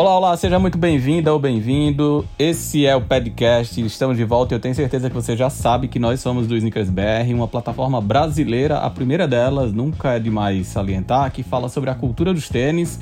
[0.00, 2.26] Olá, olá, seja muito bem-vinda ou bem-vindo.
[2.38, 5.88] Esse é o podcast, estamos de volta e eu tenho certeza que você já sabe
[5.88, 10.68] que nós somos do Sneakers BR, uma plataforma brasileira, a primeira delas, nunca é demais
[10.68, 12.98] salientar, que fala sobre a cultura dos tênis,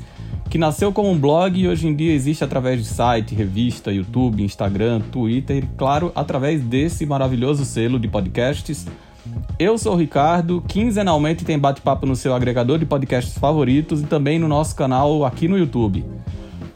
[0.49, 4.43] que nasceu como um blog e hoje em dia existe através de site, revista, YouTube,
[4.43, 8.85] Instagram, Twitter e, claro, através desse maravilhoso selo de podcasts.
[9.57, 14.37] Eu sou o Ricardo, quinzenalmente tem bate-papo no seu agregador de podcasts favoritos e também
[14.37, 16.03] no nosso canal aqui no YouTube.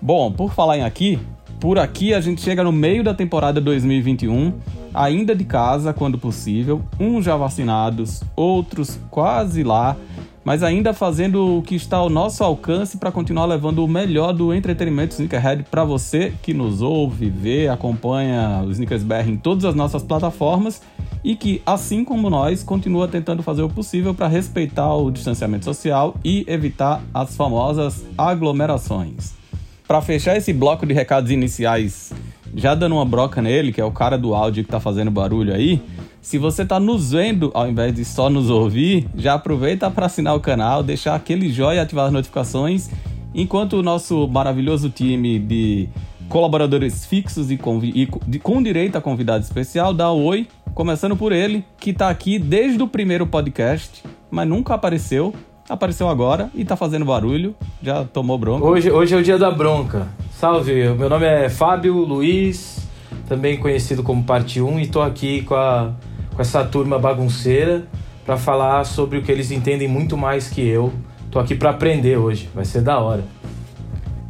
[0.04, 1.18] Bom, por falar em aqui,
[1.62, 4.52] por aqui a gente chega no meio da temporada 2021,
[4.94, 9.96] ainda de casa quando possível, uns já vacinados, outros quase lá
[10.44, 14.54] mas ainda fazendo o que está ao nosso alcance para continuar levando o melhor do
[14.54, 19.74] entretenimento Sneakerhead para você que nos ouve, vê, acompanha o Sneakers BR em todas as
[19.74, 20.82] nossas plataformas
[21.24, 26.18] e que, assim como nós, continua tentando fazer o possível para respeitar o distanciamento social
[26.26, 29.43] e evitar as famosas aglomerações.
[29.88, 32.14] Para fechar esse bloco de recados iniciais,
[32.56, 35.54] já dando uma broca nele, que é o cara do áudio que está fazendo barulho
[35.54, 35.82] aí,
[36.22, 40.36] se você está nos vendo ao invés de só nos ouvir, já aproveita para assinar
[40.36, 42.90] o canal, deixar aquele joinha e ativar as notificações,
[43.36, 45.90] enquanto o nosso maravilhoso time de
[46.30, 47.60] colaboradores fixos e,
[47.94, 52.10] e de, com direito a convidado especial dá um oi, começando por ele, que está
[52.10, 55.34] aqui desde o primeiro podcast, mas nunca apareceu.
[55.70, 58.66] Apareceu agora e está fazendo barulho, já tomou bronca.
[58.66, 60.08] Hoje, hoje é o dia da bronca.
[60.32, 62.88] Salve, meu nome é Fábio Luiz,
[63.28, 65.94] também conhecido como Parte 1, e estou aqui com a
[66.36, 67.88] com essa turma bagunceira
[68.26, 70.92] para falar sobre o que eles entendem muito mais que eu.
[71.30, 73.24] Tô aqui para aprender hoje, vai ser da hora.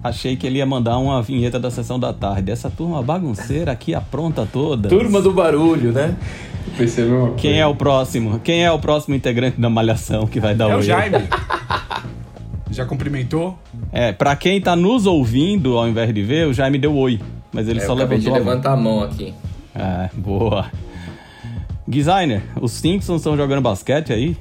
[0.03, 2.51] Achei que ele ia mandar uma vinheta da sessão da tarde.
[2.51, 4.89] Essa turma bagunceira aqui apronta toda.
[4.89, 6.17] Turma do barulho, né?
[6.77, 8.39] Percebeu Quem é o próximo?
[8.39, 11.17] Quem é o próximo integrante da malhação que vai dar é o É o Jaime.
[12.71, 13.57] Já cumprimentou?
[13.91, 17.19] É, pra quem tá nos ouvindo, ao invés de ver, o Jaime deu oi.
[17.51, 18.19] Mas ele é, só levantou.
[18.19, 19.31] de levantar a mão aqui.
[19.75, 20.71] É, boa.
[21.87, 24.35] Designer, os Simpsons estão jogando basquete aí?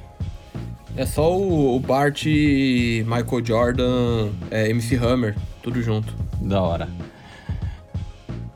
[0.95, 6.13] É só o, o Bart, Michael Jordan, é, MC Hammer, tudo junto.
[6.41, 6.87] Da hora.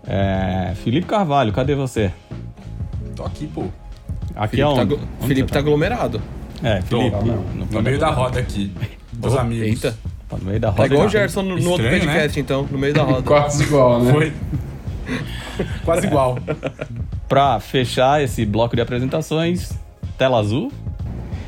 [0.08, 2.12] É, Felipe Carvalho, cadê você?
[3.18, 3.64] Tô aqui, pô.
[4.36, 4.96] Aqui Felipe é onde?
[4.96, 6.22] Tá, onde Felipe tá, tá aglomerado.
[6.64, 7.18] É, Felipe.
[7.18, 8.72] Tô, no, no meio da roda aqui.
[9.12, 9.68] Dos amigos.
[9.68, 9.98] Eita.
[10.30, 10.88] Tá no meio da roda.
[10.88, 12.44] Tá igual o Gerson no, no outro podcast, né?
[12.44, 13.24] então, no meio da roda.
[13.24, 14.12] Quase igual, né?
[14.12, 14.34] Foi.
[15.84, 16.38] Quase igual.
[17.28, 19.72] Pra fechar esse bloco de apresentações,
[20.16, 20.72] tela azul.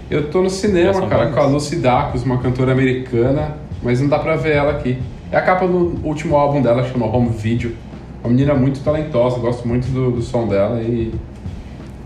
[0.09, 4.17] Eu tô no cinema, cara, com a Lucy Dacus, uma cantora americana, mas não dá
[4.17, 4.97] pra ver ela aqui.
[5.31, 7.75] É a capa do último álbum dela, chama Home Video.
[8.23, 11.13] Uma menina muito talentosa, gosto muito do, do som dela e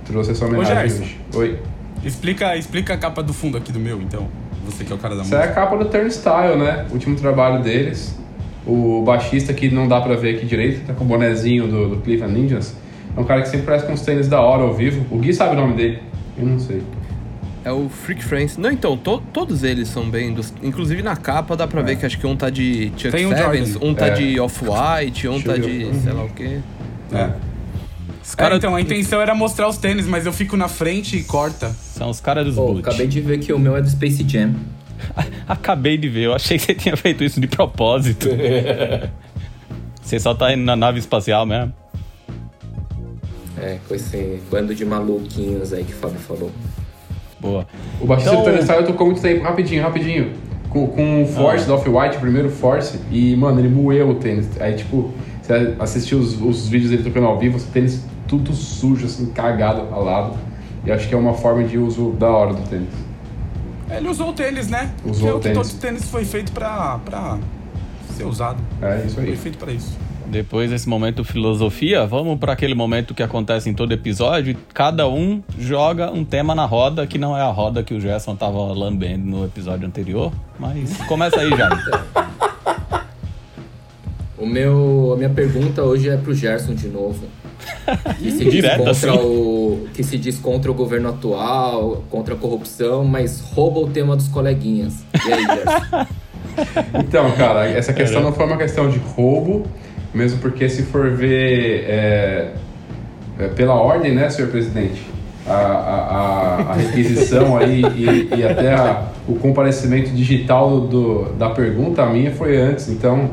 [0.06, 1.20] trouxe essa homenagem hoje.
[1.36, 1.60] Oi.
[2.04, 4.28] Explica, explica a capa do fundo aqui do meu, então.
[4.66, 5.50] Você que é o cara da Essa música.
[5.50, 6.86] é a capa do Turnstile, né?
[6.90, 8.18] O último trabalho deles.
[8.66, 11.98] O baixista que não dá pra ver aqui direito, tá com o bonezinho do, do
[11.98, 12.76] Cleveland Ninjas.
[13.16, 15.06] É um cara que sempre parece com uns tênis da hora ao vivo.
[15.14, 16.02] O Gui sabe o nome dele.
[16.38, 16.82] Eu não sei.
[17.66, 18.58] É o Freak Friends.
[18.58, 20.54] Não, então, to, todos eles são bem dos.
[20.62, 21.84] Inclusive na capa dá pra é.
[21.84, 24.10] ver que acho que um tá de Chuck Tem Sevens, um, um tá é.
[24.12, 26.60] de Off-White, um tá de sei lá o quê.
[27.14, 27.30] É.
[28.24, 28.56] Os cara...
[28.56, 31.70] É, então, a intenção era mostrar os tênis, mas eu fico na frente e corta.
[31.70, 34.56] São os caras dos oh, Acabei de ver que o meu é do Space Jam.
[35.48, 38.30] Acabei de ver, eu achei que você tinha feito isso de propósito.
[40.02, 41.74] você só tá indo na nave espacial mesmo.
[43.62, 46.52] É, com esse bando de maluquinhos aí que o Fábio falou.
[47.40, 47.68] Boa.
[48.00, 48.46] O baixista então...
[48.46, 50.32] do Turnstile tocou muito tempo, rapidinho, rapidinho.
[50.70, 51.68] Com, com o Force ah.
[51.68, 54.50] do Off-White, primeiro Force, e, mano, ele moeu o tênis.
[54.60, 55.14] Aí, tipo,
[55.44, 59.90] você assistiu os, os vídeos dele tocando ao vivo, o tênis tudo sujo, assim, cagado,
[59.90, 60.36] ralado.
[60.86, 62.90] E acho que é uma forma de uso da hora do tênis.
[63.90, 64.92] Ele usou o tênis, né?
[65.06, 65.58] Usou é o tênis.
[65.58, 67.38] Todo tênis foi feito pra, pra
[68.16, 68.58] ser usado.
[68.82, 69.28] É isso aí.
[69.28, 69.98] Foi feito pra isso.
[70.26, 74.58] Depois desse momento filosofia, vamos para aquele momento que acontece em todo episódio.
[74.74, 78.36] Cada um joga um tema na roda, que não é a roda que o Gerson
[78.36, 80.32] tava lambendo no episódio anterior.
[80.58, 81.84] Mas começa aí, Jair.
[84.44, 87.26] o meu, a minha pergunta hoje é pro Gerson de novo.
[88.20, 89.10] Que se, diz Direto, contra assim.
[89.10, 94.16] o, que se diz contra o governo atual, contra a corrupção, mas rouba o tema
[94.16, 95.04] dos coleguinhas.
[95.26, 96.08] E aí, Gerson?
[96.94, 99.66] Então, cara, essa questão não foi uma questão de roubo,
[100.14, 102.52] mesmo porque se for ver é,
[103.40, 105.02] é, pela ordem, né, senhor presidente,
[105.48, 111.50] a, a, a requisição aí e, e até a, o comparecimento digital do, do, da
[111.50, 113.32] pergunta, a minha foi antes, então,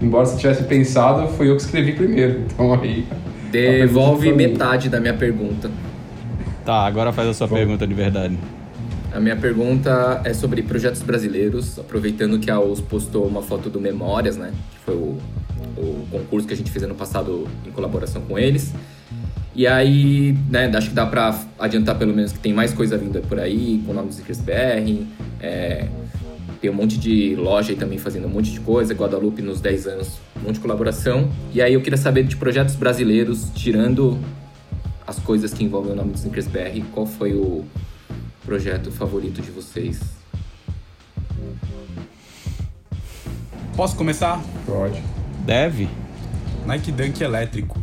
[0.00, 3.06] embora você tivesse pensado, foi eu que escrevi primeiro, então aí...
[3.50, 5.68] Devolve metade da minha pergunta.
[6.64, 7.56] Tá, agora faz a sua Bom.
[7.56, 8.38] pergunta de verdade.
[9.12, 13.80] A minha pergunta é sobre projetos brasileiros, aproveitando que a US postou uma foto do
[13.80, 14.52] Memórias, né?
[14.70, 15.18] Que foi o
[15.80, 18.72] o concurso que a gente fez ano passado em colaboração com eles.
[19.54, 23.20] E aí, né, acho que dá pra adiantar pelo menos que tem mais coisa vinda
[23.20, 25.04] por aí, com o nome do Snickers BR.
[25.40, 25.88] É,
[26.60, 29.86] tem um monte de loja aí também fazendo um monte de coisa, Guadalupe nos 10
[29.86, 31.30] anos, um monte de colaboração.
[31.54, 34.18] E aí eu queria saber de projetos brasileiros, tirando
[35.06, 37.64] as coisas que envolvem o nome do Snickers BR, qual foi o
[38.44, 39.98] projeto favorito de vocês?
[43.74, 44.42] Posso começar?
[44.66, 45.02] Pode.
[45.46, 45.88] Deve.
[46.66, 47.80] Nike Dunk elétrico.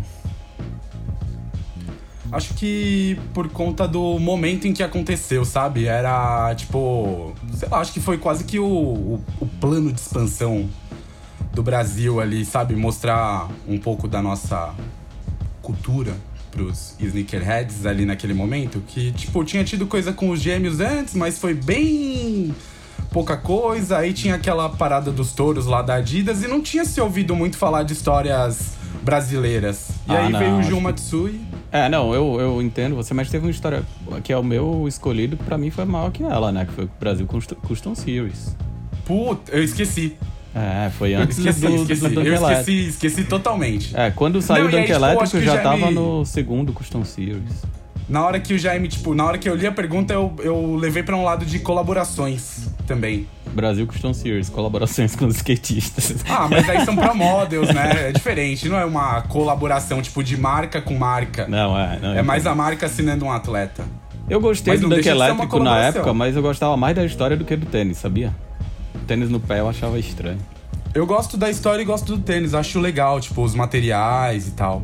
[2.31, 5.85] Acho que por conta do momento em que aconteceu, sabe?
[5.85, 7.33] Era tipo.
[7.53, 10.69] Sei lá, acho que foi quase que o, o, o plano de expansão
[11.53, 12.75] do Brasil ali, sabe?
[12.75, 14.73] Mostrar um pouco da nossa
[15.61, 16.15] cultura
[16.51, 18.81] pros sneakerheads ali naquele momento.
[18.87, 22.53] Que, tipo, tinha tido coisa com os gêmeos antes, mas foi bem
[23.11, 23.97] pouca coisa.
[23.99, 27.57] Aí tinha aquela parada dos touros lá da Adidas e não tinha se ouvido muito
[27.57, 29.89] falar de histórias brasileiras.
[30.07, 31.41] E Ah, aí não, veio o Gil que- Matsui.
[31.71, 33.83] É, não, eu, eu entendo você, mas teve uma história
[34.23, 36.65] que é o meu escolhido, que pra mim foi maior que ela, né?
[36.65, 38.55] Que foi o Brasil Custom, Custom Series.
[39.05, 40.15] Puta, eu esqueci.
[40.55, 42.01] É, foi antes Esqueci, do, esqueci.
[42.01, 43.95] do Dunk eu esqueci, esqueci totalmente.
[43.95, 46.25] É, quando saiu Não, o Dunk tipo, eu Elétrico, eu já já tava me- no
[46.25, 47.63] segundo Custom Series.
[48.09, 50.75] Na hora que o Jaime, tipo, na hora que eu li a pergunta, eu, eu
[50.75, 53.27] levei pra um lado de colaborações também.
[53.53, 56.15] Brasil Custom Series, colaborações com os skatistas.
[56.29, 58.09] Ah, mas aí são pra models, né?
[58.09, 61.47] É diferente, não é uma colaboração, tipo, de marca com marca.
[61.47, 61.99] Não, é.
[61.99, 63.83] Não, É mais a marca assinando um atleta.
[64.29, 67.45] Eu gostei Mas do Dunk Elétrico na época, mas eu gostava mais da história do
[67.45, 68.33] que do tênis, sabia?
[69.05, 70.39] Tênis no pé eu achava estranho.
[70.93, 74.83] Eu gosto da história e gosto do tênis, acho legal, tipo, os materiais e tal.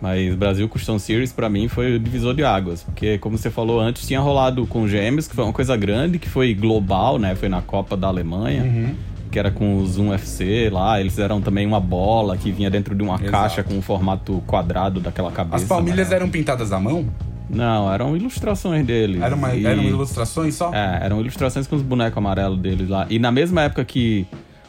[0.00, 3.80] Mas Brasil Custom Series pra mim foi o divisor de águas, porque como você falou
[3.80, 7.34] antes, tinha rolado com Gêmeos, que foi uma coisa grande, que foi global, né?
[7.34, 8.94] Foi na Copa da Alemanha, Uhum.
[9.30, 12.94] que era com os 1 FC lá, eles fizeram também uma bola que vinha dentro
[12.94, 13.30] de uma Exato.
[13.30, 15.56] caixa com o formato quadrado daquela cabeça.
[15.56, 16.14] As palmilhas amarela.
[16.16, 17.04] eram pintadas à mão?
[17.50, 19.20] Não, eram ilustrações deles.
[19.20, 20.72] Era uma, E- Eram ilustrações só?
[20.72, 23.06] É, eram ilustrações com os bonecos amarelos deles lá.
[23.10, 24.26] E na mesma época que.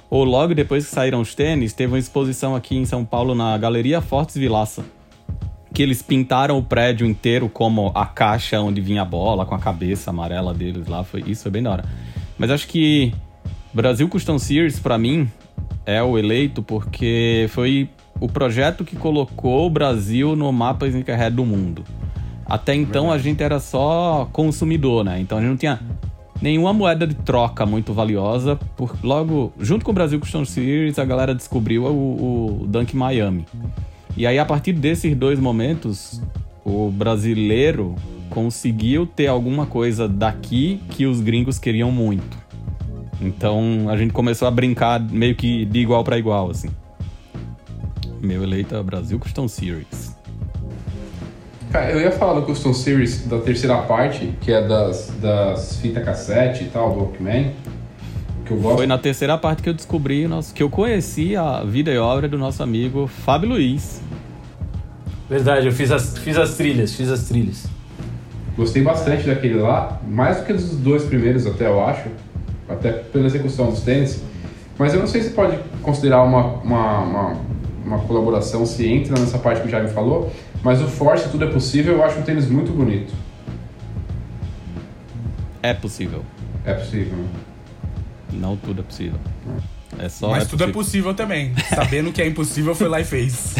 [0.09, 3.55] Ou logo depois que saíram os tênis, teve uma exposição aqui em São Paulo na
[3.59, 4.83] Galeria Fortes Vilaça.
[5.73, 9.59] Que eles pintaram o prédio inteiro como a caixa onde vinha a bola, com a
[9.59, 11.03] cabeça amarela deles lá.
[11.03, 11.85] Foi, isso foi bem da hora.
[12.37, 13.13] Mas acho que
[13.73, 15.29] Brasil Custom Series, pra mim,
[15.85, 17.89] é o eleito porque foi
[18.19, 21.83] o projeto que colocou o Brasil no mapa sneakerhead do mundo.
[22.45, 25.19] Até então a gente era só consumidor, né?
[25.19, 25.79] Então a gente não tinha
[26.41, 28.55] nenhuma moeda de troca muito valiosa.
[28.75, 33.45] Por, logo, junto com o Brasil Custom Series, a galera descobriu o, o Dunk Miami.
[34.17, 36.21] E aí, a partir desses dois momentos,
[36.65, 37.95] o brasileiro
[38.29, 42.37] conseguiu ter alguma coisa daqui que os gringos queriam muito.
[43.21, 46.69] Então a gente começou a brincar meio que de igual para igual, assim.
[48.21, 50.15] Meu eleito é Brasil Custom Series.
[51.71, 56.03] Cara, eu ia falar do Custom Series da terceira parte, que é das, das fitas
[56.03, 57.53] cassete e tal, do Walkman.
[58.49, 58.77] Que eu gosto.
[58.77, 62.27] Foi na terceira parte que eu descobri, nosso, que eu conheci a vida e obra
[62.27, 64.01] do nosso amigo Fábio Luiz.
[65.29, 67.67] Verdade, eu fiz as, fiz as trilhas, fiz as trilhas.
[68.57, 72.09] Gostei bastante daquele lá, mais do que dos dois primeiros até, eu acho.
[72.67, 74.23] Até pela execução dos tênis.
[74.79, 77.37] Mas eu não sei se pode considerar uma, uma, uma,
[77.85, 80.31] uma colaboração, se entra nessa parte que o Jaime falou.
[80.63, 83.13] Mas o Force Tudo é Possível eu acho um tênis muito bonito.
[85.61, 86.25] É possível.
[86.65, 87.27] É possível, né?
[88.31, 89.19] Não tudo é possível.
[89.97, 90.29] É só.
[90.29, 91.11] Mas é tudo é possível.
[91.11, 91.53] possível também.
[91.73, 93.55] Sabendo que é impossível, foi lá e fez.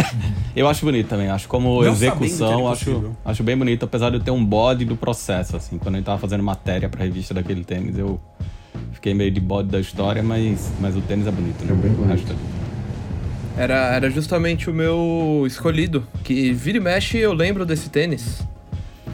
[0.56, 1.28] Eu acho bonito também.
[1.28, 3.16] Acho como Não execução, acho, possível.
[3.24, 5.78] acho bem bonito, apesar de eu ter um bode do processo, assim.
[5.78, 8.20] Quando a gente tava fazendo matéria pra revista daquele tênis, eu
[8.92, 11.72] fiquei meio de bode da história, mas, mas o tênis é bonito, né?
[11.72, 12.08] É bem O bonito.
[12.16, 16.06] resto é- Era, era justamente o meu escolhido.
[16.22, 18.40] Que vira e mexe eu lembro desse tênis.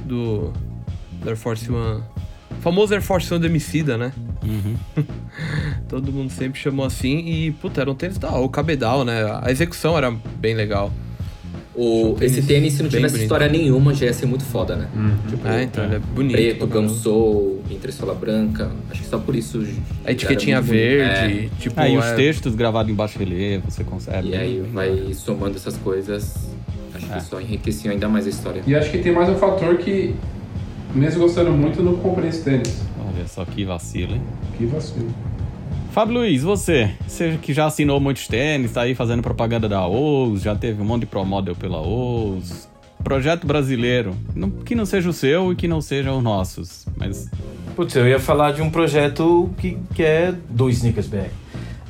[0.04, 0.52] Do,
[1.12, 2.02] do Air Force One.
[2.50, 4.12] O famoso Air Force One do Emicida, né?
[4.42, 4.76] Uhum.
[5.88, 7.18] Todo mundo sempre chamou assim.
[7.18, 8.30] E, puta, era um tênis da.
[8.38, 9.22] O cabedal, né?
[9.42, 10.90] A execução era bem legal.
[11.74, 13.22] O, Tênis esse tênis, se não tivesse bonito.
[13.22, 14.88] história nenhuma, já ia ser muito foda, né?
[15.28, 16.32] Tipo, É, então ele é bonito.
[16.32, 18.70] preto, gamsou, entressola branca.
[18.90, 19.64] Acho que só por isso.
[20.04, 21.48] A etiquetinha verde.
[21.60, 24.34] Tipo, Aí os é- textos gravados em baixo relevo, você consegue.
[24.34, 26.50] É, e aí vai somando essas coisas.
[26.94, 27.16] Acho É.
[27.16, 28.62] que só enriqueciam ainda mais a história.
[28.66, 30.14] E acho que tem mais um fator que,
[30.94, 32.82] mesmo gostando muito, eu não comprei esse tênis.
[33.14, 34.22] Olha só que vacilo, hein?
[34.56, 35.08] Que vacilo.
[35.92, 40.42] Fábio Luiz, você, você que já assinou muitos tênis, tá aí fazendo propaganda da OUS,
[40.42, 42.68] já teve um monte de pro model pela OUS.
[43.02, 47.28] Projeto brasileiro, não- que não seja o seu e que não sejam os nossos, mas
[47.74, 51.30] Putz, eu ia falar de um projeto que, que é do Sneakers BR.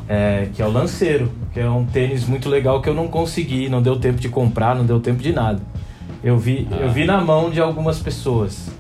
[0.09, 3.69] é, que é o Lanceiro, que é um tênis muito legal que eu não consegui,
[3.69, 5.61] não deu tempo de comprar, não deu tempo de nada.
[6.23, 6.77] Eu vi, Ah.
[6.77, 8.71] eu vi na mão de algumas pessoas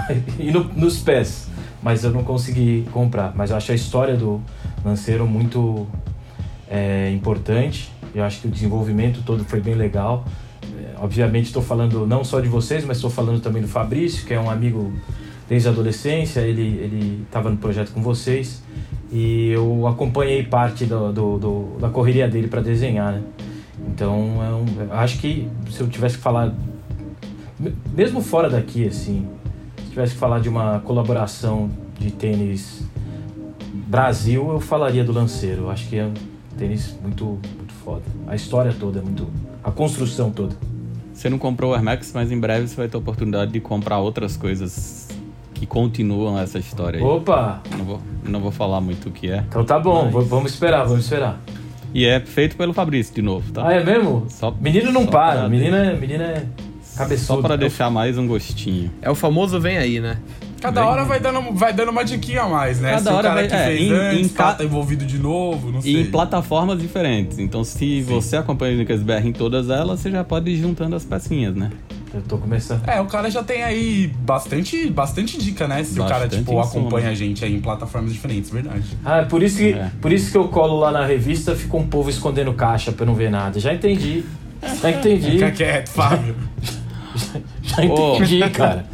[0.38, 1.48] e no- nos pés,
[1.82, 3.32] mas eu não consegui comprar.
[3.34, 4.40] Mas eu acho a história do
[4.84, 5.86] Lanceiro muito
[6.70, 7.90] é, importante.
[8.14, 10.24] Eu acho que o desenvolvimento todo foi bem legal.
[10.78, 14.34] É, obviamente estou falando não só de vocês, mas estou falando também do Fabrício, que
[14.34, 14.92] é um amigo
[15.48, 16.40] desde a adolescência.
[16.40, 18.62] Ele estava no projeto com vocês
[19.10, 23.12] e eu acompanhei parte do, do- do- da correria dele para desenhar.
[23.14, 23.22] Né?
[23.88, 26.54] Então é um- acho que se eu tivesse que falar,
[27.58, 29.26] me- mesmo fora daqui, assim,
[29.92, 32.82] tivesse que falar de uma colaboração de tênis
[33.86, 35.62] Brasil, eu falaria do Lanceiro.
[35.62, 36.14] Eu acho que é um
[36.56, 37.24] tênis muito,
[37.56, 38.02] muito foda.
[38.26, 39.28] A história toda é muito.
[39.62, 40.56] A construção toda.
[41.12, 43.60] Você não comprou o Air Max, mas em breve você vai ter a oportunidade de
[43.60, 45.08] comprar outras coisas
[45.54, 47.04] que continuam essa história aí.
[47.04, 47.62] Opa!
[47.76, 49.44] Não vou, não vou falar muito o que é.
[49.46, 51.38] Então tá bom, Mas- vamos esperar, vamos esperar.
[51.94, 53.68] E é feito pelo Fabrício de novo, tá?
[53.68, 54.24] Ah, é mesmo?
[54.30, 56.46] Só- menino não para, é, menino é
[56.96, 57.26] cabeçudo.
[57.26, 58.90] Só para deixar mais um gostinho.
[59.00, 60.18] É o famoso vem aí, né?
[60.60, 62.90] Cada hora vai dando, vai dando uma diquinha a mais, né?
[62.92, 65.04] Cada Se hora o cara vai- que é, fez em- antes em tá, ca- envolvido
[65.04, 66.00] de novo, não E sei.
[66.02, 67.38] em plataformas diferentes.
[67.40, 70.94] Então, se você acompanha o Nicas BR em todas elas, você já pode ir juntando
[70.94, 71.70] as pecinhas, né?
[72.14, 72.86] Eu tô começando.
[72.86, 75.82] É, o cara já tem aí bastante, bastante dica, né?
[75.82, 76.62] Se o cara, Bastante tipo, insumo.
[76.82, 78.84] acompanha a gente aí em plataformas diferentes, verdade.
[79.04, 79.90] Ah, por isso, que, É.
[80.00, 83.06] por isso que eu colo lá na revista, fica um povo escondendo caixa pra eu
[83.08, 83.58] não ver nada.
[83.58, 84.22] Já entendi.
[84.80, 85.30] Já entendi.
[85.32, 86.36] Fica quieto, Fábio.
[87.76, 88.86] Já entendi, cara.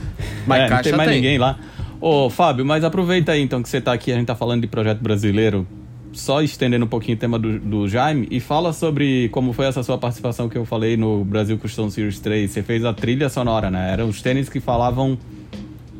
[0.47, 1.19] Mas é, não tem mais tem.
[1.19, 1.59] ninguém lá.
[2.01, 4.69] Ô, Fábio, mas aproveita aí então que você tá aqui, a gente tá falando de
[4.69, 5.67] projeto brasileiro,
[6.13, 9.83] só estendendo um pouquinho o tema do, do Jaime, e fala sobre como foi essa
[9.83, 12.51] sua participação que eu falei no Brasil Custom Series 3.
[12.51, 13.93] Você fez a trilha sonora, né?
[13.93, 15.19] Eram os tênis que falavam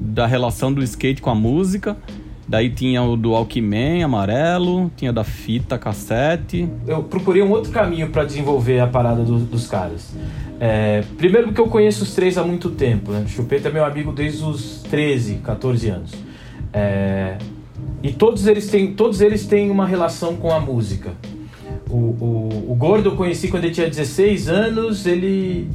[0.01, 1.97] da relação do skate com a música.
[2.49, 6.67] Daí tinha o do Walkman amarelo, tinha da fita cassete.
[6.87, 10.15] eu procurei um outro caminho para desenvolver a parada do- dos caras.
[10.59, 13.25] É, primeiro porque eu conheço os três há muito tempo, né?
[13.29, 16.13] Chupeta é meu amigo desde os 13, 14 anos.
[16.73, 17.37] É,
[18.03, 21.11] e todos eles, têm, todos eles têm uma relação com a música.
[21.91, 25.69] O, o, o Gordo eu conheci quando ele tinha 16 anos, ele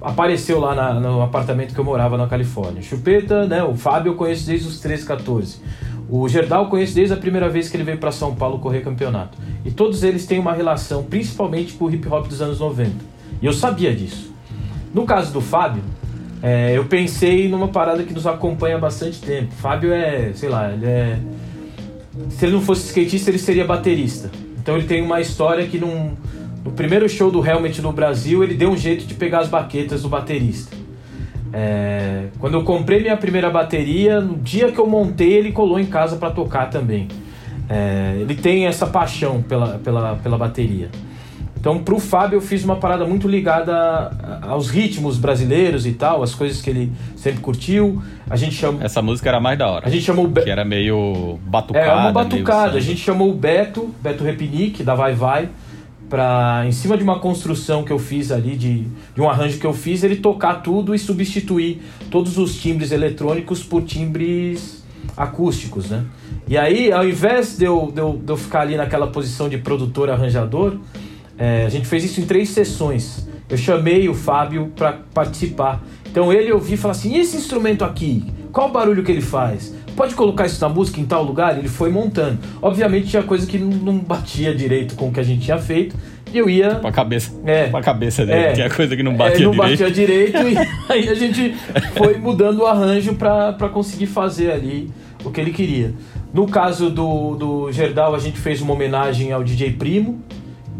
[0.00, 2.80] apareceu lá na- no apartamento que eu morava na Califórnia.
[2.80, 3.62] Chupeta, né?
[3.62, 5.58] O Fábio eu conheço desde os 13, 14.
[6.14, 8.82] O Gerdau eu conheço desde a primeira vez que ele veio para São Paulo correr
[8.82, 9.38] campeonato.
[9.64, 12.92] E todos eles têm uma relação, principalmente com o hip hop dos anos 90.
[13.40, 14.30] E eu sabia disso.
[14.92, 15.82] No caso do Fábio,
[16.42, 19.54] é, eu pensei numa parada que nos acompanha há bastante tempo.
[19.54, 21.18] Fábio é, sei lá, ele é.
[22.28, 24.30] Se ele não fosse skatista, ele seria baterista.
[24.60, 26.14] Então ele tem uma história que num,
[26.62, 30.02] no primeiro show do Helmet no Brasil, ele deu um jeito de pegar as baquetas
[30.02, 30.76] do baterista.
[31.52, 35.86] É, quando eu comprei minha primeira bateria, no dia que eu montei, ele colou em
[35.86, 37.08] casa para tocar também.
[37.68, 40.88] É, ele tem essa paixão pela, pela, pela bateria.
[41.58, 44.10] Então, pro Fábio, eu fiz uma parada muito ligada
[44.42, 48.02] aos ritmos brasileiros e tal, as coisas que ele sempre curtiu.
[48.28, 49.86] A gente chama, Essa música era mais da hora.
[49.86, 51.86] a gente chamou o Be- Que era meio batucada.
[51.86, 52.76] é uma batucada.
[52.78, 55.50] A gente chamou o Beto, Beto Repinique, da Vai Vai,
[56.12, 59.64] pra, em cima de uma construção que eu fiz ali, de, de um arranjo que
[59.64, 64.84] eu fiz, ele tocar tudo e substituir todos os timbres eletrônicos por timbres
[65.16, 66.04] acústicos, né?
[66.46, 69.56] E aí, ao invés de eu, de eu, de eu ficar ali naquela posição de
[69.56, 70.76] produtor arranjador,
[71.38, 73.26] é, a gente fez isso em três sessões.
[73.48, 75.82] Eu chamei o Fábio para participar.
[76.10, 78.22] Então ele ouviu e falou assim: e esse instrumento aqui?
[78.52, 79.74] Qual o barulho que ele faz?
[80.02, 81.56] Pode colocar isso na música em tal lugar?
[81.56, 82.36] Ele foi montando.
[82.60, 85.94] Obviamente tinha coisa que não, não batia direito com o que a gente tinha feito.
[86.32, 86.74] E eu ia.
[86.74, 87.32] Com a cabeça.
[87.46, 87.68] É.
[87.68, 88.52] Com a cabeça dele, É.
[88.52, 89.70] que é coisa que não É, batia não direito.
[89.78, 90.58] batia direito e
[90.92, 91.54] aí a gente
[91.96, 94.90] foi mudando o arranjo pra conseguir fazer ali
[95.24, 95.94] o que ele queria.
[96.34, 100.20] No caso do, do Gerdau, a gente fez uma homenagem ao DJ Primo,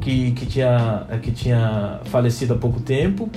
[0.01, 3.31] que, que, tinha, que tinha falecido há pouco tempo.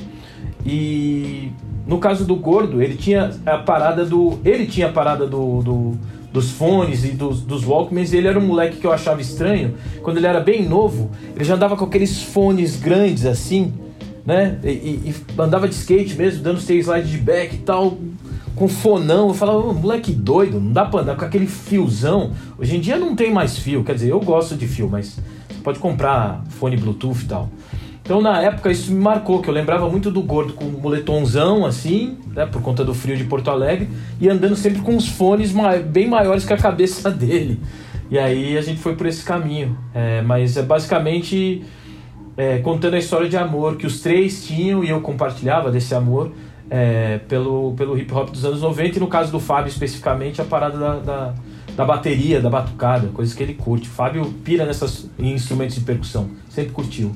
[0.65, 1.51] E
[1.87, 4.39] no caso do Gordo, ele tinha a parada do.
[4.43, 5.97] Ele tinha a parada do, do-
[6.33, 9.75] dos fones e dos, dos Walkmans, ele era um moleque que eu achava estranho.
[10.03, 13.73] Quando ele era bem novo, ele já andava com aqueles fones grandes assim,
[14.25, 14.59] né?
[14.63, 17.97] E, e- e andava de skate mesmo, dando os slide de back e tal,
[18.53, 19.29] com fonão.
[19.29, 22.31] Eu falava, "Ô, moleque doido, não dá pra andar com aquele fiozão.
[22.57, 25.17] Hoje em dia não tem mais fio, quer dizer, eu gosto de fio, mas
[25.63, 27.49] pode comprar fone Bluetooth e tal.
[28.05, 31.65] Então na época isso me marcou, que eu lembrava muito do gordo com um moletomzão
[31.65, 33.89] assim, né, por conta do frio de Porto Alegre,
[34.21, 35.51] e andando sempre com uns fones
[35.87, 37.59] bem maiores que a cabeça dele.
[38.11, 39.75] E aí a gente foi por esse caminho.
[39.91, 41.63] É, mas é basicamente
[42.37, 46.31] é, contando a história de amor que os três tinham e eu compartilhava desse amor
[46.69, 50.45] é, pelo, pelo hip hop dos anos 90 e no caso do Fábio especificamente a
[50.45, 51.33] parada da, da,
[51.75, 53.89] da bateria, da batucada, coisas que ele curte.
[53.89, 57.11] Fábio pira nessas instrumentos de percussão, sempre curtiu.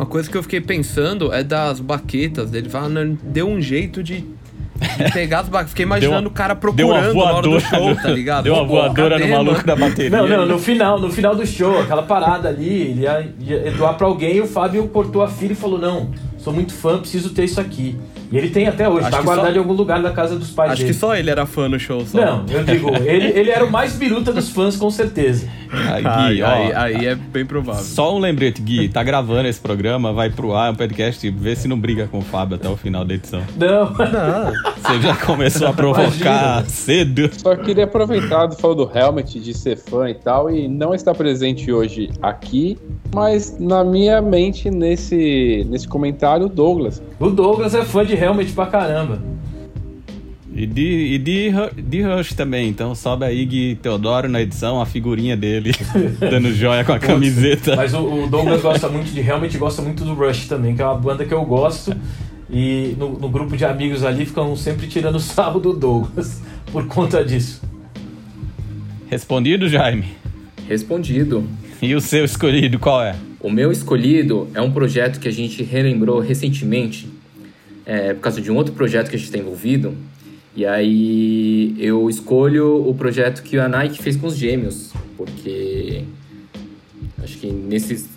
[0.00, 2.70] Uma coisa que eu fiquei pensando é das baquetas dele.
[2.70, 4.24] Fala, "Não, deu um jeito de,
[5.12, 5.70] pegar as baquetas.
[5.72, 8.44] Fiquei imaginando Deu- o cara Deu uma procurando na hora do show, tá ligado?
[8.44, 9.66] Deu uma Pô, voadora cadê, no maluco mano?
[9.66, 10.10] da bateria.
[10.10, 13.94] Não, não, no final, no final do show, aquela parada ali, ele ia, ia doar
[13.98, 17.30] pra alguém e o Fábio cortou a fila e falou: Não, sou muito fã, preciso
[17.30, 17.94] ter isso aqui.
[18.32, 20.50] E ele tem até hoje, Acho tá guardado só- em algum lugar da casa dos
[20.50, 20.92] pais Acho dele.
[20.94, 22.04] que só ele era fã no show.
[22.06, 22.18] Só.
[22.18, 25.48] Não, eu digo, ele, ele era o mais biruta dos fãs, com certeza.
[25.72, 27.82] Aí, Aí, Gui, ó, aí, aí é bem provável.
[27.82, 31.54] Só um lembrete, Gui, tá gravando esse programa, vai pro ar, é um podcast, vê
[31.56, 33.40] se não briga com o Fábio até o final da edição.
[33.56, 37.30] Não, Você já começou a provocar cedo.
[37.32, 41.14] Só queria aproveitar, tu falou do Helmet, de ser fã e tal, e não estar
[41.14, 42.76] presente hoje aqui,
[43.14, 47.02] mas na minha mente, nesse, nesse comentário, o Douglas.
[47.18, 49.20] o Douglas é fã de Helmet pra caramba.
[50.52, 51.50] E de, e de,
[51.80, 55.72] de Rush também, então sobe aí Gui Teodoro na edição, a figurinha dele
[56.18, 57.76] dando joia com a camiseta.
[57.76, 60.82] Mas o, o Douglas gosta muito de Helmet e gosta muito do Rush também, que
[60.82, 61.96] é uma banda que eu gosto.
[62.50, 67.24] E no, no grupo de amigos ali ficam sempre tirando sarro do Douglas por conta
[67.24, 67.62] disso.
[69.08, 70.06] Respondido, Jaime?
[70.68, 71.44] Respondido.
[71.80, 73.14] E o seu escolhido qual é?
[73.40, 77.08] O meu escolhido é um projeto que a gente relembrou recentemente,
[77.84, 79.94] é, por causa de um outro projeto que a gente está envolvido.
[80.54, 86.04] E aí eu escolho o projeto que a Nike fez com os gêmeos, porque
[87.22, 88.08] acho que nesses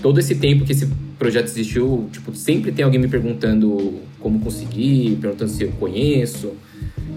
[0.00, 0.86] todo esse tempo que esse
[1.18, 6.52] projeto existiu, tipo, sempre tem alguém me perguntando como conseguir, perguntando se eu conheço.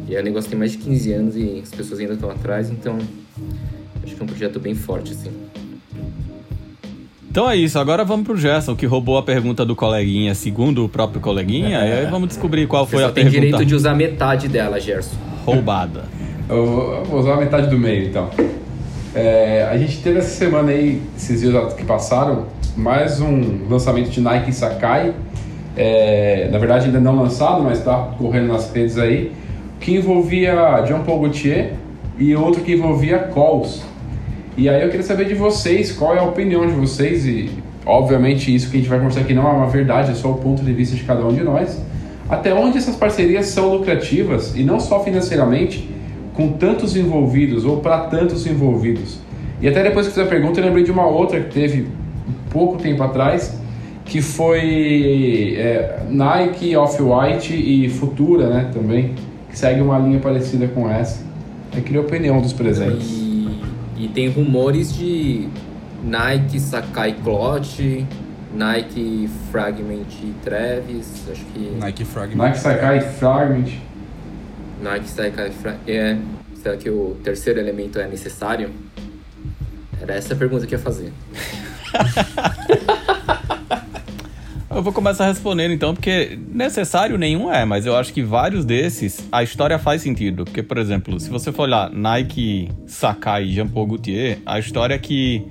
[0.07, 2.69] E aí o negócio tem mais de 15 anos e as pessoas ainda estão atrás,
[2.69, 2.97] então
[4.03, 5.31] acho que é um projeto bem forte assim.
[7.31, 10.89] Então é isso, agora vamos pro Gerson, que roubou a pergunta do coleguinha, segundo o
[10.89, 13.93] próprio coleguinha, e aí vamos descobrir qual Você foi a tem pergunta direito de usar
[13.93, 15.15] metade dela, Gerson.
[15.45, 16.05] roubada.
[16.49, 16.65] Eu
[17.05, 18.29] vou- usar a metade do meio, então.
[19.13, 24.19] É, a gente teve essa semana aí, esses dias que passaram, mais um lançamento de
[24.19, 25.13] Nike Sakai.
[25.77, 29.31] É, na verdade, ainda não lançado, mas está correndo nas redes aí.
[29.79, 31.73] Que envolvia John Paul Gaultier
[32.17, 33.83] e outro que envolvia Coles.
[34.59, 37.49] E aí eu queria saber de vocês, qual é a opinião de vocês e,
[37.85, 40.35] obviamente, isso que a gente vai conversar aqui não é uma verdade, é só o
[40.35, 41.81] ponto de vista de cada um de nós.
[42.27, 45.89] Até onde essas parcerias são lucrativas e não só financeiramente,
[46.33, 49.19] com tantos envolvidos ou para tantos envolvidos.
[49.61, 51.87] E até depois que fiz a pergunta, eu lembrei de uma outra que teve
[52.49, 53.57] pouco tempo atrás,
[54.03, 59.13] que foi é, Nike, Off-White e Futura, né, também,
[59.49, 61.23] que segue uma linha parecida com essa.
[61.73, 63.28] Eu queria a opinião dos presentes.
[63.99, 65.49] E, tem rumores de
[66.01, 67.79] Nike Sakai Cloth,
[68.53, 70.07] Nike Fragment
[70.41, 72.45] Travis, acho que Nike Fragment.
[72.45, 73.71] Nike Sakai Fragment.
[74.81, 75.83] Nike Sakai Fragment.
[75.85, 76.17] É,
[76.55, 78.71] será que o terceiro elemento é necessário?
[80.01, 81.11] Era essa a pergunta que eu ia fazer.
[84.71, 89.27] Eu vou começar respondendo então, porque necessário nenhum é, mas eu acho que vários desses
[89.31, 90.45] a história faz sentido.
[90.45, 94.93] Porque, por exemplo, se você for olhar Nike, Sakai e Jean Paul Gaultier, a história
[94.93, 95.47] é que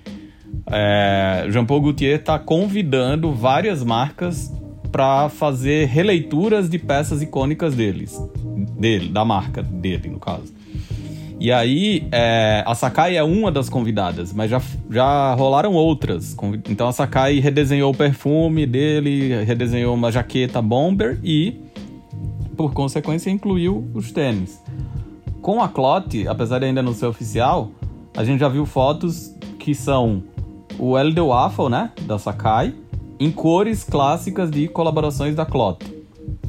[0.71, 4.53] é, Jean Paul Gaultier está convidando várias marcas
[4.93, 8.17] para fazer releituras de peças icônicas deles,
[8.79, 10.58] dele, da marca dele, no caso.
[11.41, 16.37] E aí, é, a Sakai é uma das convidadas, mas já, já rolaram outras.
[16.69, 21.61] Então a Sakai redesenhou o perfume dele, redesenhou uma jaqueta bomber e,
[22.57, 24.61] por consequência, incluiu os tênis.
[25.41, 27.71] Com a Cloth, apesar de ainda não ser oficial,
[28.17, 30.25] a gente já viu fotos que são
[30.77, 32.75] o El de Waffle, né, da Sakai,
[33.21, 35.98] em cores clássicas de colaborações da Cloth.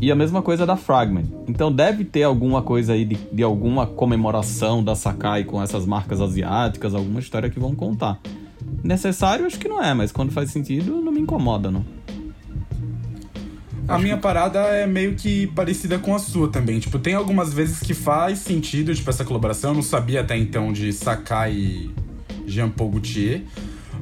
[0.02, 1.26] E a mesma coisa da Fragment.
[1.48, 6.22] Então deve ter alguma coisa aí de, de alguma comemoração da Sakai com essas marcas
[6.22, 8.20] asiáticas, alguma história que vão contar.
[8.84, 11.84] Necessário, acho que não é, mas quando faz sentido, não me incomoda, não.
[13.90, 16.80] A minha parada é meio que parecida com a sua também.
[16.80, 19.72] Tipo, tem algumas vezes que faz sentido, tipo, essa colaboração.
[19.72, 21.92] Eu não sabia até então de Sakai e
[22.46, 23.42] Jean Paul Gaultier.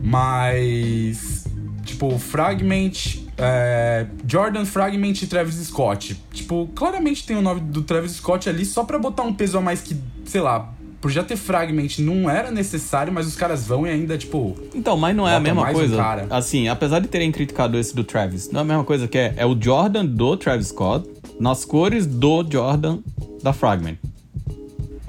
[0.03, 1.47] Mas.
[1.85, 3.26] Tipo, Fragment.
[3.37, 6.19] É, Jordan Fragment e Travis Scott.
[6.33, 9.61] Tipo, claramente tem o nome do Travis Scott ali só pra botar um peso a
[9.61, 9.95] mais que,
[10.25, 14.17] sei lá, por já ter Fragment não era necessário, mas os caras vão e ainda,
[14.17, 14.55] tipo.
[14.73, 15.95] Então, mas não é a mesma um coisa.
[15.95, 16.27] cara.
[16.29, 19.33] Assim, apesar de terem criticado esse do Travis, não é a mesma coisa que é,
[19.37, 21.07] é o Jordan do Travis Scott
[21.39, 22.99] nas cores do Jordan
[23.43, 23.97] da Fragment.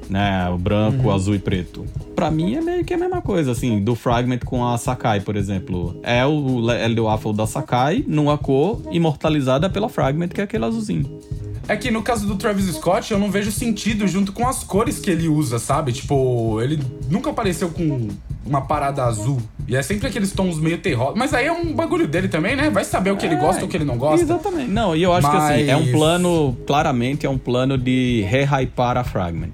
[0.08, 1.14] Né, o branco, Uhum.
[1.14, 1.84] azul e preto.
[2.16, 5.36] Pra mim é meio que a mesma coisa, assim, do Fragment com a Sakai, por
[5.36, 6.00] exemplo.
[6.02, 10.64] É o El de Waffle da Sakai, numa cor imortalizada pela Fragment, que é aquele
[10.64, 11.20] azulzinho.
[11.68, 14.98] É que no caso do Travis Scott, eu não vejo sentido junto com as cores
[14.98, 15.92] que ele usa, sabe?
[15.92, 18.08] Tipo, ele nunca apareceu com
[18.46, 19.36] uma parada azul.
[19.66, 21.12] E é sempre aqueles tons meio terroso.
[21.14, 22.70] Mas aí é um bagulho dele também, né?
[22.70, 24.24] Vai saber o que ele É, gosta ou o que ele não gosta.
[24.24, 24.70] Exatamente.
[24.70, 28.22] Não, e eu acho que assim, é um Mas- plano, claramente é um plano de
[28.26, 29.50] rehypar a Fragment.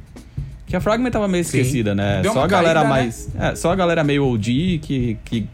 [0.74, 1.58] Que a Fragment tava meio Sim.
[1.58, 2.20] esquecida, né?
[2.20, 3.00] Deu Só uma a galera caída, né?
[3.02, 3.28] mais.
[3.38, 5.46] É, só a galera meio OG que, que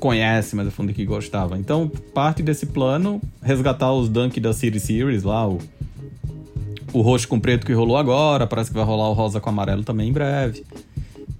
[0.00, 1.58] conhece, mas a fundo que gostava.
[1.58, 5.58] Então, parte desse plano, resgatar os Dunk da City Series lá, o,
[6.94, 9.84] o roxo com preto que rolou agora, parece que vai rolar o rosa com amarelo
[9.84, 10.64] também em breve.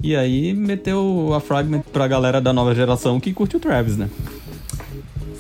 [0.03, 4.11] E aí meteu a Fragment pra galera da nova geração que curte o Travis, né?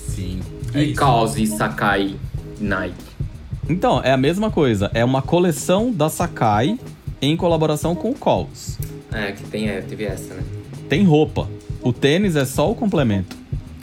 [0.09, 0.41] Sim.
[0.73, 0.99] É E isso.
[0.99, 2.17] Kaos e Sakai
[2.59, 2.95] Nike.
[3.69, 4.91] Então, é a mesma coisa.
[4.95, 6.79] É uma coleção da Sakai
[7.21, 8.79] em colaboração com o Coles.
[9.13, 10.43] É, que tem, é, teve essa, né?
[10.89, 11.49] Tem roupa.
[11.83, 13.37] O tênis é só o complemento.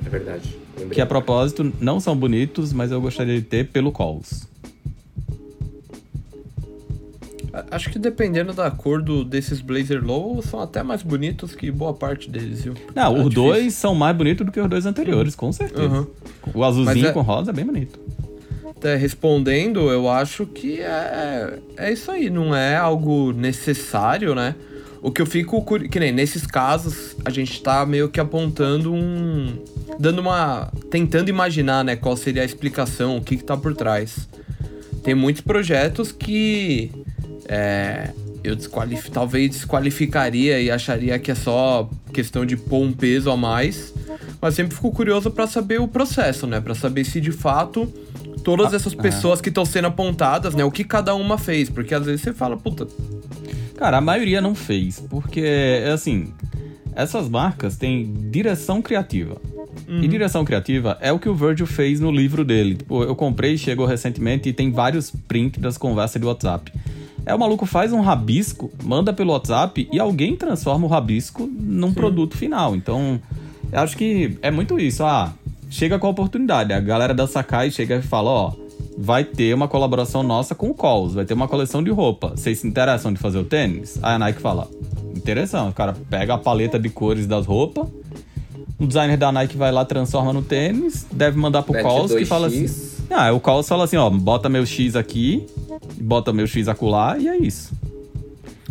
[0.06, 0.58] É verdade.
[0.78, 0.96] Lembrei.
[0.96, 4.48] Que a propósito não são bonitos, mas eu gostaria de ter pelo Coles.
[7.54, 11.70] A- Acho que dependendo da cor do, desses Blazer Low, são até mais bonitos que
[11.72, 12.74] boa parte deles, viu?
[12.96, 13.44] Não, É os difícil.
[13.44, 15.88] dois são mais bonitos do que os dois anteriores, com certeza.
[15.88, 16.08] Uhum.
[16.54, 18.00] O azulzinho é- com rosa é bem bonito.
[18.84, 24.56] Até respondendo, eu acho que é, é isso aí, não é algo necessário, né?
[25.02, 28.94] O que eu fico curi- que nem nesses casos, a gente tá meio que apontando
[28.94, 29.58] um
[29.98, 34.28] dando uma tentando imaginar, né, qual seria a explicação, o que que tá por trás.
[35.02, 36.92] Tem muitos projetos que
[37.48, 38.10] é,
[38.44, 43.38] eu desqualif talvez desqualificaria e acharia que é só questão de pôr um peso a
[43.38, 43.94] mais,
[44.42, 47.88] mas sempre fico curioso pra saber o processo, né, Pra saber se de fato
[48.44, 52.06] todas essas pessoas que estão sendo apontadas, né, o que cada uma fez, porque às
[52.06, 52.88] vezes você fala, puta,
[53.84, 56.28] Cara, a maioria não fez, porque, assim,
[56.96, 59.42] essas marcas têm direção criativa.
[59.90, 62.76] E direção criativa é o que o Virgil fez no livro dele.
[62.76, 66.72] Tipo, eu comprei, chegou recentemente e tem vários prints das conversas de WhatsApp.
[67.26, 71.94] É, o maluco faz um rabisco, manda pelo WhatsApp e alguém transforma o rabisco num
[71.94, 72.76] produto final.
[72.76, 73.20] Então,
[73.72, 75.04] eu acho que é muito isso.
[75.04, 75.34] Ah,
[75.74, 76.72] chega com a oportunidade.
[76.72, 78.52] A galera da Sakai chega e fala, ó,
[78.98, 82.30] vai ter uma colaboração nossa com o Coles, vai ter uma coleção de roupa.
[82.36, 83.98] Vocês se interessam de fazer o tênis?
[84.04, 84.68] Aí a Nike fala,
[85.16, 85.72] interessante.
[85.72, 87.88] O cara pega a paleta de cores das roupas,
[88.80, 92.26] o designer da Nike vai lá, transforma no tênis, deve mandar pro Coles que 2x.
[92.28, 92.66] fala assim...
[93.10, 95.46] Ah, o Coles fala assim, ó, bota meu X aqui,
[96.00, 97.74] bota meu X acolá e é isso.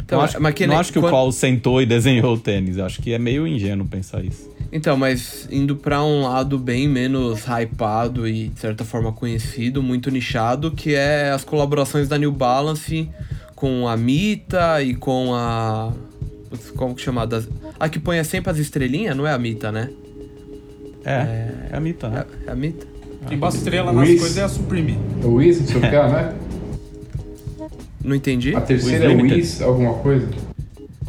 [0.05, 2.35] Então, não acho, mas que não nem- acho que o quando- Coles sentou e desenhou
[2.35, 2.77] o tênis.
[2.77, 4.52] Eu acho que é meio ingênuo pensar isso.
[4.73, 10.11] Então, mas indo pra um lado bem menos hypado e de certa forma conhecido, muito
[10.11, 13.07] nichado, que é as colaborações da New Balance
[13.55, 15.93] com a Mita e com a
[16.77, 17.27] como que chama?
[17.27, 17.49] Das...
[17.79, 19.91] A que põe sempre as estrelinhas, não é a Mita, né?
[21.05, 22.25] É, é, a Mita, né?
[22.47, 22.87] É, é a Mita?
[23.29, 24.21] Quem bota estrela nas Wiz.
[24.21, 24.99] coisas é a Supreme.
[25.23, 26.35] O Wiz, não sei o que, né?
[28.03, 28.55] Não entendi.
[28.55, 29.41] A terceira é Wiz o Limited.
[29.41, 30.29] Wiz, alguma coisa.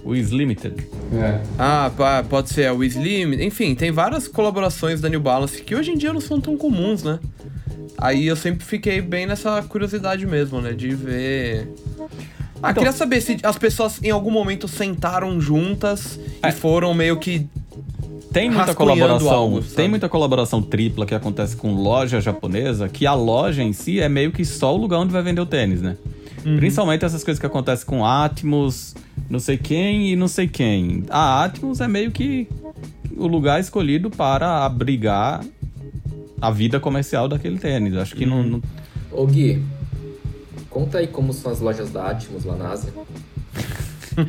[0.04, 0.86] O Is Limited.
[1.22, 1.42] É.
[1.58, 3.44] Ah, pá, pode ser a Lim.
[3.44, 7.04] Enfim, tem várias colaborações da New Balance que hoje em dia não são tão comuns,
[7.04, 7.20] né?
[7.98, 10.74] Aí eu sempre fiquei bem nessa curiosidade mesmo, né?
[10.74, 11.68] De ver.
[12.62, 16.50] Ah, Então- queria saber se as pessoas em algum momento sentaram juntas É.
[16.50, 17.48] e foram meio que.
[18.32, 23.14] Tem muita colaboração, algo, tem muita colaboração tripla que acontece com loja japonesa, que a
[23.14, 25.96] loja em si é meio que só o lugar onde vai vender o tênis, né?
[26.44, 26.58] Uhum.
[26.58, 28.96] Principalmente essas coisas que acontecem com Atmos,
[29.30, 31.04] não sei quem e não sei quem.
[31.10, 32.48] A Atmos é meio que
[33.16, 35.44] o lugar escolhido para abrigar
[36.42, 37.96] a vida comercial daquele tênis.
[37.96, 38.44] Acho que Uhum.
[38.44, 38.62] não, não-
[39.12, 39.62] Ô Gui,
[40.70, 42.92] conta aí como são as lojas da Atmos lá na Ásia.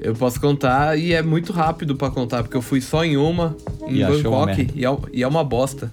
[0.00, 3.56] Eu posso contar e é muito rápido pra contar, porque eu fui só em uma,
[3.88, 4.72] em E uma Bangkok, merda.
[4.76, 5.90] e é, e é uma bosta.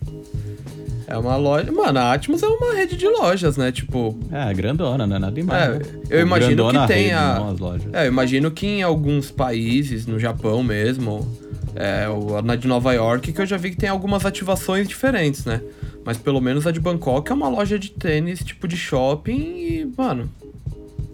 [1.12, 1.70] É uma loja.
[1.72, 3.70] Mano, a Atmos é uma rede de lojas, né?
[3.72, 5.64] Tipo, É, grandona, não é nada demais.
[5.64, 5.82] É, né?
[6.10, 7.94] eu Ou imagino grandona que a tem rede, lojas.
[7.94, 11.28] É, eu imagino que em alguns países, no Japão mesmo,
[11.76, 12.06] é,
[12.44, 15.62] na de Nova York, que eu já vi que tem algumas ativações diferentes, né?
[16.06, 19.94] Mas pelo menos a de Bangkok é uma loja de tênis, tipo de shopping e,
[19.98, 20.30] mano,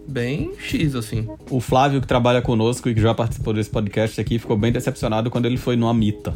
[0.08, 1.28] bem X, assim.
[1.50, 5.30] O Flávio, que trabalha conosco e que já participou desse podcast aqui, ficou bem decepcionado
[5.30, 6.34] quando ele foi no Amita.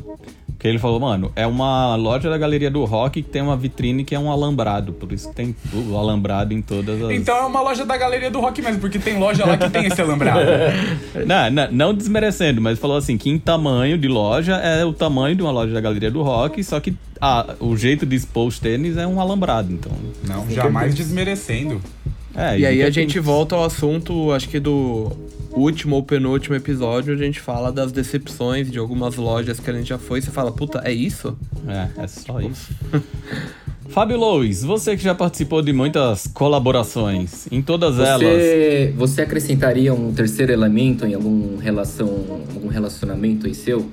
[0.62, 4.04] Porque ele falou, mano, é uma loja da Galeria do Rock que tem uma vitrine
[4.04, 4.92] que é um alambrado.
[4.92, 7.10] Por isso que tem o alambrado em todas as...
[7.10, 9.86] Então é uma loja da galeria do rock mesmo, porque tem loja lá que tem
[9.86, 10.38] esse alambrado.
[11.26, 15.34] Não, não, não desmerecendo, mas falou assim que em tamanho de loja é o tamanho
[15.34, 18.60] de uma loja da Galeria do Rock, só que ah, o jeito de expor os
[18.60, 19.90] tênis é um alambrado, então...
[20.28, 21.82] Não, jamais desmerecendo.
[22.36, 25.10] É, E aí a gente volta ao assunto, acho que do
[25.52, 29.88] último ou penúltimo episódio, a gente fala das decepções de algumas lojas que a gente
[29.88, 31.36] já foi você fala, puta, é isso?
[31.66, 32.72] É, é só isso.
[33.88, 38.20] Fábio Lois, você que já participou de muitas colaborações, em todas elas.
[38.20, 42.08] Você, você acrescentaria um terceiro elemento em algum, relação,
[42.54, 43.90] algum relacionamento aí seu?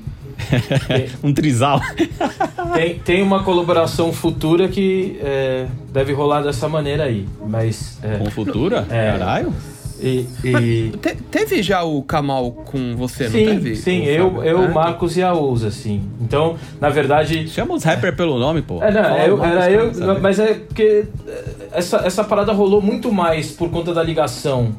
[1.22, 1.82] um trisal.
[2.74, 7.98] Tem, tem uma colaboração futura que é, deve rolar dessa maneira aí, mas...
[8.04, 8.86] É, Com futura?
[8.90, 9.12] É.
[9.12, 9.52] Caralho.
[10.02, 13.76] E, e- Te- teve já o Kamal com você, não Sim, teve?
[13.76, 16.02] sim, O eu, eu É, Marcos e a Ousa, assim.
[16.22, 17.48] Então, na verdade...
[17.50, 18.82] Chama os rappers pelo nome, pô.
[18.82, 20.22] É, não, Fala eu- o nome era eu, sabe?
[20.22, 24.74] mas é porque é, essa, essa parada rolou muito mais por conta da ligação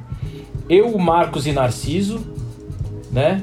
[0.69, 2.21] eu, Marcos e Narciso,
[3.11, 3.43] né?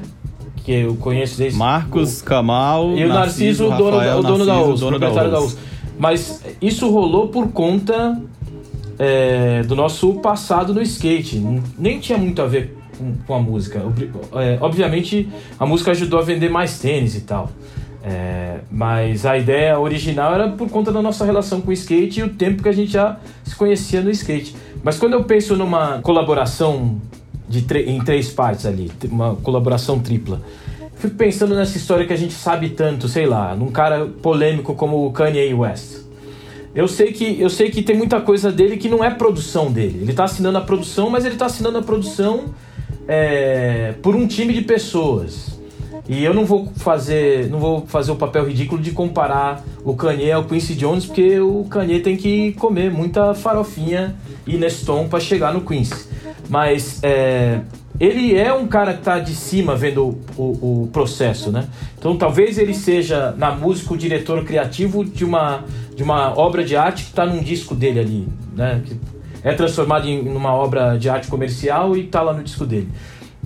[0.64, 1.58] Que eu conheço desde.
[1.58, 4.98] Marcos, Kamal, E o Narciso, o dono, da- Rafael o dono da Narciso, USP, dono
[4.98, 5.40] proprietário da.
[5.40, 5.58] USP.
[5.98, 8.20] Mas isso rolou por conta
[8.98, 11.42] é, do nosso passado no skate.
[11.78, 13.82] Nem tinha muito a ver com, com a música.
[14.34, 17.50] É, obviamente, a música ajudou a vender mais tênis e tal.
[18.02, 22.22] É, mas a ideia original era por conta da nossa relação com o skate e
[22.22, 24.54] o tempo que a gente já se conhecia no skate.
[24.82, 27.00] Mas quando eu penso numa colaboração
[27.48, 30.40] de em três partes ali, uma colaboração tripla,
[30.96, 35.06] fico pensando nessa história que a gente sabe tanto, sei lá, num cara polêmico como
[35.06, 36.07] o Kanye West.
[36.78, 39.98] Eu sei que eu sei que tem muita coisa dele que não é produção dele.
[40.00, 42.54] Ele tá assinando a produção, mas ele tá assinando a produção
[43.08, 45.58] é, por um time de pessoas.
[46.08, 50.30] E eu não vou fazer não vou fazer o papel ridículo de comparar o Kanye
[50.30, 54.14] ao Quincy Jones, porque o Kanye tem que comer muita farofinha
[54.46, 56.06] e Neston para chegar no Quincy.
[56.48, 57.58] Mas é,
[58.00, 61.66] ele é um cara que tá de cima vendo o, o- o processo, né?
[61.98, 65.64] Então talvez ele seja na música o diretor criativo de uma,
[65.96, 68.82] de uma obra de arte que está num disco dele ali, né?
[68.84, 68.96] Que
[69.42, 72.88] é transformado em uma obra de arte comercial e tá lá no disco dele.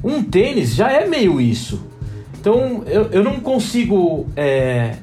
[0.02, 1.82] Um tênis já é meio isso.
[2.40, 4.96] Então eu, eu não consigo é,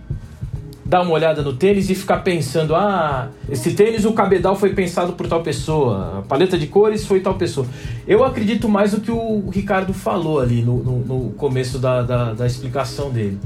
[0.90, 5.14] dar uma olhada no tênis e ficar pensando, ah, esse tênis, o cabedal foi pensado
[5.14, 7.68] por tal pessoa, a paleta de cores foi tal pessoa.
[8.08, 12.34] Eu acredito mais no que o Ricardo falou ali no, no- no começo da, da,
[12.34, 13.38] da explicação dele.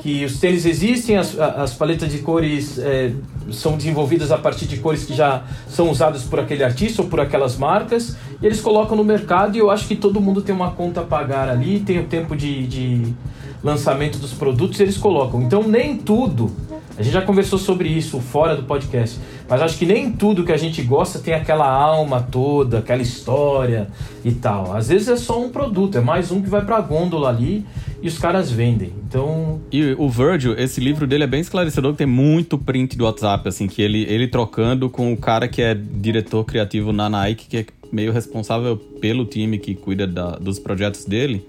[0.00, 3.10] Que os tênis existem, as, as paletas de cores é,
[3.50, 7.20] são desenvolvidas a partir de cores que já são usadas por aquele artista ou por
[7.20, 10.70] aquelas marcas, e eles colocam no mercado e eu acho que todo mundo tem uma
[10.72, 13.14] conta a pagar ali, tem o tempo de, de
[13.62, 15.42] lançamento dos produtos, eles colocam.
[15.42, 16.50] Então nem tudo
[16.96, 20.52] a gente já conversou sobre isso fora do podcast, mas acho que nem tudo que
[20.52, 23.88] a gente gosta tem aquela alma toda, aquela história
[24.24, 24.76] e tal.
[24.76, 27.66] Às vezes é só um produto, é mais um que vai pra gôndola ali
[28.04, 28.92] e os caras vendem.
[29.08, 33.48] Então, E o Virgil, esse livro dele é bem esclarecedor, tem muito print do WhatsApp,
[33.48, 37.56] assim, que ele, ele trocando com o cara que é diretor criativo na Nike, que
[37.56, 41.44] é meio responsável pelo time que cuida da- dos projetos dele.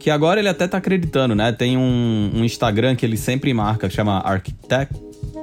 [0.00, 1.50] Que agora ele até tá acreditando, né?
[1.52, 4.94] Tem um, um Instagram que ele sempre marca, que chama Architect,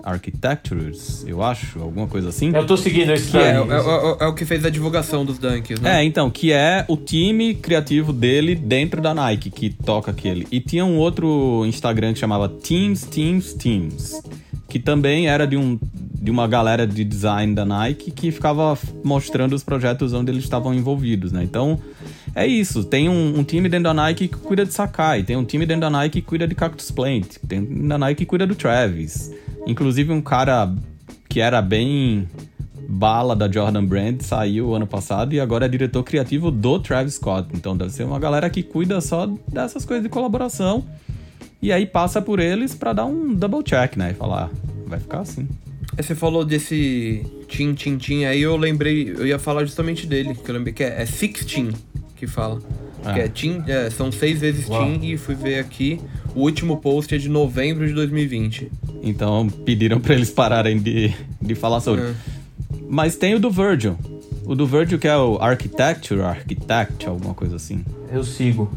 [0.04, 2.52] Architectures, eu acho, alguma coisa assim.
[2.54, 5.38] eu tô seguindo esse Que é, é, é- é o que fez a divulgação dos
[5.38, 6.02] Dunks, né?
[6.02, 10.48] É, então, que é o time criativo dele dentro da Nike, que toca aquele.
[10.52, 14.22] E tinha um outro Instagram que chamava Teams, Teams, Teams,
[14.70, 19.54] que também era de, um, de uma galera de design da Nike que ficava mostrando
[19.54, 21.44] os projetos onde eles estavam envolvidos, né?
[21.44, 21.80] Então,
[22.34, 22.84] é isso.
[22.84, 25.82] Tem um, um time dentro da Nike que cuida de Sakai, tem um time dentro
[25.82, 28.56] da Nike que cuida de Cactus Plant, tem um time da Nike que cuida do
[28.56, 29.32] Travis.
[29.66, 30.74] Inclusive, um cara
[31.28, 32.28] que era bem
[32.88, 37.50] bala da Jordan Brand saiu ano passado e agora é diretor criativo do Travis Scott.
[37.54, 40.84] Então deve ser uma galera que cuida só dessas coisas de colaboração.
[41.62, 44.12] E aí passa por eles pra dar um double check, né?
[44.12, 45.48] E falar, "Ah, vai ficar assim.
[45.98, 50.50] Você falou desse Tim Tim Tim, aí eu lembrei, eu ia falar justamente dele, que
[50.50, 51.72] eu lembrei que é, é Sixteen
[52.16, 52.60] que fala.
[53.04, 53.14] Ah.
[53.14, 54.84] Que é Tim, é, são seis vezes Uau.
[54.84, 56.00] Tim e fui ver aqui.
[56.34, 58.72] O último post é de novembro de 2020.
[59.06, 62.02] Então pediram pra eles pararem de, de falar sobre.
[62.02, 62.14] É.
[62.90, 63.96] Mas tem o do Virgil.
[64.46, 67.86] O do Virgil que é o Architecture, Architect, alguma coisa assim.
[68.12, 68.72] Eu sigo.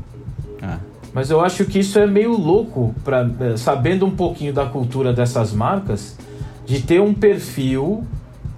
[0.62, 0.78] Ah.
[1.14, 5.12] Mas eu acho que isso é meio louco, pra, eh, sabendo um pouquinho da cultura
[5.12, 6.16] dessas marcas,
[6.66, 8.04] de ter um perfil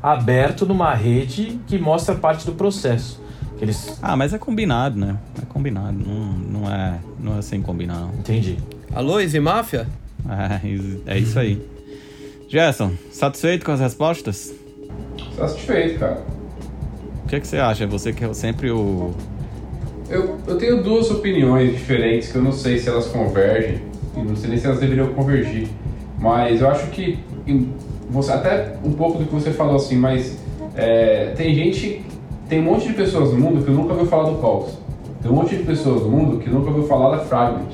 [0.03, 3.21] aberto numa rede que mostra parte do processo.
[3.57, 3.99] Que eles.
[4.03, 5.17] Ah, mas é combinado, né?
[5.41, 5.97] É combinado.
[5.97, 8.15] Não, não, é, não é sem combinar, não.
[8.15, 8.59] Entendi.
[8.93, 9.87] Alô, Easy Máfia?
[10.63, 11.61] É, is- é isso aí.
[12.49, 14.53] Gerson, satisfeito com as respostas?
[15.37, 16.23] Satisfeito, cara.
[17.25, 17.87] O que, que você acha?
[17.87, 19.13] Você que é sempre o.
[20.09, 23.81] Eu, eu tenho duas opiniões diferentes que eu não sei se elas convergem
[24.17, 25.69] e não sei nem se elas deveriam convergir.
[26.19, 27.19] Mas eu acho que
[28.11, 30.37] você até um pouco do que você falou assim, mas
[30.75, 32.05] é, tem gente,
[32.49, 34.77] tem um monte de pessoas no mundo que nunca ouviu falar do Cox.
[35.23, 37.69] Tem um monte de pessoas no mundo que nunca ouviu falar da Fragment.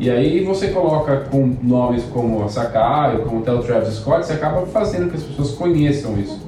[0.00, 4.64] E aí você coloca com nomes como Sakai ou como o Travis Scott, você acaba
[4.66, 6.40] fazendo que as pessoas conheçam isso.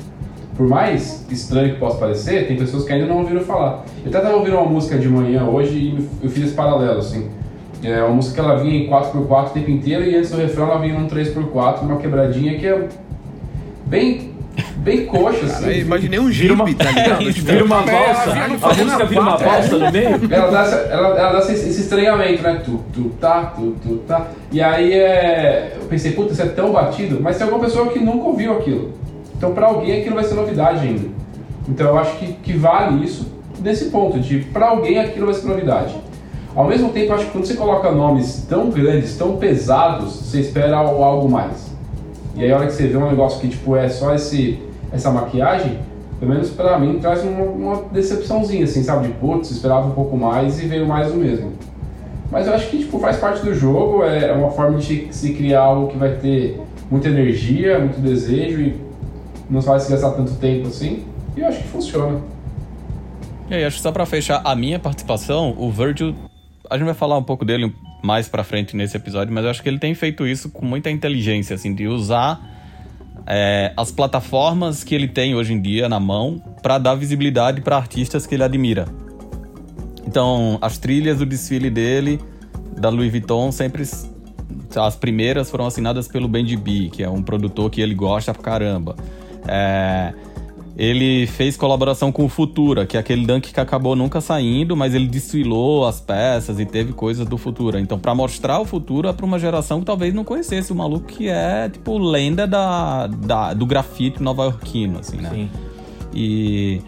[0.56, 3.84] Por mais estranho que possa parecer, tem pessoas que ainda não ouviram falar.
[4.04, 7.28] Eu até estava ouvindo uma música de manhã hoje e eu fiz esse paralelo, assim.
[7.82, 10.70] É uma música que ela vinha em 4x4 o tempo inteiro e antes do refrão
[10.70, 12.88] ela vinha num 3x4, uma quebradinha que é
[13.86, 14.29] bem,
[14.80, 15.60] bem coxa, assim.
[15.62, 17.18] Cara, imaginei um Vira uma, tá ligado?
[17.32, 20.08] Tipo, vira uma É, no A música vira uma valsa no meio.
[20.30, 22.62] Ela dá, essa, ela, ela dá esse, esse estranhamento, né?
[22.64, 24.28] Tu, tu, tá, tu, tu, tá.
[24.50, 27.98] E aí é, eu pensei, puta, isso é tão batido, mas tem alguma pessoa que
[27.98, 28.92] nunca ouviu aquilo.
[29.36, 31.08] Então pra alguém aquilo vai ser novidade ainda.
[31.68, 35.46] Então eu acho que, que vale isso nesse ponto, de pra alguém aquilo vai ser
[35.46, 35.94] novidade.
[36.54, 40.40] Ao mesmo tempo, eu acho que quando você coloca nomes tão grandes, tão pesados, você
[40.40, 41.70] espera al- algo mais.
[42.34, 44.58] E aí a hora que você vê um negócio que tipo é só esse,
[44.92, 45.79] essa maquiagem,
[46.18, 49.09] pelo menos pra mim, traz uma, uma decepçãozinha, assim, sabe?
[49.09, 51.53] De putz, esperava um pouco mais e veio mais do mesmo.
[52.31, 55.33] Mas eu acho que tipo, faz parte do jogo, é é uma forma de se
[55.33, 58.76] criar algo que vai ter muita energia, muito desejo e
[59.48, 61.05] não vai se gastar tanto tempo assim.
[61.37, 62.20] E eu acho que funciona.
[63.48, 66.14] E aí, acho que só pra fechar a minha participação, o Virgil,
[66.68, 69.62] a gente vai falar um pouco dele mais pra frente nesse episódio, mas eu acho
[69.62, 72.40] que ele tem feito isso com muita inteligência, assim, de usar
[73.26, 77.76] é, as plataformas que ele tem hoje em dia na mão pra dar visibilidade pra
[77.76, 78.87] artistas que ele admira.
[80.06, 82.20] Então, as trilhas do desfile dele,
[82.76, 83.85] da Louis Vuitton, sempre
[84.76, 88.42] as primeiras foram assinadas pelo Benji B, que é um produtor que ele gosta pra
[88.42, 88.96] caramba.
[89.46, 90.12] É,
[90.76, 94.94] ele fez colaboração com o Futura, que é aquele dunk que acabou nunca saindo, mas
[94.94, 97.80] ele desfilou as peças e teve coisas do Futura.
[97.80, 101.28] Então, pra mostrar o Futura pra uma geração que talvez não conhecesse o maluco que
[101.28, 105.30] é, tipo, lenda da, da- do grafite nova-iorquino, assim, né?
[105.30, 105.50] Sim.
[106.14, 106.80] E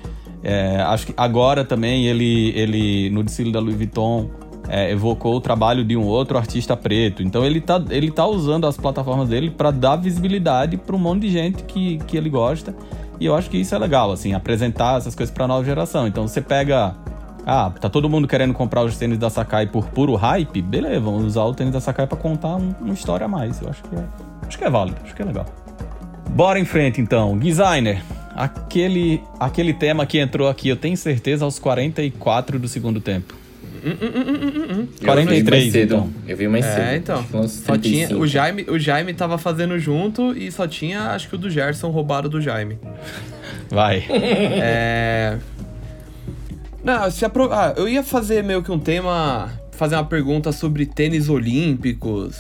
[0.43, 4.31] é, acho que agora também ele, ele no desfile da Louis Vuitton,
[4.69, 7.23] é, evocou o trabalho de um outro artista preto.
[7.23, 11.23] Então ele tá, ele tá usando as plataformas dele para dar visibilidade para um monte
[11.23, 12.75] de gente que, que ele gosta.
[13.23, 16.09] E eu acho que isso é legal, assim, apresentar essas coisas para nova geração.
[16.09, 16.93] Então você pega.
[17.47, 20.61] Ah, tá todo mundo querendo comprar os tênis da Sakai por puro hype?
[20.61, 23.63] Beleza, vamos usar o tênis da Sakai para contar um- uma história a mais.
[23.63, 24.05] Eu acho que é,
[24.49, 25.47] acho que é válido, acho que é legal.
[26.31, 27.39] Bora em frente então.
[27.39, 28.03] Designer,
[28.35, 33.35] aquele, aquele tema que entrou aqui, eu tenho certeza, aos 44 do segundo tempo.
[33.83, 35.95] Eu vi 43, mais cedo.
[35.95, 36.13] então.
[36.29, 36.81] Eu vi mais cedo.
[36.81, 37.25] É, então.
[37.49, 38.21] Só tinha, 35.
[38.21, 41.91] o, Jaime, o Jaime tava fazendo junto e só tinha, acho que o do Gerson
[41.91, 42.79] roubado do Jaime.
[43.69, 44.05] Vai.
[44.09, 45.39] É.
[46.85, 47.53] Não, se apro...
[47.53, 49.51] ah, eu ia fazer meio que um tema.
[49.73, 52.37] Fazer uma pergunta sobre tênis olímpicos.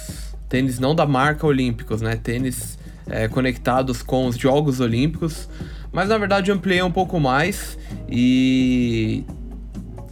[0.49, 2.15] Tênis não da marca Olímpicos, né?
[2.15, 2.79] Tênis
[3.09, 5.49] é, conectados com os Jogos Olímpicos.
[5.91, 7.79] Mas na verdade eu ampliei um pouco mais
[8.09, 9.25] e.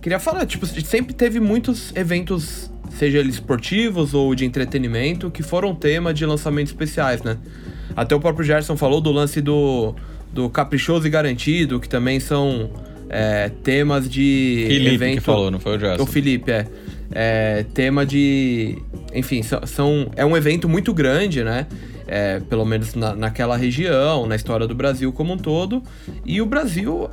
[0.01, 5.75] Queria falar, tipo, sempre teve muitos eventos, seja eles esportivos ou de entretenimento, que foram
[5.75, 7.37] tema de lançamentos especiais, né?
[7.95, 9.95] Até o próprio Gerson falou do lance do,
[10.33, 12.71] do Caprichoso e Garantido, que também são
[13.11, 15.15] é, temas de Felipe evento...
[15.17, 16.03] que falou, não foi o Gerson.
[16.03, 16.67] O Felipe, é.
[17.13, 18.79] É, tema de.
[19.13, 21.67] Enfim, são, são- é um evento muito grande, né?
[22.07, 25.83] É, pelo menos na, naquela região, na história do Brasil como um todo.
[26.25, 27.11] E o Brasil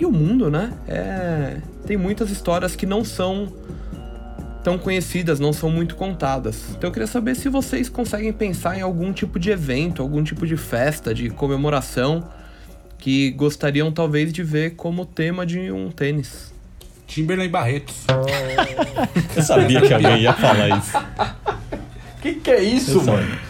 [0.00, 0.72] e o mundo, né?
[0.88, 3.52] É, tem muitas histórias que não são
[4.64, 6.70] tão conhecidas, não são muito contadas.
[6.70, 10.46] Então eu queria saber se vocês conseguem pensar em algum tipo de evento, algum tipo
[10.46, 12.28] de festa, de comemoração
[12.98, 16.52] que gostariam talvez de ver como tema de um tênis.
[17.06, 18.04] Timberland Barretos.
[19.34, 20.92] Eu sabia que alguém ia falar isso.
[22.20, 23.22] Que que é isso, Eu mano?
[23.22, 23.49] Sabia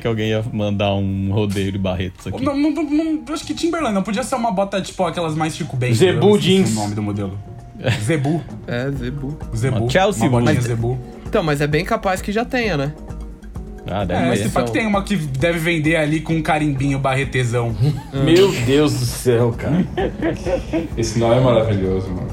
[0.00, 2.44] que alguém ia mandar um rodeio de Barretos aqui.
[2.44, 5.76] Não, não, não, acho que Timberland não podia ser uma bota tipo aquelas mais Chico
[5.76, 5.94] Bento.
[5.94, 6.70] Zebu jeans.
[6.70, 7.38] o nome do modelo.
[8.04, 8.42] Zebu.
[8.66, 9.38] É, Zebu.
[9.54, 9.76] Zebu.
[9.76, 10.60] Uma Chelsea uma Wood.
[10.60, 10.98] Zebu.
[11.26, 12.92] Então, mas é bem capaz que já tenha, né?
[13.90, 17.74] Ah, deve É, esse que tem uma que deve vender ali com um carimbinho barretezão.
[18.12, 19.84] Meu Deus do céu, cara.
[20.96, 22.28] Esse nome é maravilhoso, mano.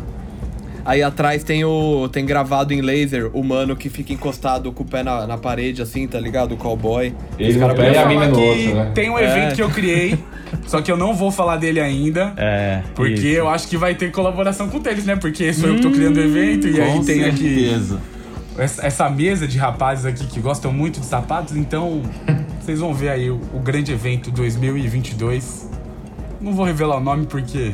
[0.86, 2.08] Aí atrás tem o.
[2.12, 5.82] tem gravado em laser o mano que fica encostado com o pé na, na parede,
[5.82, 6.54] assim, tá ligado?
[6.54, 7.12] O cowboy.
[7.40, 8.92] Ele no cara pé e a mina no outro, né?
[8.94, 9.24] tem um É.
[9.24, 10.20] evento que eu criei,
[10.68, 12.34] só que eu não vou falar dele ainda.
[12.38, 12.82] É.
[12.94, 13.26] Porque isso.
[13.28, 15.16] eu acho que vai ter colaboração com eles, né?
[15.16, 17.96] Porque sou eu que tô criando o evento e aí tem certeza.
[17.96, 18.16] aqui
[18.58, 22.04] essa, essa mesa de rapazes aqui que gostam muito de sapatos, então
[22.62, 25.68] vocês vão ver aí o, o grande evento 2022.
[26.40, 27.72] Não vou revelar o nome porque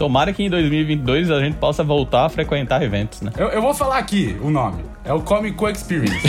[0.00, 3.30] Tomara que em 2022 a gente possa voltar a frequentar eventos, né?
[3.36, 4.82] eu, eu vou falar aqui o nome.
[5.04, 6.26] É o Comic Co Experience.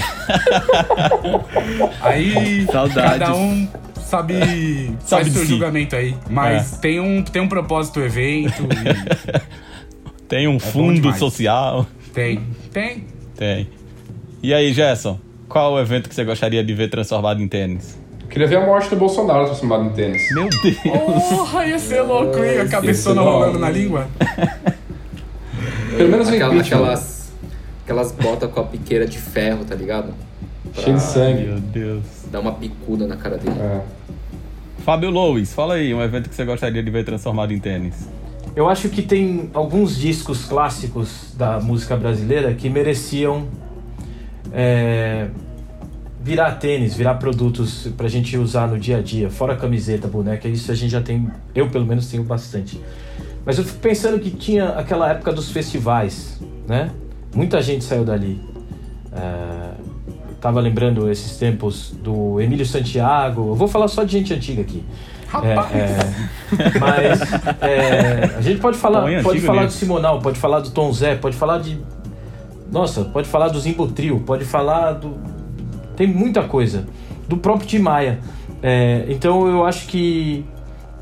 [2.01, 3.19] aí Saudades.
[3.19, 3.65] cada um
[3.95, 4.33] sabe,
[5.05, 5.47] Sabe faz seu si.
[5.47, 6.13] julgamento aí.
[6.29, 8.61] Mas tem, um, tem um propósito o evento.
[8.63, 9.61] e-
[10.27, 11.85] Tem um bom fundo social.
[12.13, 12.41] Tem.
[12.73, 13.05] Tem.
[13.37, 13.69] Tem.
[14.43, 15.17] E aí, Gerson?
[15.47, 17.97] Qual o evento que você gostaria de ver transformado em tênis?
[18.31, 20.21] Queria ver a morte do Bolsonaro transformado em tênis.
[20.33, 20.77] Meu Deus!
[21.29, 22.59] Porra, ia ser louco, hein?
[22.61, 24.07] A cabeçona rolando na língua.
[25.97, 27.31] Pelo menos Aquela- aquelas,
[27.83, 30.13] aquelas botas com a piqueira de ferro, tá ligado?
[30.73, 31.43] Cheio de sangue.
[31.43, 32.03] Meu Deus.
[32.31, 33.59] Dar uma picuda na cara dele.
[33.59, 33.81] É.
[34.85, 38.07] Fábio Lois, fala aí, um evento que você gostaria de ver transformado em tênis.
[38.55, 43.45] Eu acho que tem alguns discos clássicos da música brasileira que mereciam
[44.53, 45.27] é,
[46.23, 50.71] virar tênis, virar produtos pra gente usar no dia a dia, fora camiseta, boneca, isso
[50.71, 52.79] a gente já tem, eu pelo menos tenho bastante.
[53.45, 56.91] Mas eu fico pensando que tinha aquela época dos festivais, né?
[57.33, 58.39] Muita gente saiu dali.
[59.11, 59.71] É,
[60.39, 63.49] tava lembrando esses tempos do Emílio Santiago.
[63.49, 64.83] Eu vou falar só de gente antiga aqui.
[65.43, 67.21] É, é, mas
[67.61, 69.77] é, a gente pode falar, Põe pode falar do nisso.
[69.77, 71.79] Simonal, pode falar do Tom Zé, pode falar de.
[72.69, 75.17] Nossa, pode falar do Zimbo Trio, pode falar do.
[75.95, 76.87] Tem muita coisa.
[77.27, 78.19] Do próprio Tim Maia.
[78.61, 80.45] É, então eu acho que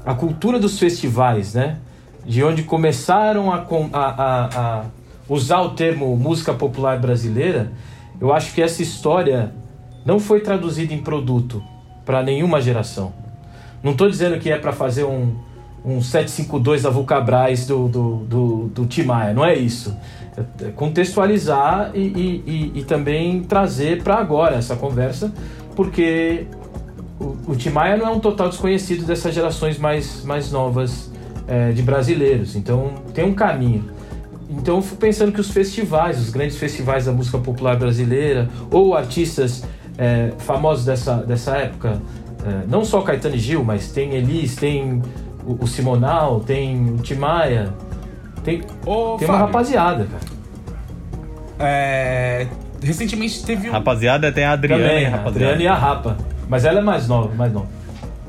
[0.05, 1.77] a cultura dos festivais, né?
[2.25, 4.85] De onde começaram a, a, a
[5.27, 7.71] usar o termo música popular brasileira,
[8.19, 9.53] eu acho que essa história
[10.05, 11.63] não foi traduzida em produto
[12.05, 13.13] para nenhuma geração.
[13.81, 15.35] Não estou dizendo que é para fazer um,
[15.83, 19.95] um 752 da Vulcabras do, do, do, do Tim Maia, não é isso.
[20.37, 25.31] É- é contextualizar e, e, e, e também trazer para agora essa conversa,
[25.75, 26.47] porque
[27.19, 31.11] o, o Tim Maia não é um total desconhecido dessas gerações mais, mais novas
[31.47, 33.85] é, de brasileiros, então tem um caminho.
[34.49, 38.95] Então eu fico pensando que os festivais, os grandes festivais da música popular brasileira, ou
[38.95, 39.63] artistas
[39.97, 42.01] é, famosos dessa, dessa época,
[42.45, 45.01] é, não só Caetano e Gil, mas tem Elis, tem
[45.45, 47.73] o, o Simonal, tem o Tim Maia,
[48.43, 50.23] tem, Ô, tem uma Fábio, rapaziada, cara.
[51.59, 52.47] é,
[52.81, 55.53] recentemente teve um, Rapaziada, tem a Adriana Também, e a a rapaziada.
[55.53, 56.17] Adriana e a Rapa.
[56.47, 57.67] Mas ela é mais nova, mais nova.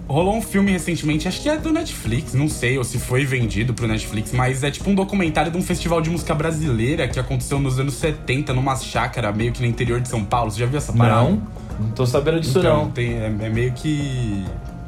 [0.06, 3.72] rolou um filme recentemente, acho que é do Netflix, não sei, ou se foi vendido
[3.72, 7.58] pro Netflix, mas é tipo um documentário de um festival de música brasileira que aconteceu
[7.58, 10.50] nos anos 70, numa chácara, meio que no interior de São Paulo.
[10.50, 11.22] Você já viu essa parada?
[11.22, 11.42] Não,
[11.78, 12.90] não tô sabendo disso Então, não.
[12.90, 14.44] tem- é, é meio que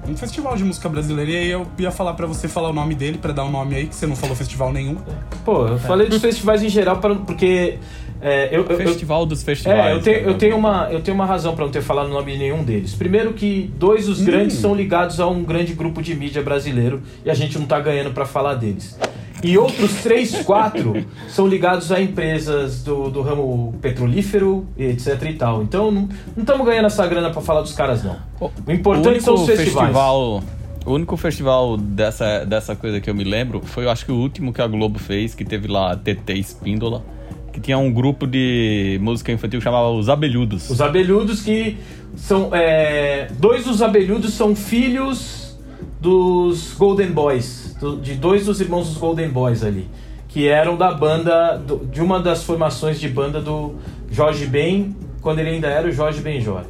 [0.09, 1.31] um festival de música brasileira.
[1.31, 3.75] E aí eu ia falar pra você falar o nome dele, pra dar um nome
[3.77, 4.97] aí, que você não falou festival nenhum.
[5.45, 7.79] Pô, eu falei dos festivais em geral pra- porque
[8.21, 9.87] é, eu, eu- eu- Festival dos festivais.
[9.87, 10.37] É, eu tenho, eu né?
[10.39, 12.95] tenho uma, eu tenho uma razão para não ter falado o nome de nenhum deles.
[12.95, 17.31] Primeiro que dois dos grandes são ligados a um grande grupo de mídia brasileiro e
[17.31, 18.97] a gente não tá ganhando para falar deles.
[19.43, 25.35] E outros três, quatro são ligados a empresas do, do ramo petrolífero, e etc e
[25.35, 25.63] tal.
[25.63, 28.17] Então não estamos ganhando essa grana para falar dos caras não.
[28.41, 29.87] O importante o são os único festivais.
[29.89, 30.43] festival,
[30.85, 34.17] o único festival dessa, dessa coisa que eu me lembro foi, eu acho que o
[34.17, 37.05] último que a Globo fez, que teve lá a TT Espíndola,
[37.53, 40.71] que tinha um grupo de música infantil que chamava Os Abelhudos.
[40.71, 41.77] Os abelhudos que
[42.17, 42.55] são.
[42.55, 45.57] é, dois dos abelhudos são filhos
[46.01, 47.62] dos Golden Boys.
[47.83, 49.89] Do- de dois dos irmãos dos Golden Boys ali.
[50.29, 51.57] Que eram da banda.
[51.59, 53.75] do- de uma das formações de banda do
[54.11, 56.63] Jorge Ben, quando ele ainda era o Jorge Benjor.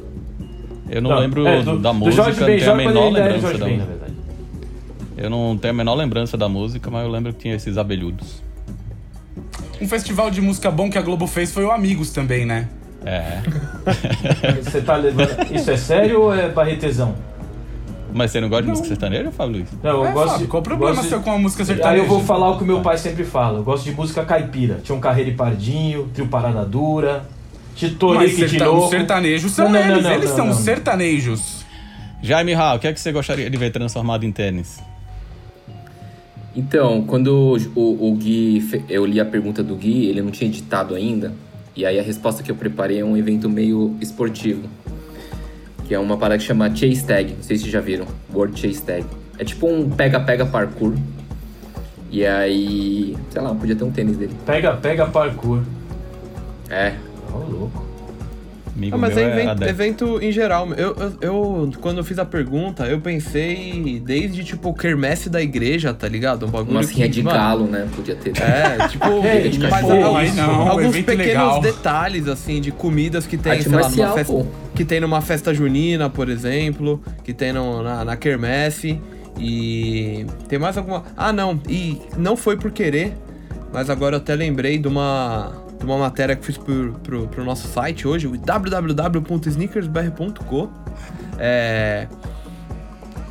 [0.89, 3.65] Eu não, lembro é, do, da do música, Jorge não tenho a menor lembrança da
[3.65, 3.85] Ben, na música.
[3.85, 4.13] verdade.
[5.17, 8.41] Eu não tenho a menor lembrança da música, mas eu lembro que tinha esses abelhudos.
[9.81, 12.67] Um festival de música bom que a Globo fez foi o Amigos também, né?
[13.05, 13.41] É.
[14.61, 15.29] Você tá levando.
[15.53, 17.15] Isso é sério ou é barretezão?
[18.13, 19.69] Mas você não gosta de música sertaneja, Fábio Luiz?
[19.81, 21.63] Não, eu É, gosto Fábio, de, qual o problema gosto de- seu com a música
[21.63, 22.03] Aí sertaneja?
[22.03, 23.59] eu vou falar o que meu pai sempre fala.
[23.59, 24.79] Eu gosto de música caipira.
[24.83, 27.25] Tinha um Carreiro e Pardinho, Trio Parada Dura,
[27.75, 28.83] de serta- Louco.
[28.85, 31.63] os sertanejos são Não, não, não, eles, não, eles não, são os sertanejos.
[32.21, 34.79] Jaime Ra, o que é que você gostaria de ver transformado em tênis?
[36.55, 40.93] Então, quando o, o Gui, eu li a pergunta do Gui, ele não tinha editado
[40.93, 41.33] ainda.
[41.75, 44.69] E aí a resposta que eu preparei é um evento meio esportivo.
[45.87, 47.33] Que é uma parada que chama Chase Tag.
[47.33, 48.05] Não sei se vocês já viram.
[48.33, 49.05] World Chase Tag.
[49.37, 50.93] É tipo um pega-pega parkour.
[52.09, 54.35] E aí, sei lá, podia ter um tênis dele.
[54.45, 55.63] Pega, pega parkour.
[56.69, 56.93] É,
[57.33, 57.92] Ô, louco.
[58.75, 60.67] Amigo Ah, mas meu é evento, evento em geral.
[60.73, 65.41] Eu, eu, eu- quando eu fiz a pergunta, eu pensei desde, tipo, o quermesse da
[65.41, 66.47] igreja, tá ligado?
[66.47, 67.87] Um bagulho uma rinha de mano, galo, né?
[67.95, 68.33] Podia ter.
[68.41, 71.61] É, tipo, É, mas tipo, alguns, aí não, alguns pequenos legal.
[71.61, 74.33] detalhes, assim, de comidas que tem, Arte sei lá, marcial, numa festa.
[74.33, 74.45] pô.
[74.73, 78.99] Que tem numa festa junina, por exemplo, que tem no- na, na quermesse.
[79.39, 81.03] E tem mais alguma.
[81.17, 83.13] Ah, não, e não foi por querer,
[83.71, 85.51] mas agora eu até lembrei de uma.
[85.83, 90.71] De uma matéria que fiz pro, pro, pro nosso site hoje, o www.sneakersbr.co.
[91.37, 92.07] É,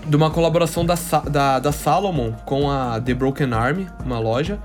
[0.06, 0.94] de uma colaboração da,
[1.30, 4.58] da, da Salomon com a The Broken Army, uma loja.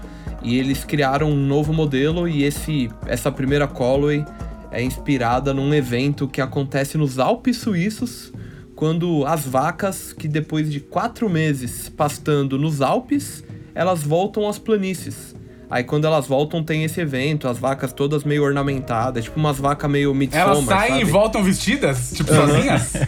[0.43, 4.25] E eles criaram um novo modelo e esse essa primeira Colway
[4.69, 8.33] é inspirada num evento que acontece nos Alpes suíços,
[8.75, 15.37] quando as vacas, que depois de quatro meses pastando nos Alpes, elas voltam às planícies.
[15.69, 19.89] Aí quando elas voltam tem esse evento, as vacas todas meio ornamentadas, tipo umas vacas
[19.91, 21.01] meio Midsommar, Elas saem sabe?
[21.01, 22.93] e voltam vestidas, tipo, sozinhas?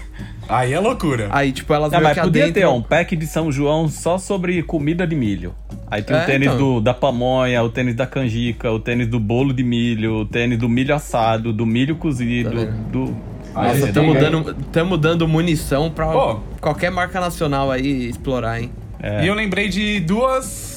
[0.50, 1.28] Aí é loucura.
[1.32, 3.88] Aí tipo elas É, meio mas que podia ter adentram- um pack de São João
[3.88, 5.54] só sobre comida de milho.
[5.92, 6.58] Aí tem É, o tênis então.
[6.58, 10.58] do, da pamonha, o tênis da canjica, o tênis do bolo de milho, o tênis
[10.58, 13.16] do milho assado, do milho cozido, Tá do...
[13.54, 16.40] Nossa, estamos tem- dando, tamo dando munição pra Pô.
[16.60, 18.72] qualquer marca nacional aí explorar, hein?
[19.02, 19.24] É.
[19.24, 20.69] E eu lembrei de duas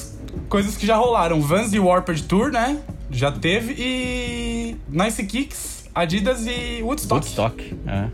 [0.49, 1.41] coisas que já rolaram.
[1.41, 2.79] Vans e Warped Tour, né?
[3.11, 3.75] Já teve.
[3.77, 7.21] E Nice Kicks, Adidas e Woodstock.
[7.21, 8.07] Woodstock, é.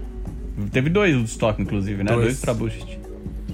[0.72, 2.12] Teve dois Woodstock, inclusive, né?
[2.12, 2.26] Dois.
[2.26, 2.99] Dois pra Boost.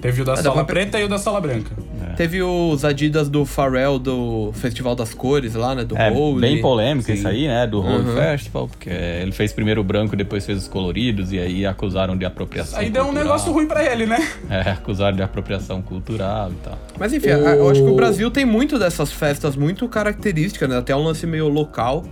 [0.05, 1.71] Teve o da Ah, dá sola pra- preta e o da sola branca.
[2.15, 5.83] Teve os Adidas do Pharrell do Festival das Cores lá, né?
[5.83, 6.39] Do É, Holy.
[6.41, 7.13] bem polêmico Sim.
[7.13, 7.65] isso aí, né?
[7.67, 8.15] Do Road Uhum.
[8.15, 12.23] Festival, porque ele fez primeiro o branco, depois fez os coloridos, e aí acusaram de
[12.23, 13.25] apropriação Aí deu um cultural.
[13.25, 14.17] negócio ruim pra ele, né?
[14.49, 16.77] É, acusaram de apropriação cultural e tal.
[16.99, 20.77] Mas enfim, a- eu acho que o Brasil tem muito dessas festas muito características, né?
[20.77, 22.05] Até um lance meio local,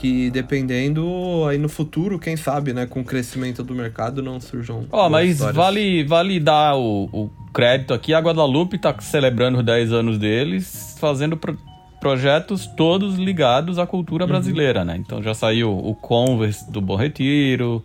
[0.00, 2.86] que dependendo aí no futuro, quem sabe, né?
[2.86, 4.86] Com o crescimento do mercado não surjam.
[4.90, 5.56] Ó, boas mas histórias.
[5.56, 8.14] vale, vale dar o, o crédito aqui.
[8.14, 11.58] A Guadalupe tá celebrando os 10 anos deles, fazendo pro-
[12.00, 14.30] projetos todos ligados à cultura Uhum.
[14.30, 14.96] brasileira, né?
[14.96, 17.84] Então já saiu o Converse do Bom Retiro,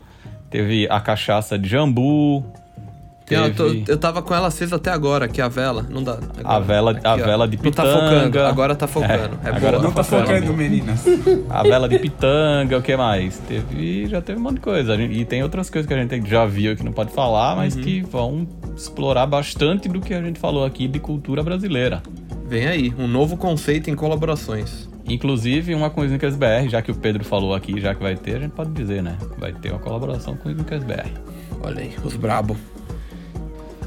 [0.50, 2.46] teve a cachaça de Jambu,
[3.26, 5.84] Tem- eu, tô- teve eu tava com ela acesa até agora, aqui a vela.
[5.90, 6.20] Não dá.
[6.44, 7.26] a vela, a Aqui, ó.
[7.26, 8.00] vela de Não tá pitanga.
[8.10, 9.40] focando, agora tá focando.
[9.44, 9.82] É, agora boa.
[9.84, 10.54] Não tá focando.
[10.54, 11.04] meninas.
[11.50, 13.40] A vela de pitanga, o que mais?
[13.40, 14.94] Teve, já teve um monte de coisa.
[14.94, 17.56] A gente- E tem outras coisas que a gente já viu que não pode falar,
[17.56, 22.04] mas que vão explorar bastante do que a gente falou aqui de cultura brasileira.
[22.48, 24.88] Vem aí, um novo conceito em colaborações.
[25.08, 28.16] Inclusive, uma com o Snickers BR, já que o Pedro falou aqui, já que vai
[28.16, 29.18] ter, a gente pode dizer, né?
[29.40, 31.10] Vai ter uma colaboração com o Snickers BR.
[31.64, 32.56] Olha aí, os brabo.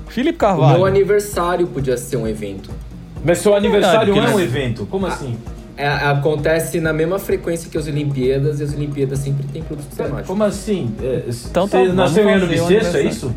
[0.08, 0.84] Felipe O meu Carvalho.
[0.86, 2.70] aniversário podia ser um evento.
[3.24, 4.86] Mas seu aniversário porque é um evento?
[4.86, 5.36] Como assim?
[5.76, 10.26] É, acontece na mesma frequência que as Olimpíadas, e as Olimpíadas sempre tem produtos temáticos.
[10.26, 10.92] Como assim?
[11.00, 13.34] É, Então tá, você vamos nasceu em ano bissexto, é isso?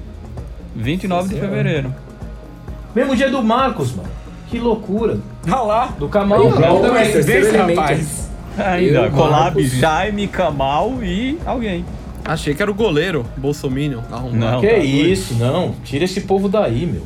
[0.75, 1.93] 29 de fevereiro.
[2.95, 4.09] Mesmo dia do Marcos, mano.
[4.49, 5.17] Que loucura.
[5.45, 5.85] Olha lá.
[5.97, 6.41] Do Camal.
[6.41, 7.79] Aí, a terceiro coincidência, elemento.
[7.79, 8.29] rapaz.
[8.57, 9.63] Ainda, Eu, collab.
[9.65, 11.85] Jaime, Kamal e alguém.
[12.25, 14.35] Achei que era o goleiro, Bolsominion, arrumado.
[14.35, 14.61] Não.
[14.61, 14.87] que tá doido.
[15.09, 15.73] isso, não.
[15.83, 17.05] Tira esse povo daí, meu.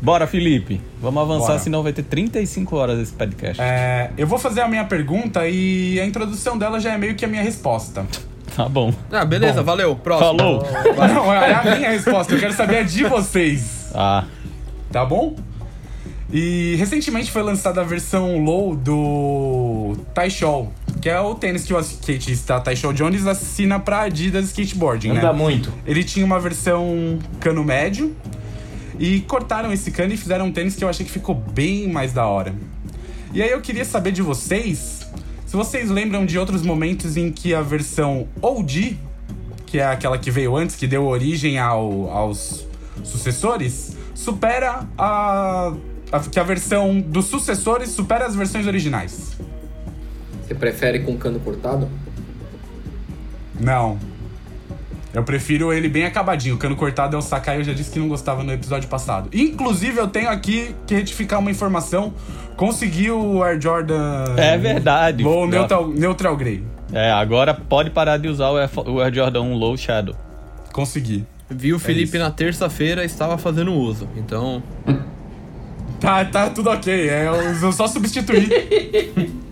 [0.00, 0.80] Bora, Felipe.
[1.00, 1.58] Vamos avançar, Bora.
[1.60, 3.60] senão vai ter 35 horas esse podcast.
[3.60, 7.24] É, eu vou fazer a minha pergunta e a introdução dela já é meio que
[7.24, 8.04] a minha resposta.
[8.54, 8.92] Tá bom.
[9.10, 9.64] Ah, beleza, Bom.
[9.64, 9.96] valeu.
[9.96, 10.38] Próximo.
[10.38, 10.62] Falou.
[11.08, 12.32] Não, é a minha resposta.
[12.34, 13.90] Eu quero saber a de vocês.
[13.94, 14.24] Ah,
[14.92, 15.34] Tá bom?
[16.32, 20.68] E recentemente foi lançada a versão low do Taisho,
[21.04, 25.38] que é o tênis que o skatista Taisho Jones assina pra Adidas Skateboarding, Anda né?
[25.38, 25.70] muito.
[25.86, 28.16] Ele tinha uma versão cano médio
[28.98, 32.14] e cortaram esse cano e fizeram um tênis que eu achei que ficou bem mais
[32.14, 32.54] da hora.
[33.34, 35.06] E aí eu queria saber de vocês,
[35.44, 38.96] se vocês lembram de outros momentos em que a versão OG,
[39.66, 42.66] que é aquela que veio antes, que deu origem ao- aos
[43.02, 45.74] sucessores, supera a,
[46.10, 49.36] a- que a versão dos sucessores supera as versões originais.
[50.46, 51.88] Você prefere com cano cortado?
[53.58, 53.98] Não.
[55.12, 56.56] Eu prefiro ele bem acabadinho.
[56.56, 59.28] O cano cortado é o Sakai, eu já disse que não gostava no episódio passado.
[59.32, 62.12] Inclusive, eu tenho aqui que retificar uma informação.
[62.56, 64.24] Consegui o Air Jordan.
[64.36, 65.22] É verdade.
[65.22, 66.62] Low Neutral, Neutral Grey.
[66.92, 70.16] é, agora pode parar de usar o Air, Jordan 1 Low Shadow.
[70.72, 71.24] Consegui.
[71.48, 72.18] Vi o Felipe isso.
[72.18, 74.08] na terça-feira estava fazendo uso.
[74.16, 74.62] Então,
[76.00, 77.08] Tá, tá tudo ok.
[77.08, 77.28] É,
[77.62, 78.48] eu só substituí.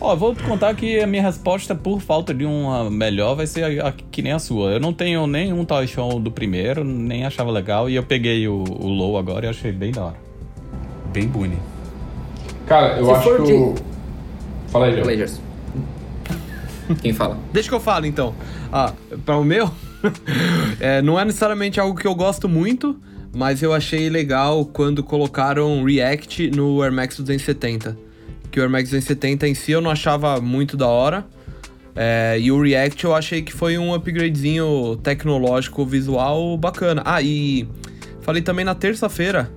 [0.00, 3.80] Ó, vou te contar que a minha resposta por falta de uma melhor vai ser
[3.82, 4.70] a- a- que nem a sua.
[4.72, 8.64] Eu não tenho nenhum Toy Show do primeiro, nem achava legal, e eu peguei o,
[8.64, 10.16] o Low agora e achei bem da hora.
[11.12, 11.58] Bem buni.
[12.66, 13.74] Cara, eu Se acho que o...
[14.68, 15.42] Fala aí, Gerson.
[17.02, 17.36] Quem fala?
[17.52, 18.34] deixa que eu falo então.
[18.72, 18.92] Ah,
[19.26, 19.70] para o meu,
[20.80, 22.96] é, não é necessariamente algo que eu gosto muito,
[23.34, 27.96] mas eu achei legal quando colocaram React no Air Max 270.
[28.50, 31.24] Que o Air Max 270 em si eu não achava muito da hora.
[31.94, 37.02] É, e o React eu achei que foi um upgradezinho tecnológico visual bacana.
[37.04, 37.68] Ah, e
[38.22, 39.50] falei também na terça-feira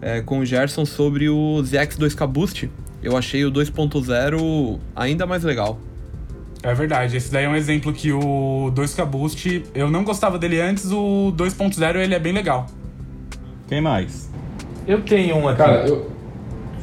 [0.00, 2.70] é, com o Gerson sobre o ZX2K Boost.
[3.02, 5.78] Eu achei o 2.0 ainda mais legal.
[6.62, 7.16] É verdade.
[7.16, 11.32] Esse daí é um exemplo que o 2K Boost, eu não gostava dele antes, o
[11.36, 12.66] 2.0 ele é bem legal.
[13.68, 14.28] Quem mais?
[14.86, 15.58] Eu tenho um aqui.
[15.58, 16.17] Cara, eu...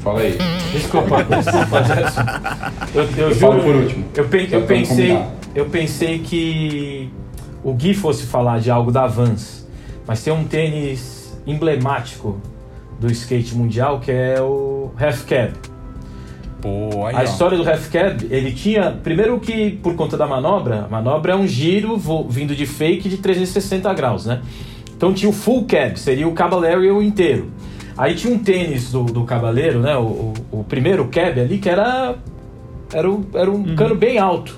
[0.06, 0.38] Fala aí.
[0.72, 2.72] Desculpa, desculpa.
[2.93, 4.06] Eu, eu, Eu juro, por último.
[4.16, 5.32] Eu, Só eu pensei, combinar.
[5.56, 7.10] eu pensei que
[7.64, 9.68] o Gui fosse falar de algo da Vans,
[10.06, 12.39] mas tem um tênis emblemático
[12.99, 15.53] do skate mundial que é o Half Cab.
[16.62, 17.24] Pô, aí, A ó.
[17.24, 18.91] história do Half Cab, ele tinha.
[18.91, 21.97] Primeiro que por conta da manobra, a manobra é um giro
[22.30, 24.39] vindo de fake de 360 graus, né?
[24.95, 27.49] Então tinha o full cab, seria o Caballero inteiro.
[27.98, 29.96] Aí tinha um tênis do, do Caballero, né?
[29.96, 32.16] O, o, o primeiro cab ali, que era.
[32.93, 34.56] Era, um- era um cano bem alto.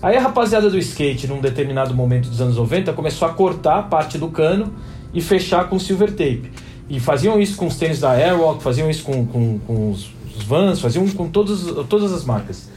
[0.00, 4.16] Aí a rapaziada do skate, num determinado momento dos anos 90, começou a cortar parte
[4.16, 4.72] do cano
[5.12, 6.52] e fechar com silver tape.
[6.88, 10.44] E faziam isso com os tênis da Airwalk, faziam isso com, com, com os, os
[10.44, 12.70] Vans, faziam com todos, todas as marcas.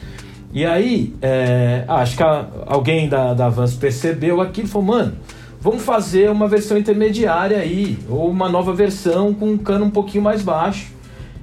[0.51, 5.13] E aí, é, acho que a- alguém da, da Vans percebeu aquilo e falou, mano,
[5.61, 10.23] vamos fazer uma versão intermediária aí, ou uma nova versão com um cano um pouquinho
[10.23, 10.91] mais baixo.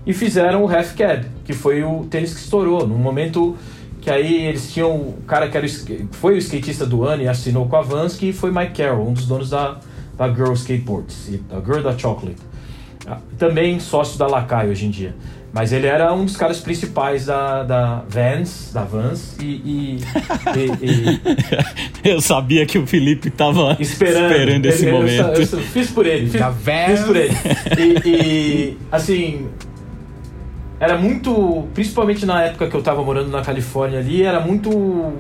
[0.05, 2.87] E fizeram o Half Cab, que foi o tênis que estourou.
[2.87, 3.57] No momento
[4.01, 5.67] que aí eles tinham o cara que era
[6.13, 9.13] foi o skatista do ano e assinou com a Vans, que foi Mike Carroll, um
[9.13, 9.79] dos donos da,
[10.17, 12.41] da Girl Skateboards, da Girl da Chocolate.
[13.11, 15.15] Ah, Também sócio da Lakai hoje em dia.
[15.51, 19.99] Mas ele era um dos caras principais da, da Vans, da Vans, e, e-
[20.55, 21.21] e- e-
[22.13, 25.41] Eu sabia que o Felipe tava esperando, esperando esse Eu- eu- momento.
[25.41, 27.33] Eu, eu fiz por ele, fiz, Da fiz por ele.
[27.79, 29.49] E, e, assim,
[30.79, 35.15] era muito, principalmente na época que eu tava morando na Califórnia ali, era muito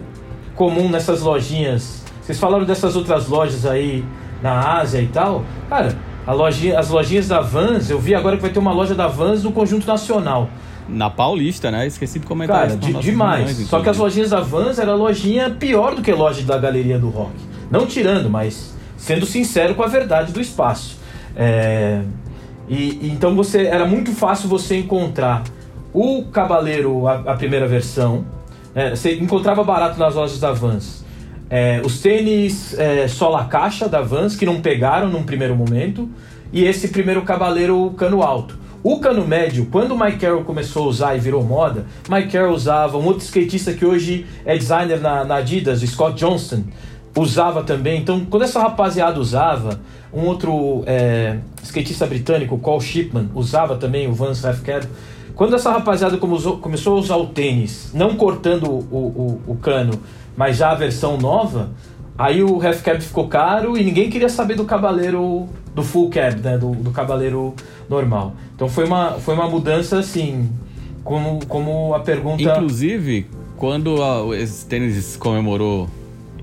[0.54, 2.04] comum nessas lojinhas.
[2.22, 4.04] Vocês falaram dessas outras lojas aí
[4.42, 5.42] na Ásia e tal.
[5.70, 5.96] Cara,
[6.32, 9.42] lojinha, as lojinhas da Vans, eu vi agora que vai ter uma loja da Vans
[9.42, 10.48] no Conjunto Nacional.
[10.88, 11.86] Na Paulista, né?
[11.86, 13.44] Esqueci de comentar Cara, de- demais.
[13.46, 16.98] reuniões, Só que as lojinhas da Vans era lojinha pior do que loja da Galeria
[16.98, 17.32] do Rock.
[17.70, 20.98] Não tirando, mas sendo sincero com a verdade do espaço.
[21.36, 22.00] É,
[22.68, 25.44] e, então você era muito fácil você encontrar
[25.92, 28.24] o Cabaleiro, a, a primeira versão.
[28.74, 28.90] né?
[28.96, 31.04] Você encontrava barato nas lojas da Vans.
[31.50, 36.08] É, os tênis é, sola caixa da Vans, que não pegaram num primeiro momento,
[36.52, 38.58] e esse primeiro Cabaleiro cano alto.
[38.82, 42.54] O cano médio, quando o Mike Carroll começou a usar e virou moda, Mike Carroll
[42.54, 46.62] usava, um outro skatista que hoje é designer na, na Adidas, Scott Johnston,
[47.16, 48.00] usava também.
[48.00, 49.80] Então, quando essa rapaziada usava,
[50.12, 54.86] um outro é, skatista britânico, Cole Shipman, usava também o Vans Half Cab.
[55.38, 59.92] Quando essa rapaziada começou, a usar o tênis, não cortando o, o, o cano,
[60.36, 61.70] mas já a versão nova,
[62.18, 66.40] aí o Half Cab ficou caro e ninguém queria saber do Cabaleiro, do Full Cab,
[66.40, 67.54] né, do, do Cabaleiro
[67.88, 68.32] normal.
[68.52, 70.50] Então foi uma, foi uma mudança assim,
[71.04, 72.42] como, como a pergunta...
[72.42, 75.88] Inclusive, quando a, esse tênis comemorou,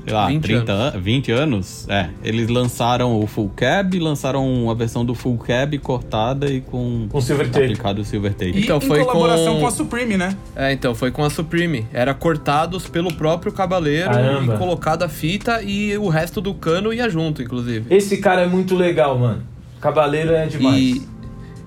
[0.05, 4.73] sei lá, 20 30 an 20 anos, é, eles lançaram o Full Cab, lançaram uma
[4.75, 7.65] versão do Full Cab cortada e com, Com silver tape.
[7.65, 8.51] aplicado o Silver Tape.
[8.51, 9.67] E Então, em foi colaboração com- com...
[9.67, 10.35] a Supreme, né?
[10.55, 11.85] É, então, foi com a Supreme.
[11.91, 14.55] Era cortados pelo próprio Cabaleiro Caramba.
[14.55, 17.85] e colocado a fita e o resto do cano ia junto, inclusive.
[17.93, 19.41] Esse cara é muito legal, mano.
[19.81, 20.77] Cabaleiro é demais.
[20.77, 21.01] E,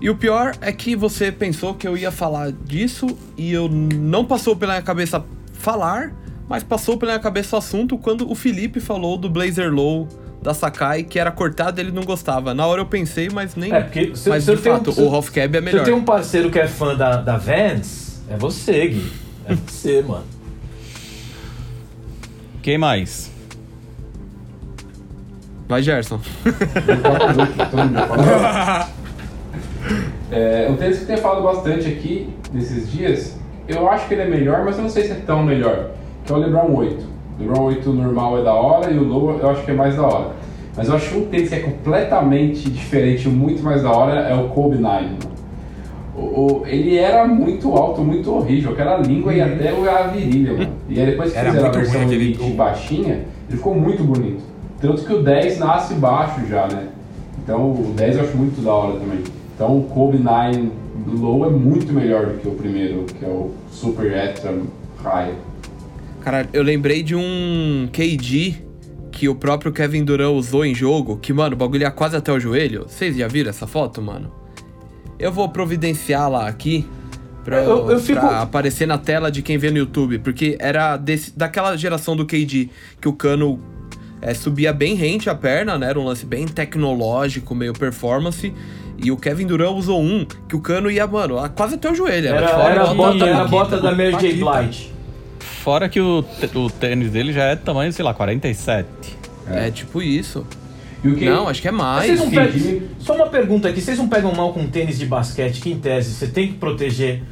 [0.01, 4.24] e o pior é que você pensou que eu ia falar disso e eu não
[4.24, 6.12] passou pela minha cabeça falar,
[6.49, 10.09] mas passou pela minha cabeça o assunto quando o Felipe falou do Blazer Low
[10.42, 12.55] da Sakai, que era cortado e ele não gostava.
[12.55, 13.72] Na hora eu pensei, mas nem.
[13.72, 15.57] É, porque se- mas se eu de tenho- fato, se- o Half Cab é Se
[15.59, 15.84] eu melhor.
[15.84, 19.12] tenho um parceiro que é fã da, da Vans, é você, Gui.
[19.46, 20.24] É você, mano.
[22.62, 23.30] Quem mais?
[25.68, 26.20] Vai, Gerson.
[30.30, 33.36] É, um tênis que tem falado bastante aqui nesses dias,
[33.66, 35.90] eu acho que ele é melhor, mas eu não sei se é tão melhor,
[36.33, 37.05] é o LeBron 8.
[37.39, 39.97] O LeBron 8 normal é da hora e o Low eu acho que é mais
[39.97, 40.31] da hora.
[40.76, 44.35] Mas eu acho que um tênis que é completamente diferente muito mais da hora é
[44.35, 45.05] o Kobe 9.
[45.05, 45.16] mano.
[46.16, 46.20] O,
[46.62, 50.70] o- ele era muito alto, muito horrível, aquela língua e até a virilha, mano.
[50.89, 53.14] E aí depois que Era fizeram a versão aquele- Elite baixinha,
[53.49, 54.43] ele ficou muito bonito.
[54.81, 56.89] Tanto que o 10 nasce baixo já, né?
[57.43, 59.20] Então o 10 eu acho muito da hora também.
[59.55, 60.70] Então o Kobe 9
[61.07, 64.53] Low é muito melhor do que o primeiro, que é o Super Extra
[65.03, 65.33] High.
[66.31, 68.57] Cara, eu lembrei de um KD
[69.11, 72.31] que o próprio Kevin Durant usou em jogo, que, mano, o bagulho ia quase até
[72.31, 72.85] o joelho.
[72.87, 74.31] Vocês já viram essa foto, mano?
[75.18, 76.87] Eu vou providenciar lá aqui
[77.43, 80.99] pra, Eu- eu fico- pra aparecer na tela de quem vê no YouTube, porque era
[80.99, 82.68] desse, daquela geração do KD
[83.01, 83.59] que o cano
[84.20, 85.89] é, subia bem rente a perna, né?
[85.89, 88.53] Era um lance bem tecnológico, meio performance.
[89.03, 92.29] E o Kevin Durant usou um que o cano ia, mano, quase até o joelho.
[92.29, 94.35] Era, Era, fora era, bota, da- era a bota da Mary J.
[94.35, 94.97] Blight.
[95.69, 98.89] Fora que o, o tênis dele já é tamanho, sei lá, 47.
[99.51, 100.47] É tipo isso.
[101.05, 101.27] E o que...
[101.27, 102.07] Não, acho que é mais.
[102.07, 105.05] Vocês não sim, pegam- Só uma pergunta aqui, vocês não pegam mal com tênis de
[105.05, 107.23] basquete, que em tese você tem que proteger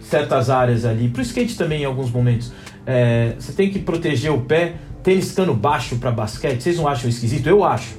[0.00, 2.52] certas áreas ali, pro skate também em alguns momentos.
[2.84, 4.72] É, você tem que proteger o pé,
[5.04, 7.46] tênis ficando baixo pra basquete, vocês não acham esquisito?
[7.46, 7.94] Eu acho.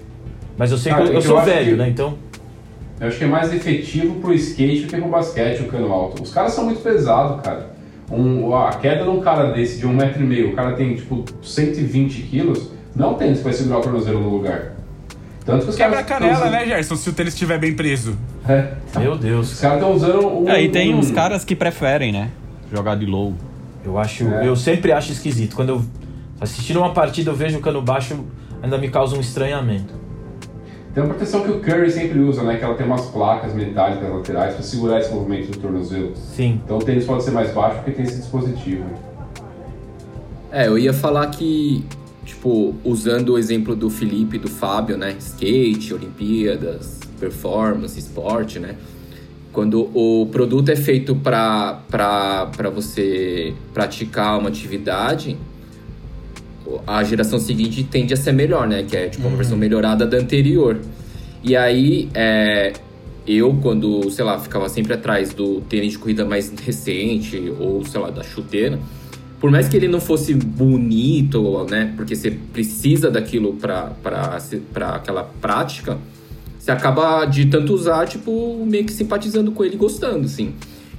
[0.58, 1.88] Mas eu sei Ah, que eu, eu eu sou velho, que- né?
[1.88, 2.18] Então.
[3.00, 6.22] Eu acho que é mais efetivo pro skate do que pro basquete o cano alto.
[6.22, 7.72] Os caras são muito pesados, cara.
[8.12, 10.96] Um, a queda de um cara desse de um metro e meio, o cara tem
[10.96, 14.74] tipo 120 quilos, não tênis que vai segurar o tornozelo no lugar.
[15.46, 16.20] Tanto que os Quebra a caras.
[16.28, 16.96] canela, tão né, usando- Gerson?
[16.96, 18.18] Se o tênis estiver bem preso.
[18.48, 18.74] É.
[18.98, 19.52] Meu Deus.
[19.54, 20.50] Os caras estão usando um.
[20.50, 22.30] É, e tem um- uns caras que preferem, né?
[22.72, 23.34] Jogar de low.
[23.84, 24.26] Eu acho.
[24.28, 24.48] É.
[24.48, 25.56] Eu sempre acho esquisito.
[25.56, 25.82] Quando eu
[26.40, 28.20] assistindo uma partida, eu vejo o cano baixo,
[28.62, 29.94] ainda me causa um estranhamento.
[30.94, 32.58] Tem uma proteção que o Curry sempre usa, né?
[32.58, 36.14] Que ela tem umas placas metálicas laterais para segurar esse movimento do tornozelo.
[36.16, 36.62] Sim.
[36.64, 38.86] Então o tênis pode ser mais baixo porque tem esse dispositivo.
[40.52, 41.84] É, eu ia falar que,
[42.24, 45.16] tipo, usando o exemplo do Felipe e do Fábio, né?
[45.18, 48.76] Skate, Olimpíadas, performance, esporte, né?
[49.52, 51.82] Quando o produto é feito para
[52.74, 55.38] você praticar uma atividade,
[56.86, 58.84] a geração seguinte tende a ser melhor, né?
[58.84, 60.80] Que é tipo uma versão melhorada da anterior.
[61.44, 62.74] E aí, é,
[63.28, 68.00] eu, quando, sei lá, ficava sempre atrás do tênis de corrida mais recente, ou sei
[68.00, 68.80] lá, da chuteira,
[69.40, 71.94] por mais que ele não fosse bonito, né?
[71.98, 73.92] Porque você precisa daquilo pra
[74.96, 75.98] aquela prática,
[76.58, 80.54] você acaba de tanto usar, tipo, meio que simpatizando com ele e gostando, assim.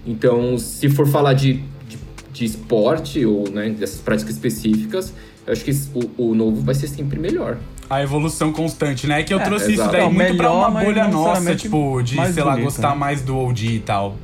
[0.07, 1.55] Então, se for falar de,
[1.89, 1.99] de,
[2.35, 5.15] de esporte ou né, dessas práticas específicas,
[5.47, 5.71] eu acho que
[6.17, 7.57] o, o novo vai ser sempre melhor.
[7.89, 9.21] A evolução constante, né?
[9.21, 9.93] É que eu É, trouxe isso exato.
[9.93, 12.91] daí Não, muito pra melhor, uma mas bolha nossa, tipo, de, sei lá, bonito, gostar
[12.91, 12.97] né?
[12.97, 14.17] mais do OG e tal.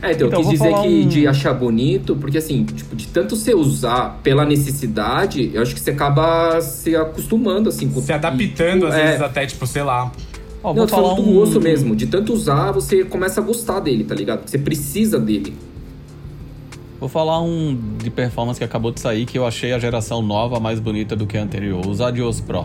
[0.00, 3.06] É, então, Então, eu quis dizer que um- de achar bonito, porque assim, tipo, de
[3.08, 7.88] tanto você usar pela necessidade, eu acho que você acaba se acostumando, assim.
[7.88, 10.10] com- Se adaptando, e, às é, vezes, até, tipo, sei lá.
[10.62, 11.34] Ó, Não, tô falando falar do um...
[11.34, 11.94] gosto mesmo.
[11.94, 14.48] De tanto usar, você começa a gostar dele, tá ligado?
[14.48, 15.54] Você precisa dele.
[17.02, 20.60] Vou falar um de performance que acabou de sair, que eu achei a geração nova
[20.60, 21.84] mais bonita do que a anterior.
[21.84, 22.64] Os Adios Pro.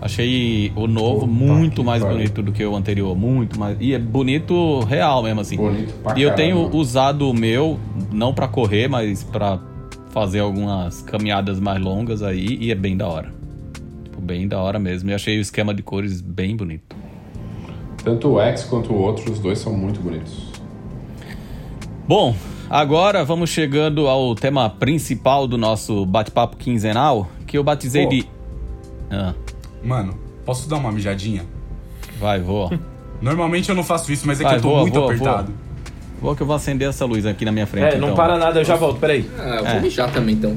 [0.00, 3.16] Achei o novo Opa, muito mais bonito do que o anterior.
[3.16, 3.76] Muito mais.
[3.80, 5.56] E é bonito real mesmo, assim.
[5.56, 6.36] Bonito pra E eu caramba.
[6.36, 7.78] tenho usado o meu,
[8.10, 9.60] não pra correr, mas pra
[10.10, 13.32] fazer algumas caminhadas mais longas aí, e é bem da hora.
[14.02, 15.08] Tipo, bem da hora mesmo.
[15.08, 16.96] E achei o esquema de cores bem bonito.
[18.02, 20.50] Tanto o X quanto o outro, os dois são muito bonitos.
[22.08, 22.34] Bom,
[22.72, 28.10] agora vamos chegando ao tema principal do nosso bate-papo quinzenal, que eu batizei Pô.
[28.10, 28.28] de.
[29.10, 29.34] Ah,
[29.84, 30.14] Mano,
[30.44, 31.44] posso dar uma mijadinha?
[32.18, 32.70] vai, vou.
[33.20, 35.52] Normalmente eu não faço isso, mas é que Vai, eu tô voa, muito voa, apertado.
[36.20, 37.94] Vou que eu vou acender essa luz aqui na minha frente.
[37.94, 38.16] É, não então.
[38.16, 39.28] para nada, eu já volto, peraí.
[39.38, 39.72] Ah, eu É.
[39.72, 40.56] vou mijar também, então.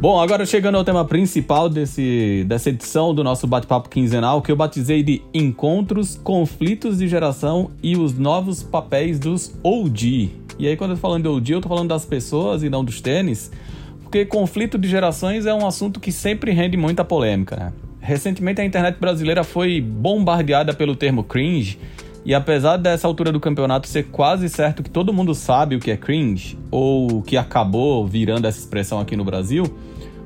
[0.00, 4.56] Bom, agora chegando ao tema principal desse, dessa edição do nosso bate-papo quinzenal, que eu
[4.56, 10.30] batizei de Encontros, Conflitos de Geração e os Novos Papéis dos OG.
[10.58, 12.82] E aí, quando eu tô falando de OG, eu tô falando das pessoas e não
[12.82, 13.52] dos tênis,
[14.00, 17.72] porque conflito de gerações é um assunto que sempre rende muita polêmica, né?
[18.00, 21.78] Recentemente a internet brasileira foi bombardeada pelo termo cringe,
[22.24, 25.90] e apesar dessa altura do campeonato ser quase certo que todo mundo sabe o que
[25.90, 29.64] é cringe, ou que acabou virando essa expressão aqui no Brasil,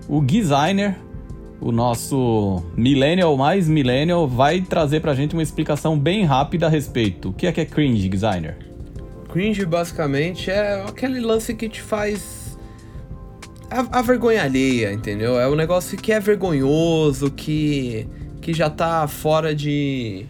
[0.08, 0.96] o designer,
[1.60, 7.30] o nosso millennial mais millennial, vai trazer pra gente uma explicação bem rápida a respeito.
[7.30, 8.56] O que é que é cringe, designer?
[9.30, 12.56] Cringe, basicamente, é aquele lance que te faz.
[13.70, 15.40] A, a vergonha alheia, entendeu?
[15.40, 18.06] É um negócio que é vergonhoso, que.
[18.40, 20.26] que já tá fora de.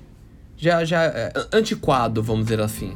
[0.56, 1.02] Já, já.
[1.04, 2.92] é antiquado, vamos dizer assim.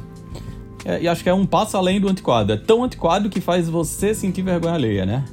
[0.85, 2.53] É, e acho que é um passo além do antiquado.
[2.53, 5.25] É tão antiquado que faz você sentir vergonha alheia, né?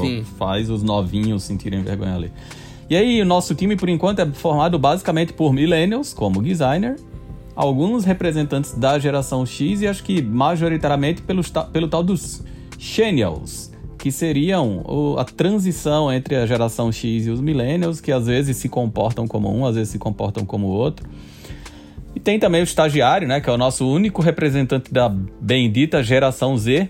[0.00, 0.24] Sim.
[0.38, 2.32] Faz os novinhos sentirem vergonha alheia.
[2.88, 6.96] E aí, o nosso time, por enquanto, é formado basicamente por millennials, como designer,
[7.56, 12.42] alguns representantes da geração X e acho que majoritariamente pelos, ta- pelo tal dos
[12.78, 18.26] Xennials, que seriam o- a transição entre a geração X e os millennials, que às
[18.26, 21.08] vezes se comportam como um, às vezes se comportam como o outro.
[22.14, 26.56] E tem também o estagiário, né, que é o nosso único representante da bendita geração
[26.56, 26.88] Z.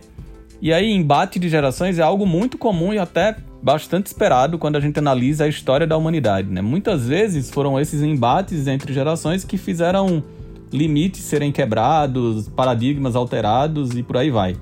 [0.64, 4.80] E aí, embate de gerações é algo muito comum e até bastante esperado quando a
[4.80, 6.62] gente analisa a história da humanidade, né?
[6.62, 10.24] Muitas vezes foram esses embates entre gerações que fizeram
[10.72, 14.56] limites serem quebrados, paradigmas alterados e por aí vai.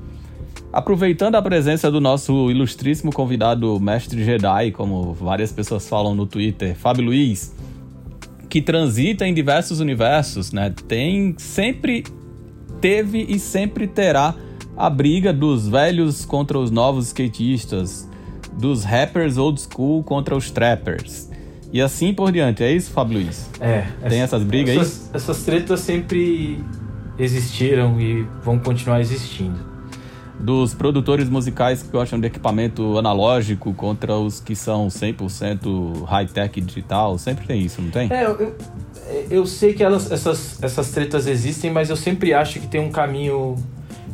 [0.72, 6.74] Aproveitando a presença do nosso ilustríssimo convidado mestre Jedi, como várias pessoas falam no Twitter,
[6.74, 7.55] Fábio Luiz,
[8.48, 10.74] que transita em diversos universos, né?
[10.88, 12.03] Tem sempre
[12.80, 14.34] teve e sempre terá
[14.83, 18.09] a briga dos velhos contra os novos skatistas,
[18.53, 21.30] dos rappers old school contra os trappers.
[21.72, 23.49] E assim por diante, é isso, Fábio Luiz?
[23.61, 23.85] É.
[24.09, 25.11] Tem essas brigas essas, aí?
[25.14, 26.64] Essas tretas sempre
[27.16, 29.57] existiram e vão continuar existindo.
[30.41, 37.16] Dos produtores musicais que gostam de equipamento analógico contra os que são 100% high-tech digital,
[37.18, 38.12] sempre tem isso, não tem?
[38.12, 38.57] É, eu,
[39.30, 42.91] eu sei que elas, essas, essas tretas existem, mas eu sempre acho que tem um
[42.91, 43.55] caminho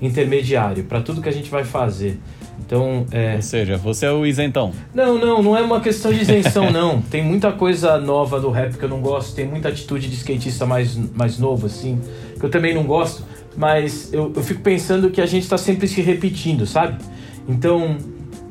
[0.00, 2.18] intermediário para tudo que a gente vai fazer.
[2.60, 3.36] Então, é...
[3.36, 4.72] Ou seja, você é o isentão.
[4.94, 7.00] Não, não, não é uma questão de isenção, não.
[7.00, 10.66] Tem muita coisa nova do rap que eu não gosto, tem muita atitude de skatista
[10.66, 12.00] mais, mais novo, assim,
[12.38, 13.24] que eu também não gosto,
[13.56, 17.02] mas eu, eu fico pensando que a gente está sempre se repetindo, sabe?
[17.48, 17.96] Então,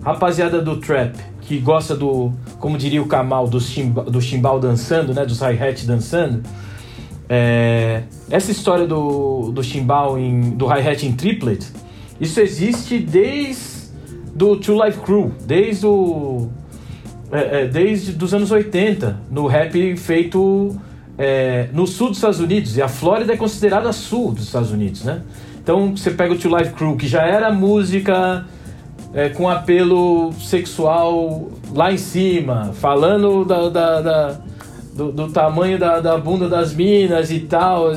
[0.03, 5.13] rapaziada do trap, que gosta do, como diria o Kamal, do, chimba, do chimbal dançando,
[5.13, 6.41] né, dos hi-hat dançando,
[7.29, 11.67] é, essa história do, do chimbal, em, do hi-hat em triplet,
[12.19, 13.87] isso existe desde
[14.33, 16.49] do Two Life Crew, desde o
[17.31, 20.75] é, é, desde dos anos 80, no rap feito
[21.17, 25.03] é, no sul dos Estados Unidos, e a Flórida é considerada sul dos Estados Unidos,
[25.03, 25.21] né?
[25.61, 28.45] Então você pega o Two Life Crew, que já era música
[29.13, 34.41] é, com apelo sexual lá em cima, falando da, da, da
[34.97, 37.91] do, do, tamanho da, da bunda das minas e tal,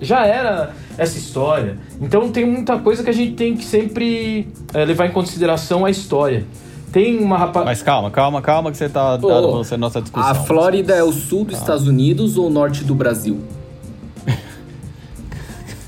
[0.00, 1.78] já era essa história.
[2.00, 5.90] Então tem muita coisa que a gente tem que sempre é, levar em consideração a
[5.90, 6.44] história.
[6.92, 7.64] Tem uma rapaz.
[7.64, 10.30] Mas calma, calma, calma, que você tá oh, avançando nossa discussão.
[10.30, 13.40] A Flórida é o sul dos Estados Unidos ou o norte do Brasil?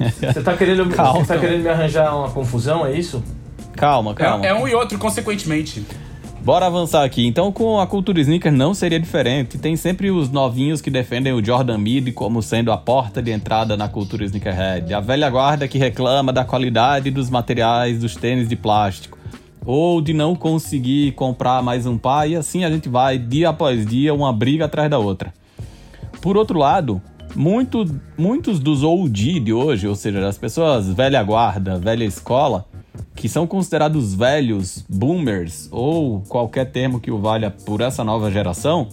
[0.00, 3.22] Você tá querendo, calma, você tá querendo me arranjar uma confusão, é isso?
[3.76, 4.46] Calma, calma.
[4.46, 5.84] É, é um e outro, consequentemente.
[6.42, 7.26] Bora avançar aqui.
[7.26, 9.58] Então, com a cultura sneaker não seria diferente.
[9.58, 13.76] Tem sempre os novinhos que defendem o Jordan Mid como sendo a porta de entrada
[13.76, 14.94] na cultura sneakerhead.
[14.94, 19.18] A velha guarda que reclama da qualidade dos materiais dos tênis de plástico.
[19.66, 23.84] Ou de não conseguir comprar mais um par, e assim a gente vai, dia após
[23.84, 25.34] dia, uma briga atrás da outra.
[26.22, 27.02] Por outro lado,
[27.36, 27.84] muito,
[28.16, 32.64] muitos dos OG de hoje, ou seja, as pessoas velha guarda, velha escola,
[33.14, 38.88] que são considerados velhos, boomers ou qualquer termo que o valha por essa nova geração,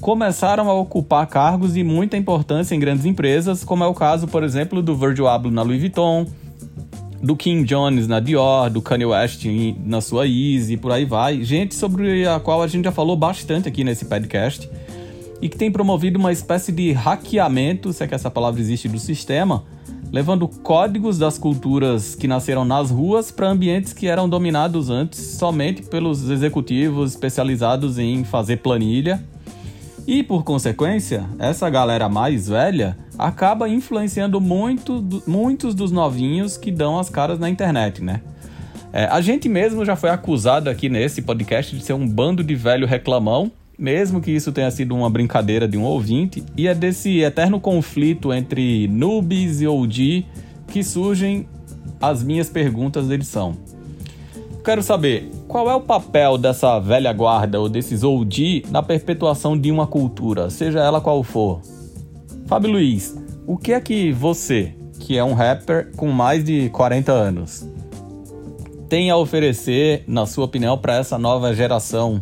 [0.00, 4.42] começaram a ocupar cargos de muita importância em grandes empresas, como é o caso, por
[4.42, 6.26] exemplo, do Virgil Abloh na Louis Vuitton,
[7.22, 9.44] do Kim Jones na Dior, do Kanye West
[9.84, 11.44] na sua Easy, por aí vai.
[11.44, 14.68] Gente sobre a qual a gente já falou bastante aqui nesse podcast
[15.42, 18.98] e que tem promovido uma espécie de hackeamento, se é que essa palavra existe, do
[18.98, 19.64] sistema,
[20.12, 25.82] levando códigos das culturas que nasceram nas ruas para ambientes que eram dominados antes somente
[25.82, 29.22] pelos executivos especializados em fazer planilha.
[30.06, 36.98] E por consequência, essa galera mais velha acaba influenciando muito, muitos dos novinhos que dão
[36.98, 38.22] as caras na internet, né?
[38.92, 42.56] É, a gente mesmo já foi acusado aqui nesse podcast de ser um bando de
[42.56, 47.20] velho reclamão mesmo que isso tenha sido uma brincadeira de um ouvinte, e é desse
[47.20, 50.26] eterno conflito entre noobs e OG
[50.68, 51.48] que surgem
[51.98, 53.56] as minhas perguntas da edição.
[54.62, 59.70] Quero saber, qual é o papel dessa velha guarda ou desses OG na perpetuação de
[59.70, 61.62] uma cultura, seja ela qual for?
[62.46, 63.16] Fábio Luiz,
[63.46, 67.66] o que é que você, que é um rapper com mais de 40 anos,
[68.90, 72.20] tem a oferecer, na sua opinião, para essa nova geração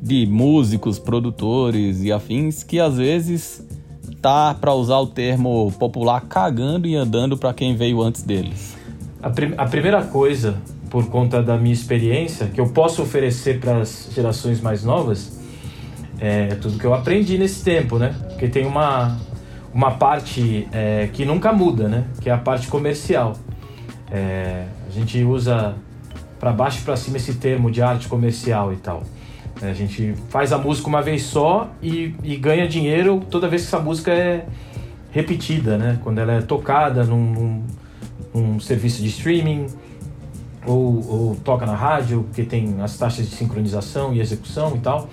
[0.00, 3.66] de músicos, produtores e afins que às vezes
[4.20, 8.76] tá, para usar o termo popular, cagando e andando para quem veio antes deles?
[9.22, 10.56] A, prim a primeira coisa,
[10.90, 15.38] por conta da minha experiência, que eu posso oferecer para as gerações mais novas,
[16.18, 18.14] é tudo que eu aprendi nesse tempo, né?
[18.28, 19.18] Porque tem uma,
[19.72, 22.04] uma parte é, que nunca muda, né?
[22.20, 23.34] Que é a parte comercial.
[24.10, 25.74] É, a gente usa
[26.38, 29.02] para baixo e para cima esse termo de arte comercial e tal.
[29.62, 33.68] A gente faz a música uma vez só e, e ganha dinheiro toda vez que
[33.68, 34.46] essa música é
[35.10, 35.98] repetida, né?
[36.04, 37.64] Quando ela é tocada num, num,
[38.34, 39.66] num serviço de streaming
[40.66, 45.08] ou, ou, toca na rádio, que tem as taxas de sincronização e execução e tal.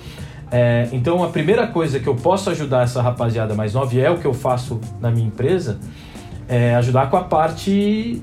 [0.51, 4.09] É, então a primeira coisa que eu posso ajudar essa rapaziada mais nova, e é
[4.09, 5.79] o que eu faço na minha empresa,
[6.47, 8.21] é ajudar com a parte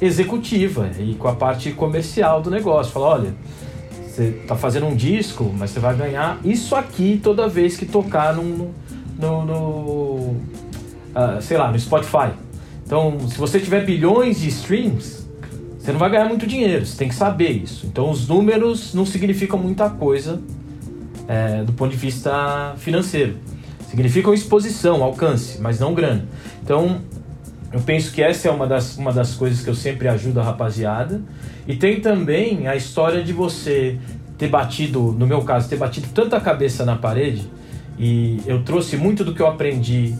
[0.00, 2.92] executiva e com a parte comercial do negócio.
[2.92, 3.34] Falar, olha,
[4.16, 8.34] você tá fazendo um disco, mas você vai ganhar isso aqui toda vez que tocar
[8.34, 8.74] no,
[9.18, 9.56] no, no
[11.14, 12.30] uh, sei lá, no Spotify.
[12.86, 15.26] Então, se você tiver bilhões de streams,
[15.78, 17.86] você não vai ganhar muito dinheiro, você tem que saber isso.
[17.86, 20.40] Então, os números não significam muita coisa
[21.28, 23.36] é, do ponto de vista financeiro.
[23.90, 26.26] Significam exposição, alcance, mas não grana.
[26.62, 27.02] Então,
[27.76, 30.42] Eu penso que essa é uma das, uma das coisas que eu sempre ajudo a
[30.42, 31.20] rapaziada.
[31.68, 33.98] E tem também a história de você
[34.38, 37.46] ter batido, no meu caso, ter batido tanta cabeça na parede.
[37.98, 40.14] E eu trouxe muito do que eu aprendi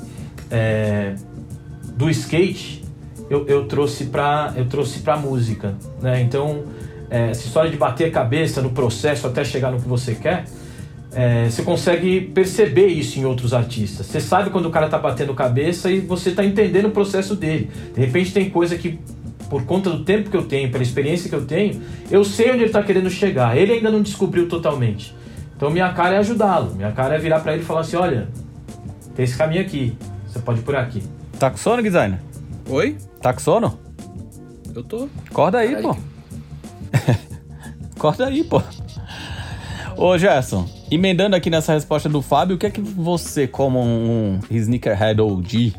[0.50, 1.14] é,
[1.94, 2.84] do skate,
[3.30, 6.20] eu, eu trouxe para eu trouxe para música, né?
[6.20, 6.64] Então
[7.08, 10.44] é, essa história de bater a cabeça no processo até chegar no que você quer,
[11.16, 14.04] é, você consegue perceber isso em outros artistas.
[14.04, 17.70] Você sabe quando o cara tá batendo cabeça e você tá entendendo o processo dele.
[17.94, 19.00] De repente tem coisa que,
[19.48, 22.64] por conta do tempo que eu tenho, pela experiência que eu tenho, eu sei onde
[22.64, 23.56] ele tá querendo chegar.
[23.56, 25.16] Ele ainda não descobriu totalmente.
[25.56, 26.74] Então minha cara é ajudá-lo.
[26.74, 28.28] Minha cara é virar para ele e falar assim: olha,
[29.14, 29.96] tem esse caminho aqui.
[30.26, 31.02] Você pode ir por aqui.
[31.38, 32.20] Tá com sono, designer?
[32.68, 32.94] Oi?
[33.22, 33.78] Tá com sono?
[34.74, 35.08] Eu tô.
[35.30, 35.94] Acorda aí, Caralho.
[35.94, 35.96] pô.
[37.96, 38.62] Acorda aí, pô.
[39.96, 44.40] Ô, Gerson, emendando aqui nessa resposta do Fábio, o que é que você, como um
[44.50, 45.74] sneakerhead OG,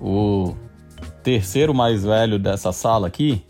[0.00, 0.54] o
[1.22, 3.44] terceiro mais velho dessa sala aqui,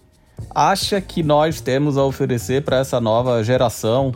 [0.54, 4.12] acha que nós temos a oferecer para essa nova geração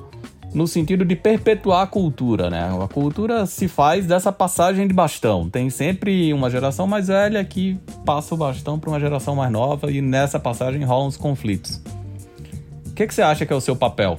[0.53, 2.68] no sentido de perpetuar a cultura, né?
[2.82, 5.49] A cultura se faz dessa passagem de bastão.
[5.49, 9.91] Tem sempre uma geração mais velha que passa o bastão para uma geração mais nova
[9.93, 11.80] e nessa passagem rolam os conflitos.
[12.86, 14.18] O que, que você acha que é o seu papel?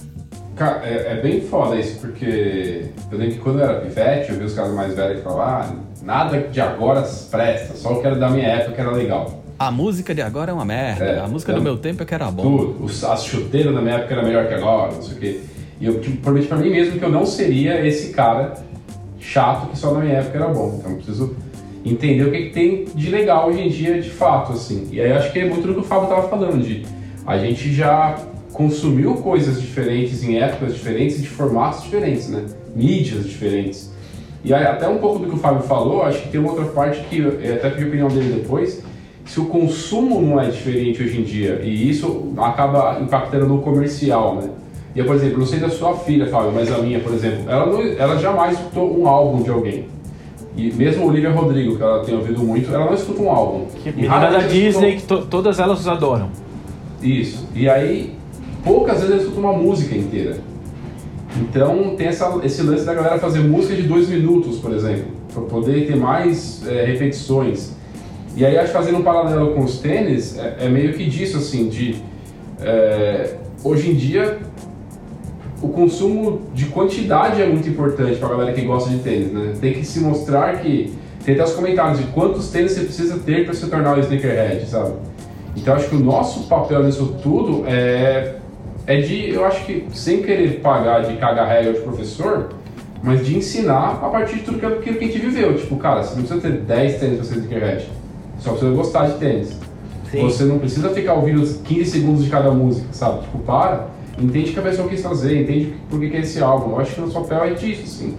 [0.61, 4.37] Cara, é, é bem foda isso, porque eu lembro que quando eu era pivete, eu
[4.37, 7.01] vi os caras mais velhos que falavam, ah, nada de agora
[7.31, 9.43] presta, só o que era da minha época que era legal.
[9.57, 11.03] A música de agora é uma merda.
[11.03, 12.43] É, a música então, do meu tempo é que era bom.
[12.43, 12.85] Tudo.
[12.85, 15.41] Os, as chuteiras na minha época era melhor que agora, não sei o quê.
[15.79, 18.53] E eu tipo, prometi pra mim mesmo que eu não seria esse cara
[19.19, 20.75] chato que só na minha época era bom.
[20.77, 21.35] Então eu preciso
[21.83, 24.87] entender o que, que tem de legal hoje em dia de fato, assim.
[24.91, 26.85] E aí eu acho que é muito do que o Fábio tava falando, de
[27.25, 28.15] a gente já
[28.61, 32.43] consumiu coisas diferentes em épocas diferentes e de formatos diferentes, né?
[32.75, 33.91] Mídias diferentes.
[34.43, 36.65] E aí, até um pouco do que o Fábio falou, acho que tem uma outra
[36.65, 38.83] parte que eu até pedi a opinião dele depois,
[39.25, 44.35] se o consumo não é diferente hoje em dia, e isso acaba impactando no comercial,
[44.35, 44.49] né?
[44.95, 47.49] E, eu, por exemplo, não sei da sua filha, Fábio, mas a minha, por exemplo,
[47.49, 49.85] ela, não, ela jamais escutou um álbum de alguém.
[50.57, 53.65] E mesmo Olivia Rodrigo, que ela tem ouvido muito, ela não escuta um álbum.
[53.81, 56.29] Que E menina da Disney, escutou- que to- todas elas os adoram.
[57.01, 57.47] isso.
[57.55, 58.15] E aí,
[58.63, 60.37] poucas vezes eu escuto uma música inteira.
[61.39, 65.43] Então, tem essa, esse lance da galera fazer música de dois minutos, por exemplo, para
[65.43, 67.73] poder ter mais é, repetições.
[68.35, 71.37] E aí, acho que fazendo um paralelo com os tênis, é, é meio que disso,
[71.37, 71.95] assim, de.
[72.61, 74.39] é, hoje em dia,
[75.61, 79.53] o consumo de quantidade é muito importante para a galera que gosta de tênis, né?
[79.59, 80.93] Tem que se mostrar que.
[81.23, 84.65] Tem até os comentários de quantos tênis você precisa ter para se tornar um sneakerhead,
[84.65, 84.93] sabe?
[85.55, 88.37] Então acho que o nosso papel nisso tudo é,
[88.87, 92.49] é de, eu acho que sem querer pagar de cagar regra de professor,
[93.03, 95.55] mas de ensinar a partir de tudo que, que a gente viveu.
[95.57, 97.89] Tipo, cara, você não precisa ter 10 tênis para ser sneakerhead,
[98.39, 99.59] só precisa gostar de tênis.
[100.11, 100.21] Sim.
[100.23, 103.21] Você não precisa ficar ouvindo os 15 segundos de cada música, sabe?
[103.21, 103.87] Tipo, para,
[104.19, 106.71] entende o que a pessoa quis fazer, entende por que, que é esse álbum.
[106.71, 108.17] Eu acho que o nosso papel é disso, assim.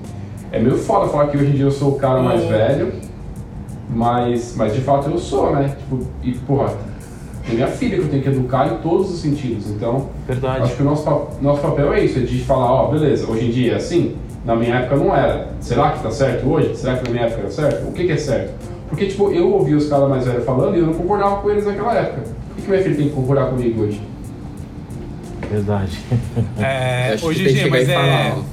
[0.51, 2.93] É meio foda falar que hoje em dia eu sou o cara mais velho,
[3.91, 5.77] mas, mas de fato eu sou, né?
[5.79, 6.73] Tipo, e porra,
[7.45, 9.69] tem minha filha que eu tenho que educar em todos os sentidos.
[9.71, 10.63] Então, Verdade.
[10.65, 13.51] acho que o nosso, nosso papel é isso, é de falar, ó, beleza, hoje em
[13.51, 15.49] dia é assim, na minha época não era.
[15.61, 16.77] Será que tá certo hoje?
[16.77, 17.89] Será que na minha época era certo?
[17.89, 18.53] O que, que é certo?
[18.89, 21.65] Porque, tipo, eu ouvi os caras mais velhos falando e eu não concordava com eles
[21.65, 22.23] naquela época.
[22.23, 24.01] Por que, que minha filha tem que concordar comigo hoje?
[25.51, 25.99] Verdade.
[26.59, 27.95] É, hoje em dia, mas é.
[27.95, 28.45] falar,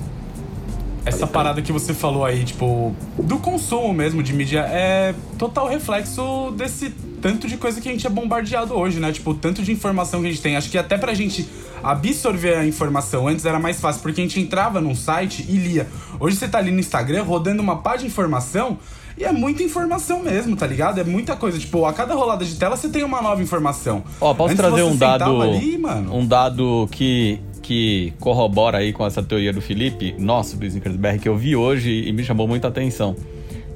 [1.06, 6.52] Essa parada que você falou aí, tipo, do consumo mesmo de mídia, é total reflexo
[6.56, 9.12] desse tanto de coisa que a gente é bombardeado hoje, né?
[9.12, 10.56] Tipo, tanto de informação que a gente tem.
[10.56, 11.48] Acho que até pra gente
[11.84, 15.88] absorver a informação antes era mais fácil, porque a gente entrava num site e lia.
[16.20, 18.78] Hoje você tá ali no Instagram rodando uma pá de informação
[19.18, 21.00] e é muita informação mesmo, tá ligado?
[21.00, 21.60] É muita coisa.
[21.60, 24.04] Tipo, a cada rolada de tela você tem uma nova informação.
[24.22, 29.06] Ó, posso Antes trazer um dado, Ali, mano, um dado que, que corrobora aí com
[29.06, 32.70] essa teoria do Felipe, nosso, do BR, que eu vi hoje e me chamou muita
[32.70, 33.16] atenção.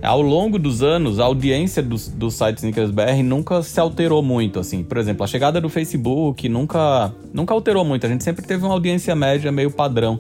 [0.04, 4.60] Ao longo dos anos, a audiência do, do site Snickers BR nunca se alterou muito,
[4.60, 4.84] assim.
[4.84, 8.06] Por exemplo, a chegada do Facebook nunca, nunca alterou muito.
[8.06, 10.20] A gente sempre teve uma audiência média meio padrão.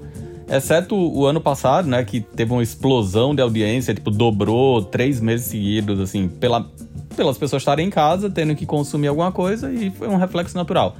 [0.49, 5.47] Exceto o ano passado, né, que teve uma explosão de audiência, tipo, dobrou três meses
[5.47, 6.65] seguidos, assim, pela,
[7.17, 10.95] pelas pessoas estarem em casa, tendo que consumir alguma coisa, e foi um reflexo natural.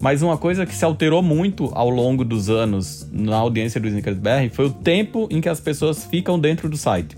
[0.00, 4.16] Mas uma coisa que se alterou muito ao longo dos anos na audiência do Snickers
[4.16, 7.14] BR foi o tempo em que as pessoas ficam dentro do site.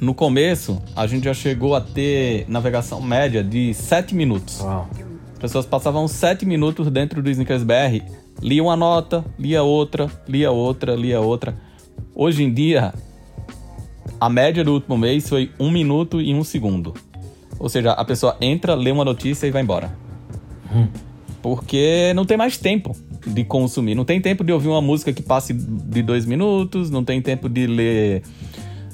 [0.00, 4.60] No começo, a gente já chegou a ter navegação média de 7 minutos.
[4.60, 4.88] Uau.
[5.32, 8.02] As pessoas passavam 7 minutos dentro do Snickers BR,
[8.40, 11.56] lia uma nota, lia outra, lia outra, lia outra.
[12.14, 12.94] Hoje em dia,
[14.20, 16.94] a média do último mês foi 1 minuto e 1 segundo.
[17.58, 19.90] Ou seja, a pessoa entra, lê uma notícia e vai embora.
[21.42, 22.96] Porque não tem mais tempo
[23.26, 23.96] de consumir.
[23.96, 27.48] Não tem tempo de ouvir uma música que passe de dois minutos, não tem tempo
[27.48, 28.22] de ler.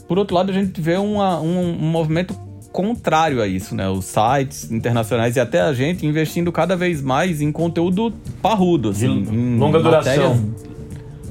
[0.06, 2.34] Por outro lado, a gente vê uma, um, um movimento
[2.72, 3.88] contrário a isso, né?
[3.88, 9.22] Os sites internacionais e até a gente investindo cada vez mais em conteúdo parrudo, assim,
[9.22, 10.52] De em longa duração.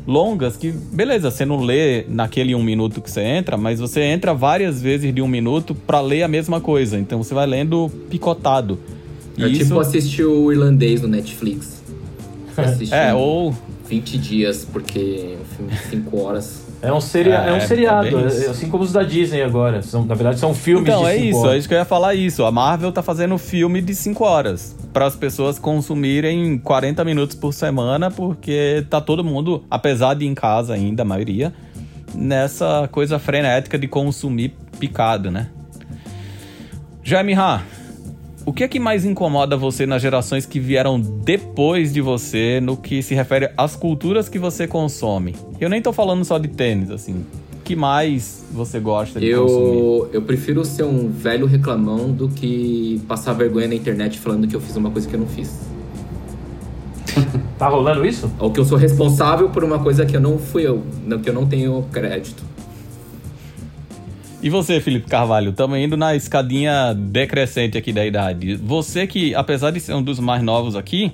[0.08, 4.34] longas que, beleza, você não lê naquele um minuto que você entra, mas você entra
[4.34, 6.98] várias vezes de um minuto pra ler a mesma coisa.
[6.98, 8.80] Então você vai lendo picotado.
[9.38, 11.84] É E tipo assistir o irlandês no Netflix.
[12.92, 13.54] É, ou
[13.90, 16.63] 20 dias, porque é um filme de 5 horas.
[16.84, 19.82] É um, seria, é, É, um é seriado, é- assim como os da Disney agora.
[19.82, 21.54] São, na verdade, são filmes Então, de é isso, horas.
[21.54, 22.44] é isso que eu ia falar isso.
[22.44, 27.54] A Marvel tá fazendo filme de 5 horas para as pessoas consumirem 40 minutos por
[27.54, 31.54] semana, porque tá todo mundo, apesar de em casa ainda, a maioria,
[32.14, 35.48] nessa coisa frenética de consumir picado, né?
[37.02, 37.62] Jaime Ha,
[38.46, 42.76] o que é que mais incomoda você nas gerações que vieram depois de você no
[42.76, 45.36] que se refere às culturas que você consome?
[45.60, 47.26] Eu nem tô falando só de tênis, assim.
[47.54, 49.78] O que mais você gosta de consumir?
[49.78, 54.56] Eu, eu prefiro ser um velho reclamão do que passar vergonha na internet falando que
[54.56, 55.62] eu fiz uma coisa que eu não fiz.
[57.58, 58.30] Tá rolando isso?
[58.40, 60.84] Ou que eu sou responsável por uma coisa que eu não fui eu,
[61.24, 62.44] que eu não tenho crédito.
[64.44, 68.58] E você, Felipe Carvalho, estamos indo na escadinha decrescente aqui da idade.
[68.58, 71.14] Você que, apesar de ser um dos mais novos aqui,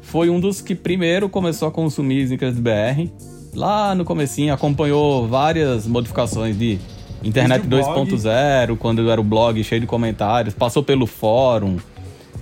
[0.00, 3.10] foi um dos que primeiro começou a consumir sneakers BR.
[3.52, 6.78] Lá no comecinho, acompanhou várias modificações de
[7.24, 8.12] internet Desde o blog.
[8.12, 11.78] 2.0, quando era o blog cheio de comentários, passou pelo fórum.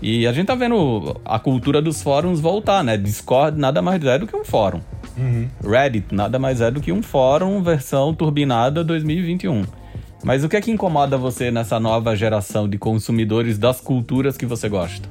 [0.02, 2.98] E a gente tá vendo a cultura dos fóruns voltar, né?
[2.98, 4.82] Discord nada mais é do que um fórum.
[5.66, 9.64] Reddit nada mais é do que um fórum versão turbinada 2021.
[10.24, 14.46] Mas o que é que incomoda você nessa nova geração de consumidores das culturas que
[14.46, 15.08] você gosta?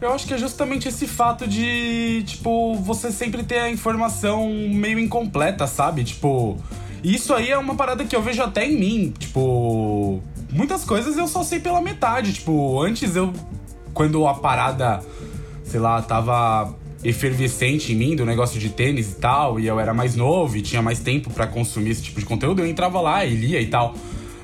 [0.00, 4.98] Eu acho que é justamente esse fato de, tipo, você sempre ter a informação meio
[4.98, 6.04] incompleta, sabe?
[6.04, 6.56] Tipo,
[7.04, 9.14] isso aí é uma parada que eu vejo até em mim.
[9.18, 12.32] Tipo, muitas coisas eu só sei pela metade.
[12.32, 13.32] Tipo, antes eu,
[13.92, 15.00] quando a parada,
[15.64, 19.94] sei lá, tava efervescente em mim do negócio de tênis e tal, e eu era
[19.94, 23.24] mais novo e tinha mais tempo pra consumir esse tipo de conteúdo, eu entrava lá
[23.24, 23.94] e lia e tal.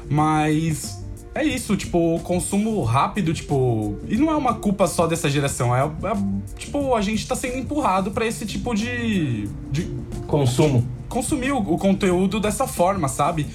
[0.09, 1.03] Mas
[1.35, 3.99] é isso, tipo, o consumo rápido, tipo.
[4.09, 6.17] E não é uma culpa só dessa geração, é, é,
[6.57, 9.47] tipo, a gente tá sendo empurrado pra esse tipo de.
[9.71, 9.87] de
[10.27, 10.87] Consumo.
[11.09, 13.47] consumir o, o conteúdo dessa forma, sabe?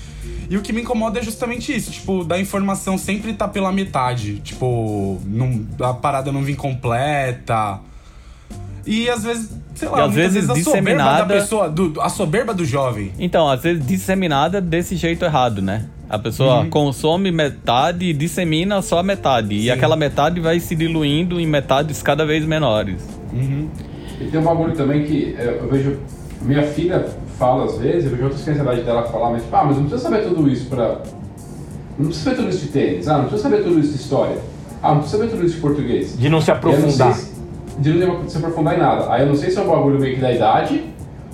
[0.48, 4.40] E o que me incomoda é justamente isso, tipo, da informação sempre tá pela metade.
[4.42, 7.80] Tipo, não, a parada não vir completa.
[8.86, 12.02] E às vezes, sei lá, E às muitas vezes a soberba da disseminada- pessoa, do,
[12.02, 13.12] a soberba do jovem.
[13.20, 15.86] Então, às vezes disseminada desse jeito errado, né?
[16.10, 19.56] A pessoa consome metade e dissemina só a metade.
[19.56, 23.02] E aquela metade vai se diluindo em metades cada vez menores.
[23.34, 25.98] E tem um bagulho também que é, eu vejo.
[26.42, 27.06] Minha filha
[27.38, 30.10] fala às vezes, eu vejo outras crianças dela falar, mas tipo, ah, mas não precisa
[30.10, 31.02] saber tudo isso pra.
[31.98, 34.38] Não precisa saber tudo isso de tênis, ah, não precisa saber tudo isso de história.
[34.84, 36.18] Ah, não precisa saber tudo isso de português.
[36.18, 37.18] De não se aprofundar.
[37.80, 39.12] De não se aprofundar em nada.
[39.12, 40.84] Aí eu não sei se é um bagulho meio que da idade,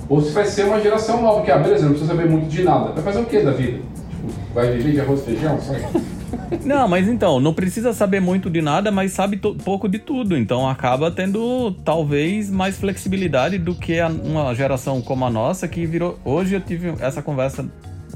[0.09, 2.63] ou se vai ser uma geração nova, que, ah, beleza, não precisa saber muito de
[2.63, 2.91] nada.
[2.91, 3.79] Vai fazer o que da vida?
[4.09, 5.59] Tipo, vai viver de arroz e feijão?
[5.59, 5.81] Sabe?
[6.63, 10.37] Não, mas então, não precisa saber muito de nada, mas sabe pouco de tudo.
[10.37, 15.85] Então acaba tendo talvez mais flexibilidade do que a- uma geração como a nossa que
[15.85, 16.17] virou.
[16.23, 17.65] Hoje eu tive essa conversa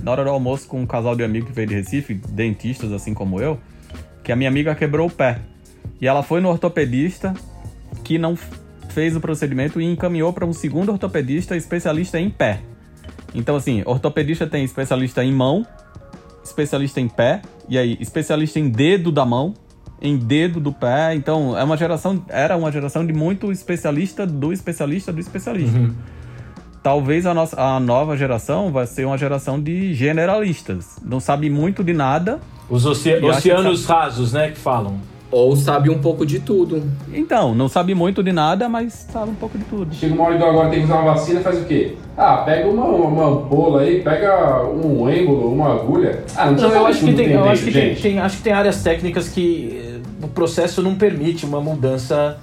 [0.02, 3.14] na hora do almoço com um casal de amigos que veio de Recife, dentistas assim
[3.14, 3.58] como eu,
[4.24, 5.40] que a minha amiga quebrou o pé.
[6.00, 7.34] E ela foi no ortopedista
[8.12, 8.38] que não
[8.90, 12.60] fez o procedimento e encaminhou para um segundo ortopedista especialista em pé.
[13.34, 15.66] Então, assim, ortopedista tem especialista em mão,
[16.44, 19.54] especialista em pé, e aí, especialista em dedo da mão,
[20.02, 21.16] em dedo do pé.
[21.16, 25.80] Então, é uma geração, era uma geração de muito especialista do especialista do especialista.
[26.84, 30.98] Talvez a, nossa, a nova geração vai ser uma geração de generalistas.
[31.02, 32.42] Não sabe muito de nada.
[32.70, 35.00] Os oce- oceanos rasos, né, que falam.
[35.32, 36.84] Ou sabe um pouco de tudo.
[37.14, 39.96] Então, não sabe muito de nada, mas sabe um pouco de tudo.
[39.96, 41.96] Chega uma hora do agora tem que usar uma vacina, faz o quê?
[42.18, 46.24] Ah, pega uma, uma, uma ampola aí, pega um êmbolo, uma agulha.
[46.36, 48.02] Ah, não Não, eu acho que tudo tem, eu acho que tem, gente.
[48.02, 52.38] tem- acho que tem áreas técnicas que eh, o processo não permite uma mudança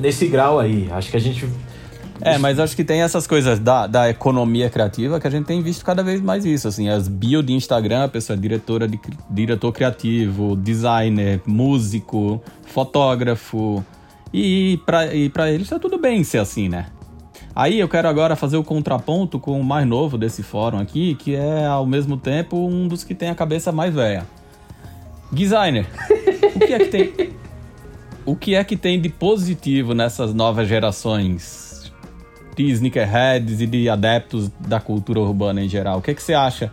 [0.00, 0.88] nesse grau aí.
[0.90, 1.46] Acho que a gente
[2.20, 5.62] É, mas acho que tem essas coisas da, da economia criativa que a gente tem
[5.62, 6.68] visto cada vez mais isso.
[6.68, 8.98] Assim, as bio de Instagram, a pessoa é diretora de,
[9.30, 13.84] diretor criativo, designer, músico, fotógrafo.
[14.32, 16.86] E pra, e pra eles tá tudo bem ser assim, né?
[17.54, 21.34] Aí eu quero agora fazer o contraponto com o mais novo desse fórum aqui, que
[21.34, 24.26] é ao mesmo tempo um dos que tem a cabeça mais velha.
[25.32, 25.86] Designer.
[26.54, 27.38] o que é que tem.
[28.24, 31.67] O que é que tem de positivo nessas novas gerações
[32.58, 35.98] de sneakerheads e de adeptos da cultura urbana em geral?
[35.98, 36.72] O que é que você acha?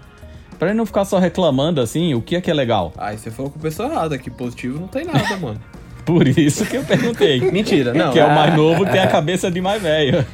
[0.58, 2.94] Pra ele não ficar só reclamando assim, o que é que é legal?
[2.98, 5.62] Aí você falou com a pessoa errada, que positivo não tem nada, mano.
[6.06, 7.40] Por isso que eu perguntei.
[7.52, 8.12] Mentira, não.
[8.12, 10.26] que é o mais novo tem a cabeça de mais velho.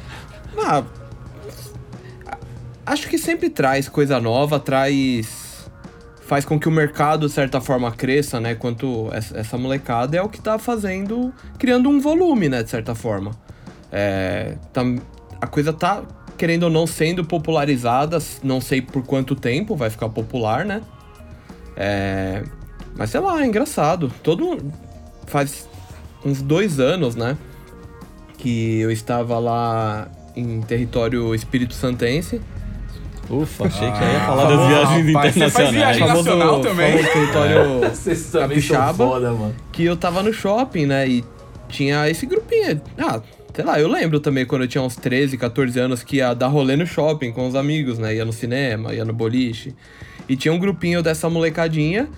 [0.58, 0.82] Ah,
[2.86, 5.68] acho que sempre traz coisa nova, traz.
[6.20, 8.54] Faz com que o mercado, de certa forma, cresça, né?
[8.54, 11.32] Quanto essa molecada é o que tá fazendo.
[11.58, 12.62] criando um volume, né?
[12.62, 13.32] De certa forma.
[13.90, 14.56] É,
[15.42, 16.02] a coisa tá,
[16.38, 18.18] querendo ou não, sendo popularizada.
[18.42, 20.80] Não sei por quanto tempo vai ficar popular, né?
[21.76, 22.42] É,
[22.96, 24.10] mas sei lá, é engraçado.
[24.22, 24.58] Todo.
[25.26, 25.68] Faz
[26.24, 27.36] uns dois anos, né?
[28.38, 32.40] Que eu estava lá em território espírito santense.
[33.30, 35.96] Ufa, achei que já ia falar Ah, das viagens rapaz, você faz internacionais.
[35.96, 36.92] viagem nacional também.
[36.92, 39.06] famoso território Vocês também são Capixaba.
[39.06, 39.54] foda, mano.
[39.72, 41.08] que eu tava no shopping, né?
[41.08, 41.24] E
[41.68, 42.80] tinha esse grupinho.
[42.98, 43.20] Ah,
[43.54, 46.48] sei lá, eu lembro também quando eu tinha uns 13, 14 anos que ia dar
[46.48, 48.14] rolê no shopping com os amigos, né?
[48.14, 49.74] Ia no cinema, ia no boliche.
[50.28, 52.08] E tinha um grupinho dessa molecadinha.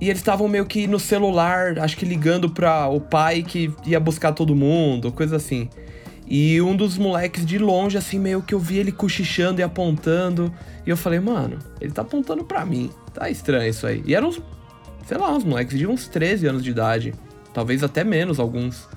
[0.00, 3.98] E eles estavam meio que no celular, acho que ligando pra o pai que ia
[3.98, 5.70] buscar todo mundo, coisa assim.
[6.26, 10.52] E um dos moleques de longe, assim, meio que eu vi ele cochichando e apontando.
[10.84, 12.90] E eu falei, mano, ele tá apontando pra mim.
[13.14, 14.02] Tá estranho isso aí.
[14.04, 14.42] E eram uns,
[15.06, 17.14] sei lá, uns moleques de uns 13 anos de idade.
[17.54, 18.88] Talvez até menos alguns.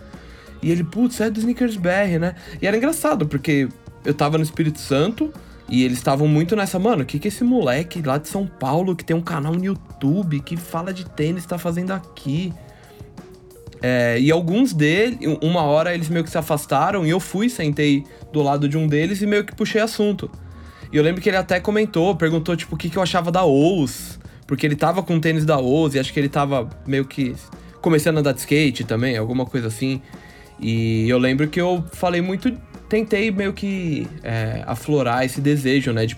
[0.61, 2.36] E ele, putz, é do Snickers BR, né?
[2.61, 3.69] E era engraçado, porque
[4.03, 5.34] eu tava no Espírito Santo
[5.69, 8.95] e eles estavam muito nessa, mano, o que que esse moleque lá de São Paulo,
[8.95, 12.52] que tem um canal no YouTube, que fala de tênis, tá fazendo aqui?
[13.81, 18.03] É, e alguns deles, uma hora eles meio que se afastaram e eu fui, sentei
[18.34, 20.30] do lado de um deles e meio que puxei assunto.
[20.91, 23.45] E eu lembro que ele até comentou, perguntou tipo o que, que eu achava da
[23.45, 27.36] Ous, porque ele tava com tênis da Ous e acho que ele tava meio que
[27.80, 30.02] começando a andar de skate também, alguma coisa assim.
[30.60, 32.52] E eu lembro que eu falei muito,
[32.88, 36.18] tentei meio que é, aflorar esse desejo, né, de,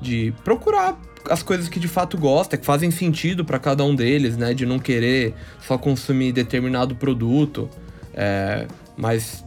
[0.00, 0.98] de procurar
[1.28, 4.64] as coisas que de fato gosta, que fazem sentido pra cada um deles, né, de
[4.64, 5.34] não querer
[5.66, 7.68] só consumir determinado produto.
[8.14, 8.66] É,
[8.96, 9.44] mas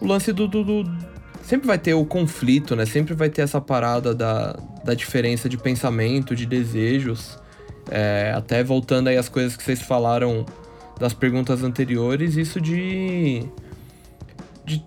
[0.00, 2.86] o lance do, do- do- Sempre vai ter o conflito, né?
[2.86, 7.38] Sempre vai ter essa parada da, da diferença de pensamento, de desejos.
[7.90, 10.46] É, até voltando aí às coisas que vocês falaram
[10.98, 13.46] das perguntas anteriores, isso de,
[14.64, 14.82] de.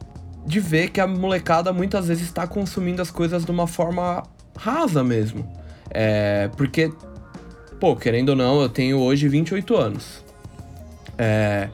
[0.46, 4.24] de ver que a molecada muitas vezes está consumindo as coisas de uma forma
[4.58, 5.50] rasa mesmo.
[5.90, 6.92] É, porque,
[7.80, 10.24] pô, querendo ou não, eu tenho hoje 28 anos.
[11.18, 11.70] É,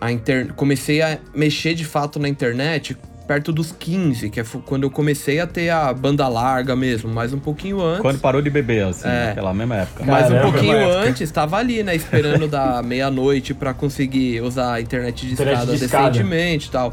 [0.00, 0.54] a inter...
[0.54, 2.96] Comecei a mexer de fato na internet
[3.30, 7.32] perto dos 15, que é quando eu comecei a ter a banda larga mesmo, mas
[7.32, 8.00] um pouquinho antes.
[8.02, 9.26] Quando parou de beber, assim, É.
[9.28, 10.02] naquela mesma época.
[10.04, 11.08] Mas um Caramba, pouquinho uma época.
[11.10, 11.94] antes, tava ali, né?
[11.94, 16.10] Esperando da meia-noite pra conseguir usar a internet de Internet escada de escada.
[16.10, 16.92] decentemente e tal.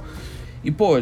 [0.64, 1.02] E, pô,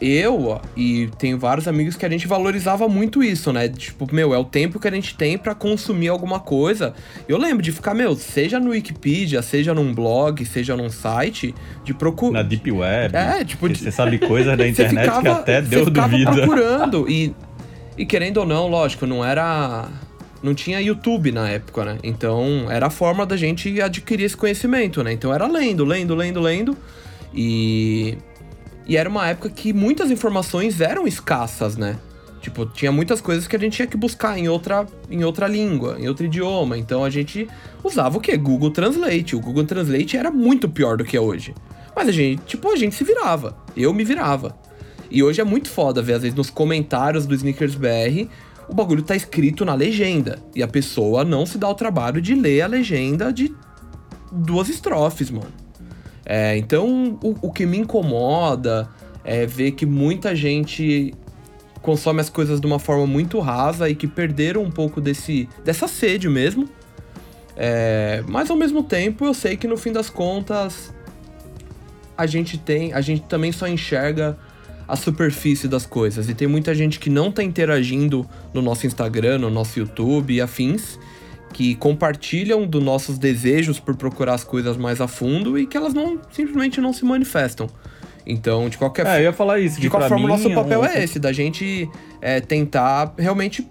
[0.00, 3.68] eu e tenho vários amigos que a gente valorizava muito isso, né?
[3.68, 6.94] Tipo, meu, é o tempo que a gente tem pra consumir alguma coisa.
[7.28, 11.54] Eu lembro de ficar, meu, seja no Wikipedia, seja num blog, seja num site,
[11.84, 12.42] de Na procurar.
[12.44, 13.16] Deep Web.
[13.16, 16.08] É, tipo, que de- Você sabe coisas da internet que ficava- até você Deus ficava
[16.08, 16.32] duvida.
[16.32, 17.08] procurando.
[17.10, 17.34] E,
[17.96, 19.88] e querendo ou não, lógico, não era.
[20.40, 21.98] Não tinha YouTube na época, né?
[22.04, 25.12] Então era a forma da gente adquirir esse conhecimento, né?
[25.12, 26.76] Então era lendo, lendo, lendo, lendo.
[27.34, 28.16] E.
[28.88, 31.98] E era uma época que muitas informações eram escassas, né?
[32.40, 35.96] Tipo, tinha muitas coisas que a gente tinha que buscar em outra, em outra língua,
[36.00, 36.78] em outro idioma.
[36.78, 37.46] Então a gente
[37.84, 38.36] usava o quê?
[38.36, 39.36] Google Translate.
[39.36, 41.54] O Google Translate era muito pior do que é hoje.
[41.94, 43.56] Mas a gente, tipo, a gente se virava.
[43.76, 44.56] Eu me virava.
[45.10, 48.28] E hoje é muito foda ver, às vezes, nos comentários do Sneakers BR,
[48.68, 50.38] o bagulho tá escrito na legenda.
[50.54, 53.54] E a pessoa não se dá o trabalho de ler a legenda de
[54.30, 55.67] duas estrofes, mano.
[56.30, 58.86] É, então, o, o que me incomoda
[59.24, 61.14] é ver que muita gente
[61.80, 65.88] consome as coisas de uma forma muito rasa e que perderam um pouco desse, dessa
[65.88, 66.68] sede mesmo.
[67.56, 70.92] É, mas ao mesmo tempo, eu sei que no fim das contas
[72.16, 74.38] a gente tem, a gente também só enxerga
[74.86, 79.38] a superfície das coisas e tem muita gente que não tá interagindo no nosso Instagram,
[79.38, 80.98] no nosso YouTube e afins,
[81.52, 85.94] que compartilham dos nossos desejos por procurar as coisas mais a fundo e que elas
[85.94, 87.68] não simplesmente não se manifestam.
[88.26, 89.76] Então, de qualquer É, eu ia falar isso.
[89.76, 91.88] de que qualquer forma, o nosso papel é esse, da gente
[92.20, 93.66] é, tentar realmente.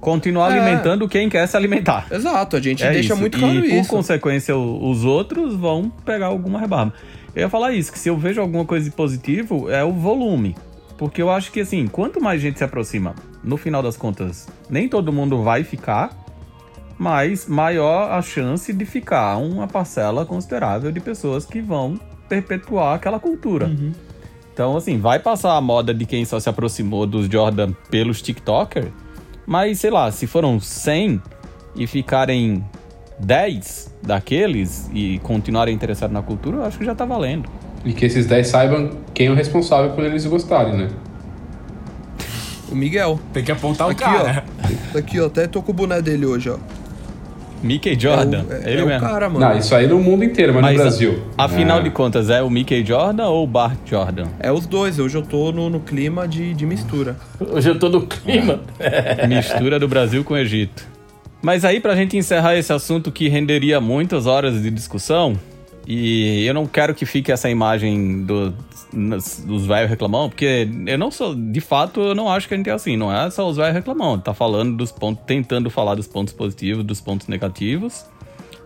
[0.00, 0.58] Continuar É.
[0.58, 2.06] alimentando quem quer se alimentar.
[2.10, 3.20] Exato, a gente É deixa isso.
[3.20, 3.90] muito claro e, por isso.
[3.90, 6.94] consequência, o- os outros vão pegar alguma rebarba.
[7.34, 10.56] Eu ia falar isso, que se eu vejo alguma coisa de positivo, é o volume.
[10.96, 13.14] Porque eu acho que, assim, quanto mais gente se aproxima,
[13.44, 16.10] no final das contas, nem todo mundo vai ficar.
[16.98, 21.98] Mas maior a chance de ficar uma parcela considerável de pessoas que vão
[22.28, 23.66] perpetuar aquela cultura.
[23.66, 23.92] Uhum.
[24.52, 28.88] Então, assim, vai passar a moda de quem só se aproximou dos Jordan pelos TikTokers,
[29.46, 31.20] mas sei lá, se foram 100
[31.76, 32.64] e ficarem
[33.18, 37.48] 10 daqueles e continuarem interessados na cultura, eu acho que já tá valendo.
[37.84, 40.88] E que esses 10 saibam quem é o responsável por eles gostarem, né?
[42.70, 43.20] O Miguel.
[43.32, 44.44] Tem que apontar o Aqui, cara.
[44.94, 44.98] ó.
[44.98, 45.26] Aqui, ó.
[45.26, 46.58] Até tô com o boné dele hoje, ó.
[47.62, 49.00] Mickey Jordan, é o, é, ele é o mesmo.
[49.06, 49.40] cara, mano.
[49.40, 51.22] Não, isso aí no mundo inteiro, mas, Mas, no Brasil.
[51.36, 51.82] Afinal É.
[51.82, 54.26] de contas, é o Mickey Jordan ou o Bart Jordan?
[54.38, 54.98] É os dois.
[54.98, 57.16] Hoje eu tô no, no clima de, de mistura.
[57.40, 58.60] Hoje eu tô no clima.
[59.28, 60.84] Mistura do Brasil com o Egito.
[61.42, 65.36] Mas aí, pra gente encerrar esse assunto que renderia muitas horas de discussão,
[65.86, 68.52] e eu não quero que fique essa imagem do-
[69.44, 72.70] dos velhos reclamão, porque eu não sou, de fato, eu não acho que a gente
[72.70, 76.06] é assim, não é só os velhos reclamão, tá falando dos pontos, tentando falar dos
[76.06, 78.04] pontos positivos, dos pontos negativos.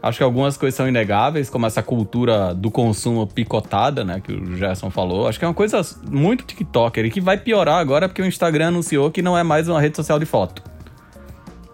[0.03, 4.57] Acho que algumas coisas são inegáveis, como essa cultura do consumo picotada, né, que o
[4.57, 5.29] Gerson falou.
[5.29, 8.69] Acho que é uma coisa muito TikToker e que vai piorar agora porque o Instagram
[8.69, 10.63] anunciou que não é mais uma rede social de foto.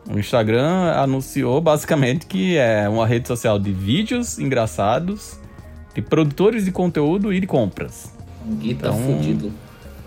[0.09, 5.39] O Instagram anunciou basicamente que é uma rede social de vídeos engraçados,
[5.95, 8.13] de produtores de conteúdo e de compras.
[8.47, 9.53] O Gui tá Então, fudido.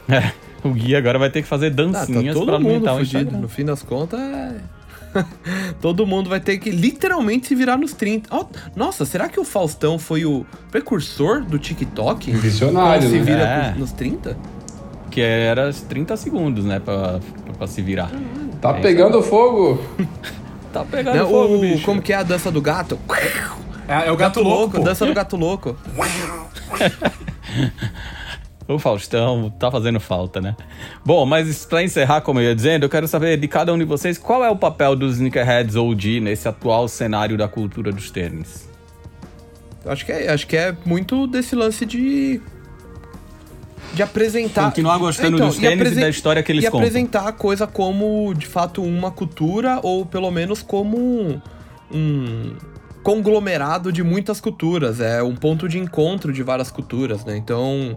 [0.64, 2.98] O Gui agora vai ter que fazer Ah, tá dancinhas todo pra mundo alimentar o
[2.98, 3.18] fudido.
[3.20, 3.40] Instagram.
[3.42, 4.56] No fim das contas, é...
[5.82, 8.28] todo mundo vai ter que literalmente se virar nos 30.
[8.36, 8.46] Ó,
[8.76, 12.30] nossa, será que o Faustão foi o precursor do TikTok?
[12.32, 13.22] Visionário, se né?
[13.24, 13.74] vira É.
[13.80, 14.38] nos 30?
[15.10, 17.20] Que era 30 segundos, né, pra,
[17.58, 18.12] pra se virar.
[18.62, 19.82] Tá pegando fogo.
[20.74, 21.86] Tá pegando Né, fogo, o, bicho.
[21.86, 23.00] como que é a dança do gato?
[23.88, 24.78] É, é o gato, louco.
[24.78, 24.84] pô.
[24.84, 25.76] dança do gato louco.
[28.68, 30.56] O Faustão tá fazendo falta, né?
[31.04, 33.84] Bom, mas pra encerrar, como eu ia dizendo, eu quero saber de cada um de
[33.84, 38.70] vocês qual é o papel dos Sneakerheads OG nesse atual cenário da cultura dos tênis.
[39.84, 42.40] Acho que é, acho que é muito desse lance de
[43.94, 46.88] de apresentar Continuar gostando dos e tênis e da história que eles e contam.
[46.88, 51.42] apresentar a coisa como de fato uma cultura ou pelo menos como um,
[51.92, 52.56] um
[53.04, 57.38] conglomerado de muitas culturas, é um ponto de encontro de várias culturas, né?
[57.38, 57.96] Então,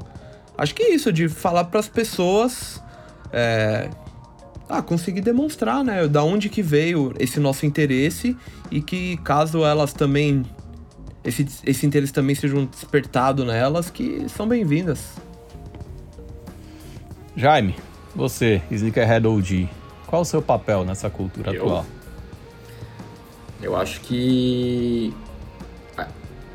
[0.56, 2.82] acho que é isso de falar para as pessoas
[3.32, 3.90] é,
[4.69, 8.36] ah, conseguir demonstrar, né, da onde que veio esse nosso interesse
[8.70, 10.44] e que caso elas também
[11.24, 15.12] esse, esse interesse também seja um despertado nelas, que são bem-vindas.
[17.36, 17.74] Jaime,
[18.14, 19.68] você, Sneakerhead OG,
[20.06, 21.62] qual o seu papel nessa cultura Eu?
[21.62, 21.86] atual?
[23.62, 25.14] Eu acho que.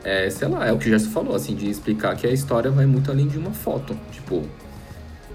[0.04, 2.70] É, sei lá, é o que o Gerson falou, assim, de explicar que a história
[2.70, 3.98] vai muito além de uma foto.
[4.12, 4.44] Tipo,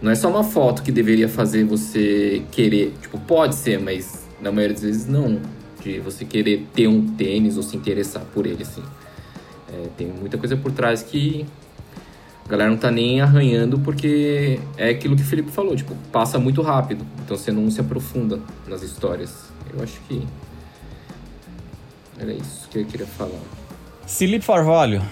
[0.01, 2.95] não é só uma foto que deveria fazer você querer.
[3.01, 5.41] Tipo, pode ser, mas na maioria das vezes não.
[5.83, 8.83] De você querer ter um tênis ou se interessar por ele, assim.
[9.73, 11.45] É, tem muita coisa por trás que
[12.45, 16.39] a galera não tá nem arranhando porque é aquilo que o Felipe falou, tipo, passa
[16.39, 17.07] muito rápido.
[17.25, 19.45] Então você não se aprofunda nas histórias.
[19.73, 20.27] Eu acho que.
[22.19, 23.41] Era isso que eu queria falar.
[24.07, 25.03] Felipe Farvalho,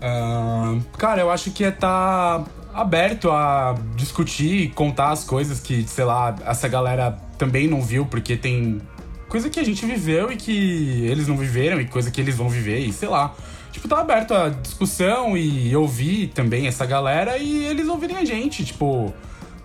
[0.00, 5.82] Ah, cara, eu acho que é estar aberto a discutir e contar as coisas que,
[5.88, 8.80] sei lá, essa galera também não viu, porque tem
[9.28, 12.48] coisa que a gente viveu e que eles não viveram e coisa que eles vão
[12.48, 13.34] viver e sei lá.
[13.76, 18.64] Tipo, tá aberto a discussão e ouvir também essa galera e eles ouvirem a gente.
[18.64, 19.12] Tipo,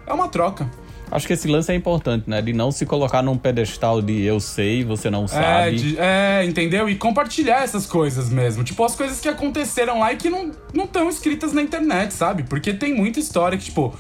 [0.06, 0.70] é uma troca.
[1.10, 2.42] acho que esse lance é importante, né?
[2.42, 5.76] De não se colocar num pedestal de eu sei, você não É, sabe.
[5.78, 6.90] de- é, entendeu?
[6.90, 8.66] E compartilhar essas coisas mesmo.
[8.66, 12.44] Tipo, as coisas que aconteceram lá e que não estão escritas na internet, sabe?
[12.44, 13.94] Porque tem muita história que, tipo,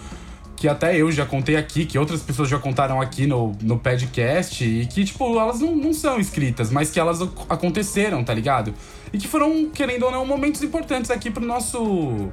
[0.57, 4.63] que até eu já contei aqui, que outras pessoas já contaram aqui no, no podcast,
[4.63, 8.73] e que, tipo, elas não, não são escritas, mas que elas ac- aconteceram, tá ligado?
[9.13, 12.29] E que foram, querendo ou não, momentos importantes aqui pro nosso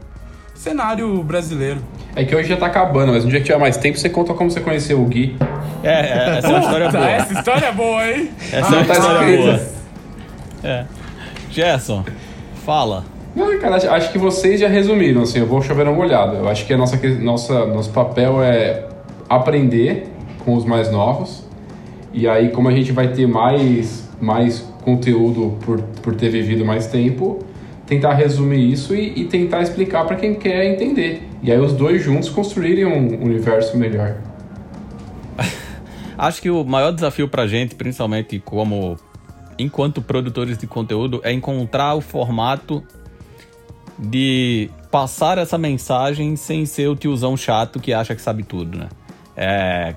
[0.55, 1.81] cenário brasileiro.
[2.15, 4.35] É que hoje já tá acabando, mas um dia que tiver mais tempo, você conta
[4.35, 5.37] como você conheceu o Gui.
[5.83, 7.11] É, é, essa é uma história boa.
[7.11, 8.31] essa história é boa, hein?
[8.41, 9.61] Essa é não uma tá história boa.
[10.65, 10.85] É.
[11.51, 12.05] Gerson,
[12.65, 13.05] fala.
[13.35, 16.37] Não, cara, acho- que vocês já resumiram, assim, eu vou chover uma olhada.
[16.37, 18.85] Eu acho que a nossa, nossa, nosso papel é
[19.29, 20.09] aprender
[20.45, 21.45] com os mais novos.
[22.13, 26.87] E aí, como a gente vai ter mais, mais conteúdo por, por ter vivido mais
[26.87, 27.45] tempo,
[27.87, 31.29] tentar resumir isso e, e tentar explicar para quem quer entender.
[31.43, 34.17] E aí os dois juntos construírem um universo melhor.
[36.17, 38.97] Acho que o maior desafio pra gente, principalmente como
[39.59, 42.83] enquanto produtores de conteúdo, é encontrar o formato
[43.99, 48.89] de passar essa mensagem sem ser o tiozão chato que acha que sabe tudo, né?
[49.37, 49.95] É,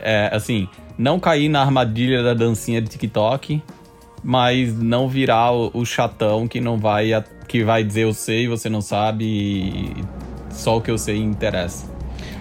[0.00, 3.62] é, assim, não cair na armadilha da dancinha de TikTok,
[4.26, 7.12] mas não virar o, o chatão que não vai
[7.46, 10.04] que vai dizer eu sei e você não sabe e
[10.50, 11.86] só o que eu sei interessa.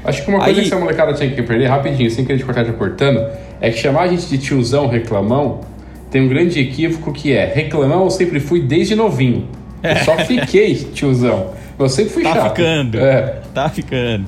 [0.04, 0.68] Acho que uma coisa Aí...
[0.68, 3.24] que essa molecada tinha que perder rapidinho, sem querer te cortar te cortando,
[3.62, 5.62] é que chamar a gente de tiozão reclamão
[6.10, 9.48] tem um grande equívoco que é reclamão eu sempre fui desde novinho.
[9.84, 11.54] Eu só fiquei tiozão.
[11.78, 12.42] Eu sempre fui tá chato.
[12.42, 13.00] Tá ficando.
[13.00, 13.42] É.
[13.54, 14.26] Tá ficando.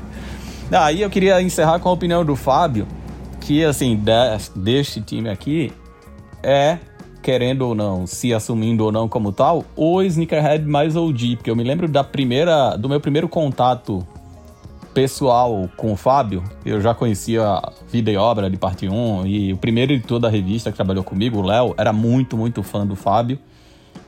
[0.72, 2.86] Aí eu queria encerrar com a opinião do Fábio,
[3.40, 4.12] que assim, de,
[4.56, 5.72] deste time aqui,
[6.44, 6.78] é,
[7.22, 11.56] querendo ou não, se assumindo ou não como tal, o Sneakerhead mais OG, porque eu
[11.56, 14.06] me lembro da primeira, do meu primeiro contato
[14.94, 17.61] pessoal com o Fábio, eu já conhecia
[17.91, 21.38] vida e obra de parte 1 e o primeiro editor da revista que trabalhou comigo,
[21.38, 23.38] o Léo, era muito, muito fã do Fábio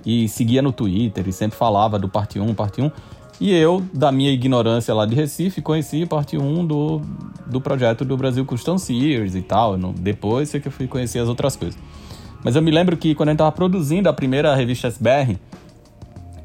[0.05, 2.91] e seguia no Twitter e sempre falava do parte 1, parte 1.
[3.39, 7.01] E eu, da minha ignorância lá de Recife, conheci parte 1 do,
[7.45, 9.77] do projeto do Brasil Custom Series e tal.
[9.77, 11.79] No, depois é que eu fui conhecer as outras coisas.
[12.43, 15.37] Mas eu me lembro que quando a gente tava produzindo a primeira revista SBR,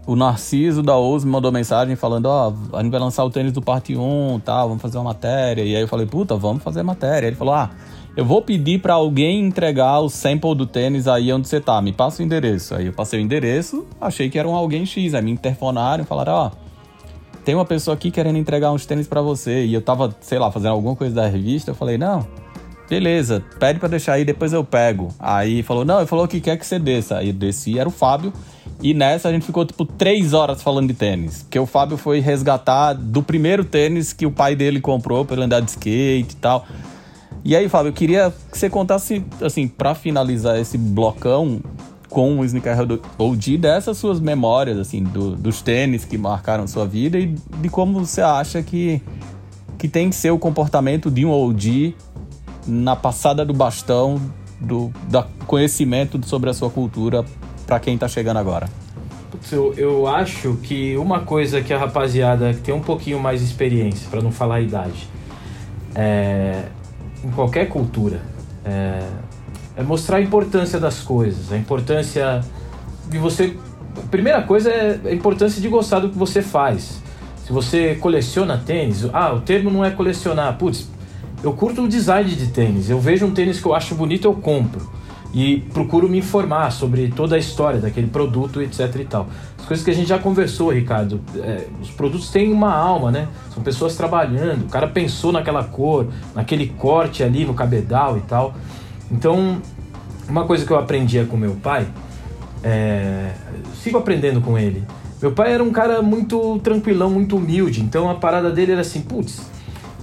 [0.07, 3.31] o Narciso da Ouse me mandou mensagem falando, ó, oh, a gente vai lançar o
[3.31, 5.63] tênis do parte 1, tal, vamos fazer uma matéria.
[5.63, 7.27] E aí eu falei, puta, vamos fazer matéria.
[7.27, 7.71] Ele falou, ah,
[8.17, 11.93] eu vou pedir para alguém entregar o sample do tênis aí onde você tá, me
[11.93, 12.75] passa o endereço.
[12.75, 16.07] Aí eu passei o endereço, achei que era um alguém X, aí me interfonaram e
[16.07, 19.65] falaram, ó, oh, tem uma pessoa aqui querendo entregar uns tênis para você.
[19.65, 22.27] E eu tava, sei lá, fazendo alguma coisa da revista, eu falei, não,
[22.89, 25.09] beleza, pede para deixar aí, depois eu pego.
[25.19, 27.19] Aí falou, não, ele falou que quer que você desça.
[27.19, 28.33] Aí eu desci, era o Fábio.
[28.83, 31.43] E nessa a gente ficou tipo três horas falando de tênis.
[31.43, 35.45] Porque o Fábio foi resgatar do primeiro tênis que o pai dele comprou para ele
[35.45, 36.67] andar de skate e tal.
[37.45, 41.61] E aí, Fábio, eu queria que você contasse, assim, para finalizar esse blocão
[42.09, 47.19] com o Sneakerhead OG, dessas suas memórias, assim, do, dos tênis que marcaram sua vida
[47.19, 49.03] e de como você acha que,
[49.77, 51.95] que tem que ser o comportamento de um OG
[52.67, 54.21] na passada do bastão
[54.61, 57.25] do da conhecimento sobre a sua cultura
[57.67, 58.69] para quem tá chegando agora?
[59.31, 63.41] Putz, eu, eu acho que uma coisa que a rapaziada que tem um pouquinho mais
[63.41, 65.09] de experiência, para não falar a idade,
[65.95, 66.65] é,
[67.23, 68.21] em qualquer cultura,
[68.65, 69.03] é,
[69.77, 72.43] é mostrar a importância das coisas, a importância
[73.09, 73.57] de você.
[73.97, 77.03] A primeira coisa é a importância de gostar do que você faz.
[77.45, 80.57] Se você coleciona tênis, ah, o termo não é colecionar.
[80.57, 80.89] Putz,
[81.45, 82.89] eu curto o design de tênis.
[82.89, 84.91] Eu vejo um tênis que eu acho bonito, eu compro
[85.35, 89.27] e procuro me informar sobre toda a história daquele produto, etc e tal.
[89.59, 91.21] As coisas que a gente já conversou, Ricardo.
[91.37, 93.29] É, os produtos têm uma alma, né?
[93.53, 94.65] São pessoas trabalhando.
[94.65, 98.55] O cara pensou naquela cor, naquele corte ali no cabedal e tal.
[99.11, 99.61] Então,
[100.29, 101.87] uma coisa que eu aprendia com meu pai,
[102.63, 103.33] é,
[103.83, 104.83] sigo aprendendo com ele.
[105.21, 107.83] Meu pai era um cara muito tranquilão, muito humilde.
[107.83, 109.43] Então a parada dele era assim, putz,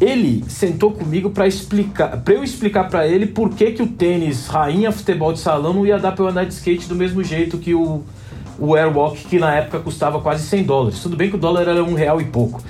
[0.01, 4.47] ele sentou comigo para explicar, para eu explicar para ele por que, que o tênis
[4.47, 7.59] rainha futebol de salão não ia dar para eu andar de skate do mesmo jeito
[7.59, 8.01] que o,
[8.57, 10.99] o Airwalk, que na época custava quase 100 dólares.
[10.99, 12.63] Tudo bem que o dólar era um real e pouco.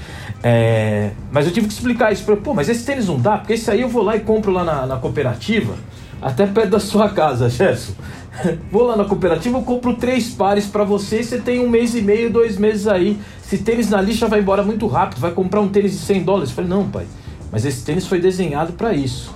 [0.44, 3.54] É, mas eu tive que explicar isso para pô, mas esse tênis não dá, porque
[3.54, 5.76] esse aí eu vou lá e compro lá na, na cooperativa,
[6.22, 7.94] até perto da sua casa, Gerson.
[8.72, 12.02] Vou lá na cooperativa, eu compro três pares para você, você tem um mês e
[12.02, 13.20] meio, dois meses aí.
[13.42, 16.50] Se tênis na lixa vai embora muito rápido, vai comprar um tênis de 100 dólares.
[16.50, 17.06] Eu falei, não, pai,
[17.52, 19.34] mas esse tênis foi desenhado para isso.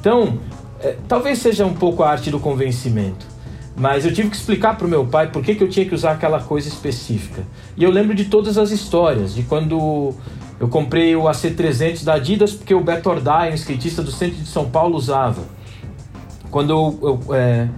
[0.00, 0.38] Então,
[0.80, 3.26] é, talvez seja um pouco a arte do convencimento.
[3.76, 5.94] Mas eu tive que explicar para o meu pai por que, que eu tinha que
[5.94, 7.42] usar aquela coisa específica.
[7.76, 10.14] E eu lembro de todas as histórias, de quando
[10.60, 14.48] eu comprei o AC300 da Adidas porque o Beto Ordai, um skatista do centro de
[14.48, 15.42] São Paulo, usava.
[16.50, 17.68] Quando eu, eu é,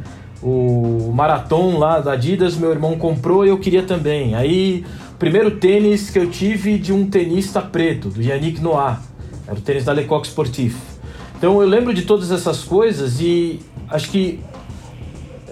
[0.42, 4.34] o Marathon lá da Adidas, meu irmão comprou e eu queria também.
[4.34, 4.84] Aí,
[5.18, 9.00] primeiro tênis que eu tive de um tenista preto, do Yannick Noah.
[9.46, 10.76] Era o tênis da Lecoq Sportif.
[11.36, 13.60] Então eu lembro de todas essas coisas e
[13.90, 14.40] acho que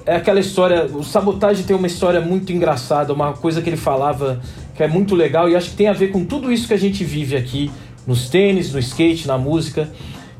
[0.07, 0.87] é aquela história.
[0.87, 4.41] O Sabotage tem uma história muito engraçada, uma coisa que ele falava
[4.75, 6.79] que é muito legal e acho que tem a ver com tudo isso que a
[6.79, 7.71] gente vive aqui,
[8.07, 9.91] nos tênis, no skate, na música.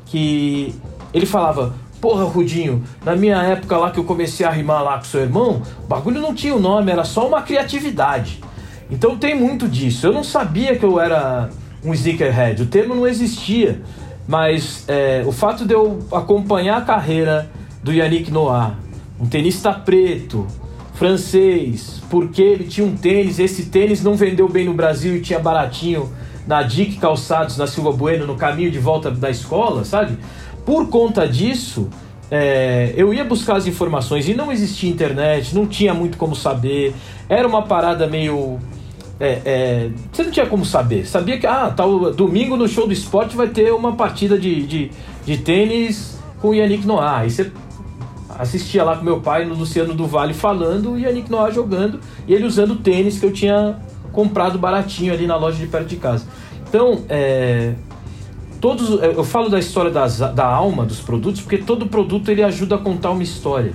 [0.07, 0.73] Que
[1.13, 5.05] ele falava: Porra, Rudinho, na minha época lá que eu comecei a rimar lá com
[5.05, 8.41] seu irmão, o bagulho não tinha o um nome, era só uma criatividade.
[8.89, 10.07] Então tem muito disso.
[10.07, 11.49] Eu não sabia que eu era
[11.83, 12.63] um sneakerhead.
[12.63, 13.81] O termo não existia,
[14.27, 17.49] mas é, o fato de eu acompanhar a carreira
[17.83, 18.75] do Yannick Noah,
[19.19, 20.47] um tenista preto,
[20.93, 25.39] francês, porque ele tinha um tênis, esse tênis não vendeu bem no Brasil e tinha
[25.39, 26.11] baratinho
[26.47, 30.17] na Dick Calçados, na Silva Bueno, no caminho de volta da escola, sabe?
[30.65, 31.89] Por conta disso,
[32.29, 36.93] é, eu ia buscar as informações e não existia internet, não tinha muito como saber,
[37.27, 38.59] era uma parada meio
[39.23, 41.05] é, é, você não tinha como saber.
[41.05, 44.91] Sabia que, ah, tal, domingo no show do esporte vai ter uma partida de, de,
[45.25, 47.19] de tênis com o Yannick Noah.
[47.19, 47.51] Aí você
[48.37, 52.33] assistia lá com meu pai no Luciano do Vale falando, o Yannick Noah jogando e
[52.33, 53.79] ele usando o tênis que eu tinha
[54.11, 56.25] comprado baratinho ali na loja de perto de casa.
[56.67, 57.73] Então, é,
[58.59, 62.75] todos, eu falo da história das, da alma dos produtos porque todo produto ele ajuda
[62.75, 63.73] a contar uma história.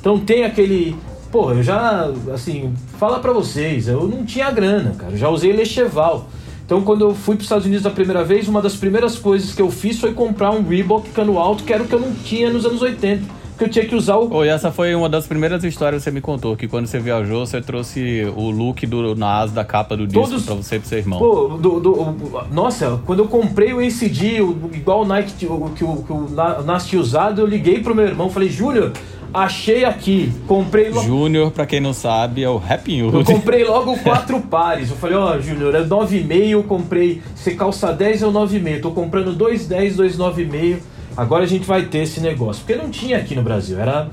[0.00, 0.96] Então tem aquele,
[1.32, 5.52] pô, eu já assim, fala para vocês, eu não tinha grana, cara, eu já usei
[5.52, 6.28] Lecheval.
[6.64, 9.52] Então, quando eu fui para os Estados Unidos a primeira vez, uma das primeiras coisas
[9.52, 12.14] que eu fiz foi comprar um Reebok cano alto, que era o que eu não
[12.14, 14.28] tinha nos anos 80 que eu tinha que usar o.
[14.32, 16.98] Oh, e essa foi uma das primeiras histórias que você me contou, que quando você
[16.98, 20.44] viajou, você trouxe o look do NAS da capa do disco Todos...
[20.44, 21.18] pra você e pro seu irmão.
[21.18, 22.16] Pô, do, do,
[22.50, 26.28] nossa, quando eu comprei o ACD, o, igual o Nike o, que o, que o
[26.64, 28.92] NAS tinha usado, eu liguei pro meu irmão falei, Júnior,
[29.32, 31.06] achei aqui, comprei logo.
[31.06, 33.16] Júnior, pra quem não sabe, é o Happy Hood.
[33.16, 34.90] Eu comprei logo quatro pares.
[34.90, 37.22] Eu falei, ó, oh, Júnior, é 9,5, eu comprei.
[37.34, 38.80] Se calça 10 é o 9,5.
[38.80, 40.78] Tô comprando 2,10, 2,9,5.
[41.16, 42.64] Agora a gente vai ter esse negócio.
[42.64, 44.08] Porque não tinha aqui no Brasil, era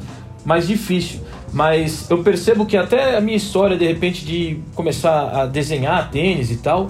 [0.45, 1.21] mais difícil.
[1.51, 6.51] Mas eu percebo que até a minha história, de repente, de começar a desenhar tênis
[6.51, 6.87] e tal,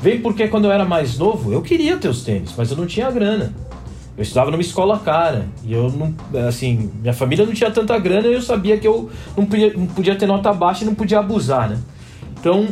[0.00, 2.86] veio porque quando eu era mais novo, eu queria ter os tênis, mas eu não
[2.86, 3.52] tinha grana.
[4.18, 6.12] Eu estudava numa escola cara e eu não,
[6.48, 9.86] assim, minha família não tinha tanta grana e eu sabia que eu não podia, não
[9.86, 11.78] podia ter nota baixa e não podia abusar, né?
[12.32, 12.66] Então,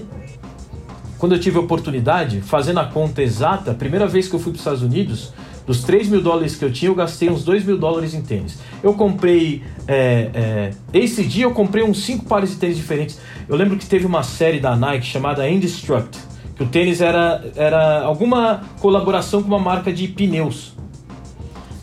[1.19, 4.51] quando eu tive a oportunidade, fazendo a conta exata, a primeira vez que eu fui
[4.51, 5.33] para os Estados Unidos,
[5.65, 8.59] dos 3 mil dólares que eu tinha, eu gastei uns 2 mil dólares em tênis.
[8.83, 9.63] Eu comprei.
[9.87, 13.21] É, é, esse dia eu comprei uns 5 pares de tênis diferentes.
[13.49, 16.19] Eu lembro que teve uma série da Nike chamada Indestruct,
[16.57, 20.76] que o tênis era, era alguma colaboração com uma marca de pneus.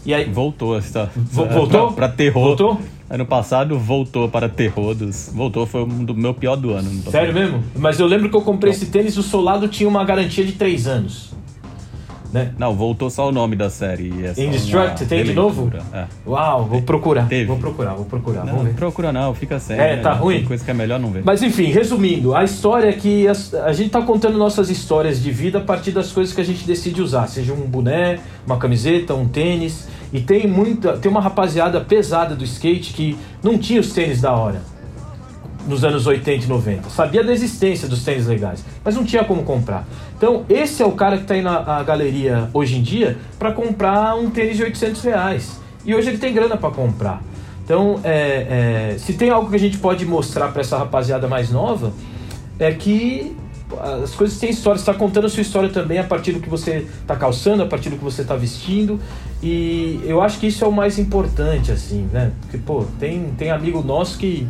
[0.06, 0.26] E aí.
[0.26, 1.10] Voltou essa.
[1.16, 1.88] Voltou?
[1.88, 2.44] Pra, pra terror.
[2.44, 2.80] Voltou?
[3.10, 5.32] Ano passado voltou para terror dos.
[5.34, 6.90] Voltou, foi um do meu pior do ano.
[7.12, 7.64] Sério mesmo?
[7.76, 10.88] Mas eu lembro que eu comprei esse tênis o solado tinha uma garantia de 3
[10.88, 11.34] anos.
[12.34, 12.52] Né?
[12.58, 14.12] Não, voltou só o nome da série.
[14.26, 15.72] É Indestruct, tem de novo?
[15.94, 16.06] É.
[16.26, 17.28] Uau, vou procurar.
[17.28, 17.46] Teve.
[17.46, 18.44] Vou procurar, vou procurar.
[18.44, 19.80] Não, não procura não, fica sem.
[19.80, 20.20] É, tá né?
[20.20, 20.38] ruim.
[20.38, 21.22] Tem coisa que é melhor não ver.
[21.24, 23.34] Mas enfim, resumindo, a história é que a,
[23.66, 26.66] a gente tá contando nossas histórias de vida a partir das coisas que a gente
[26.66, 29.88] decide usar, seja um boné, uma camiseta, um tênis.
[30.12, 34.32] E tem muita, tem uma rapaziada pesada do skate que não tinha os tênis da
[34.32, 34.73] hora
[35.68, 36.90] nos anos 80 e 90.
[36.90, 39.86] Sabia da existência dos tênis legais, mas não tinha como comprar.
[40.18, 44.16] Então, esse é o cara que está aí na galeria hoje em dia para comprar
[44.16, 45.60] um tênis de 800 reais.
[45.86, 47.22] E hoje ele tem grana para comprar.
[47.64, 51.50] Então, é, é, se tem algo que a gente pode mostrar para essa rapaziada mais
[51.50, 51.94] nova,
[52.60, 53.36] é que
[54.02, 54.78] as coisas têm história.
[54.78, 57.66] Você está contando a sua história também a partir do que você está calçando, a
[57.66, 59.00] partir do que você está vestindo.
[59.42, 62.32] E eu acho que isso é o mais importante, assim, né?
[62.42, 64.48] Porque, pô, tem, tem amigo nosso que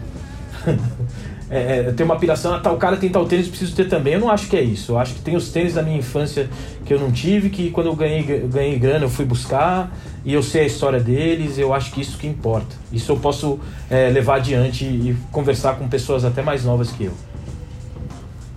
[1.50, 4.14] é, é, tem uma piração, ah, tal cara tem tal tênis, preciso ter também.
[4.14, 4.94] Eu não acho que é isso.
[4.94, 6.50] Eu acho que tem os tênis da minha infância
[6.86, 9.96] que eu não tive, que quando eu ganhei, ganhei grana eu fui buscar
[10.26, 11.58] e eu sei a história deles.
[11.58, 12.76] Eu acho que isso que importa.
[12.92, 13.60] Isso eu posso
[13.90, 17.14] é, levar adiante e conversar com pessoas até mais novas que eu.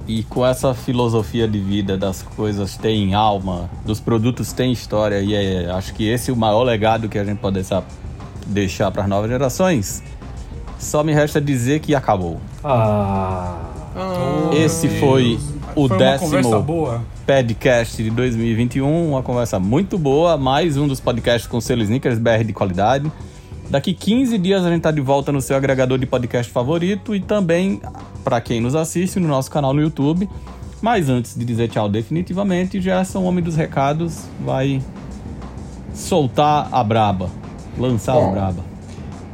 [0.09, 5.35] E com essa filosofia de vida das coisas têm alma, dos produtos têm história, e
[5.35, 7.61] é, acho que esse é o maior legado que a gente pode
[8.47, 10.05] deixar para as novas gerações.
[10.79, 12.41] Só me resta dizer que acabou.
[12.63, 13.57] Ah.
[14.53, 15.39] Esse foi
[15.75, 16.85] o foi décimo
[17.27, 19.11] podcast de 2021.
[19.11, 20.37] Uma conversa muito boa.
[20.37, 23.11] Mais um dos podcasts com selo Snickers BR de qualidade.
[23.69, 27.21] Daqui 15 dias a gente tá de volta no seu agregador de podcast favorito e
[27.21, 27.81] também
[28.23, 30.29] para quem nos assiste no nosso canal no YouTube.
[30.81, 34.81] Mas antes de dizer tchau definitivamente, Gerson, homem dos recados, vai
[35.95, 37.31] soltar a braba,
[37.79, 38.65] lançar Bom, a braba.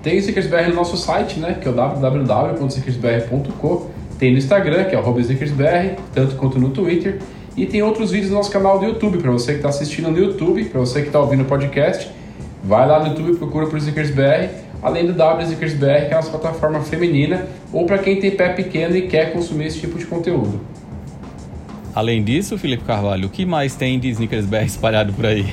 [0.03, 1.59] Tem o SneakersBR no nosso site, né?
[1.61, 3.91] Que é o www.sneakersbr.co.
[4.19, 5.05] Tem no Instagram, que é o
[6.15, 7.19] tanto quanto no Twitter.
[7.57, 10.19] E tem outros vídeos no nosso canal do YouTube, para você que está assistindo no
[10.19, 12.11] YouTube, para você que está ouvindo o podcast,
[12.65, 14.49] vai lá no YouTube e procura por SneakersBR,
[14.83, 18.97] além do WSneakersBR, que é a nossa plataforma feminina, ou para quem tem pé pequeno
[18.97, 20.61] e quer consumir esse tipo de conteúdo.
[21.95, 25.53] Além disso, Felipe Carvalho, o que mais tem de SneakersBR espalhado por aí?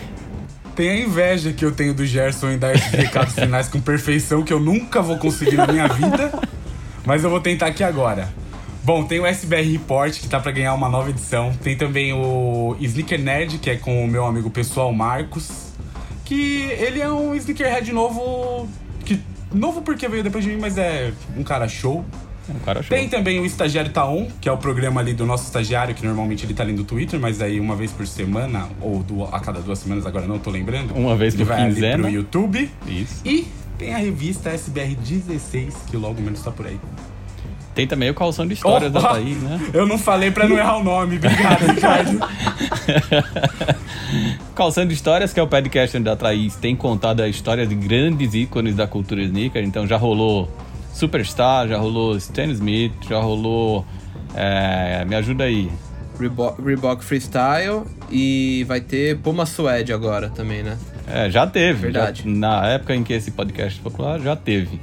[0.80, 4.44] Tem a inveja que eu tenho do Gerson em dar esses recados finais com perfeição
[4.44, 6.32] que eu nunca vou conseguir na minha vida.
[7.06, 8.34] Mas eu vou tentar aqui agora.
[8.82, 11.52] Bom, tem o SBR Report, que tá para ganhar uma nova edição.
[11.62, 15.74] Tem também o Sneaker Nerd, que é com o meu amigo pessoal Marcos.
[16.24, 18.70] Que ele é um sneakerhead novo.
[19.04, 19.22] Que,
[19.54, 22.06] novo porque veio depois de mim, mas é um cara show.
[22.66, 22.84] Cara.
[22.84, 26.06] Tem também o Estagiário Tá On, que é o programa ali do nosso estagiário, que
[26.06, 29.60] normalmente ele tá ali no Twitter, mas aí uma vez por semana, ou a cada
[29.60, 30.94] duas semanas, agora não tô lembrando.
[30.94, 31.94] Uma vez por vai quinzena.
[31.94, 32.72] ali pro YouTube.
[32.88, 33.22] Isso.
[33.26, 33.48] E
[33.78, 36.80] tem a revista SBR 16, que logo menos tá por aí.
[37.74, 39.58] Tem também o calção de histórias oh, da Thaís, né?
[39.74, 41.16] Eu não falei pra não errar o nome.
[41.16, 42.20] Obrigado, Ricardo.
[44.54, 48.34] Calçando Histórias, que é o podcast onde a Thaís tem contado a história de grandes
[48.34, 49.64] ícones da cultura sneaker.
[49.64, 50.52] Então já rolou
[51.00, 53.86] Superstar, já rolou Stan Smith, já rolou.
[54.36, 55.70] É, me ajuda aí.
[56.20, 60.78] Reebok, Reebok Freestyle e vai ter Puma Suede agora também, né?
[61.08, 61.84] É, já teve.
[61.84, 62.24] Verdade.
[62.26, 64.80] Já- na época em que esse podcast foi pro ar, já teve.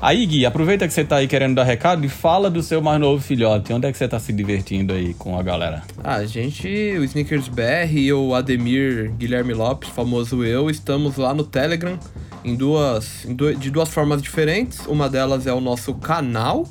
[0.00, 2.98] Aí, Gui, aproveita que você tá aí querendo dar recado e fala do seu mais
[2.98, 3.70] novo filhote.
[3.72, 5.82] Onde é que você tá se divertindo aí com a galera?
[6.02, 6.66] Ah, a gente,
[6.98, 11.98] o Sneakers BR e o Ademir Guilherme Lopes, famoso eu, estamos lá no Telegram
[12.44, 14.86] em duas, em de duas formas diferentes.
[14.86, 16.66] Uma delas é o nosso canal.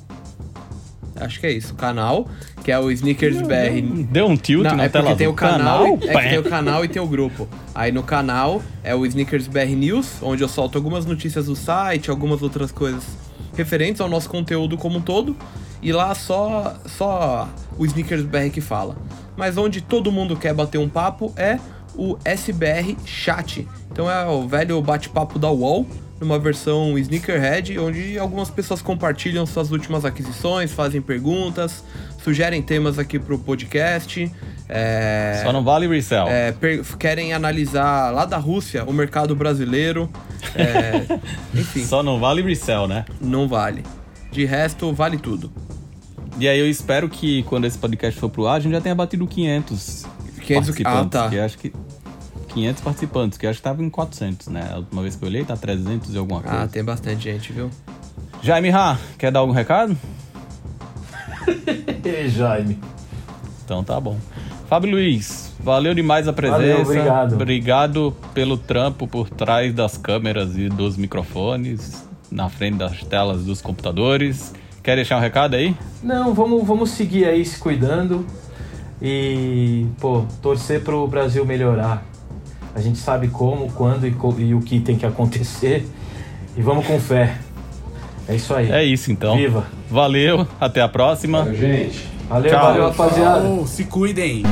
[1.15, 2.29] Acho que é isso, canal,
[2.63, 4.05] que é o Sneakers BR.
[4.09, 6.43] Deu um tilt Não, na é tela porque tem o canal, e- é tem o
[6.43, 7.45] canal e tem o grupo.
[7.75, 12.09] Aí no canal é o Sneakers BR News, onde eu solto algumas notícias do site,
[12.09, 13.03] algumas outras coisas
[13.57, 15.35] referentes ao nosso conteúdo como um todo.
[15.81, 18.95] E lá só só o Sneakers BR que fala.
[19.35, 21.59] Mas onde todo mundo quer bater um papo é
[21.95, 23.67] o SBR Chat.
[23.99, 25.85] Então é o velho bate-papo da UOL,
[26.21, 31.83] numa versão Sneakerhead, onde algumas pessoas compartilham suas últimas aquisições, fazem perguntas,
[32.23, 34.31] sugerem temas aqui pro podcast.
[34.69, 36.29] É, Só não vale resell.
[36.29, 36.55] é,
[36.97, 40.09] querem analisar lá da Rússia o mercado brasileiro.
[40.55, 41.19] É,
[41.53, 43.03] enfim, Só não vale resell, né?
[43.19, 43.83] não vale.
[44.31, 45.51] De resto, vale tudo.
[46.39, 48.95] E aí eu espero que quando esse podcast for pro ar, a gente já tenha
[48.95, 50.05] batido 500
[50.39, 50.85] 500 participantes.
[50.85, 51.29] ah, tá.
[51.29, 51.73] Que acho que...
[52.49, 54.69] 500 participantes, que acho que tava em 400, né?
[54.71, 56.63] A última vez que eu olhei tá 300 e alguma coisa.
[56.63, 57.69] Ah, tem bastante gente, viu?
[58.41, 59.97] Jaime Ra, quer dar algum recado?
[62.03, 62.79] Ei, Jaime.
[63.63, 64.17] Então tá bom.
[64.67, 66.59] Fábio Luiz, valeu demais a presença.
[66.59, 67.33] Valeu, obrigado.
[67.33, 73.61] Obrigado pelo trampo por trás das câmeras e dos microfones, na frente das telas dos
[73.61, 74.53] computadores.
[74.83, 75.75] Quer deixar um recado aí?
[76.01, 78.25] Não, vamos, vamos seguir aí se cuidando
[79.01, 82.08] e, pô, torcer pro Brasil melhorar.
[82.75, 85.87] A gente sabe como, quando e, e o que tem que acontecer.
[86.55, 87.37] E vamos com fé.
[88.27, 88.71] É isso aí.
[88.71, 89.35] É isso então.
[89.35, 89.65] Viva.
[89.89, 91.39] Valeu, até a próxima.
[91.39, 92.07] Valeu, gente.
[92.29, 92.63] Valeu, Tchau.
[92.63, 93.49] valeu, rapaziada.
[93.49, 94.43] Oh, se cuidem!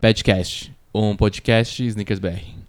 [0.00, 2.59] Podcast, um podcast Snickers BR.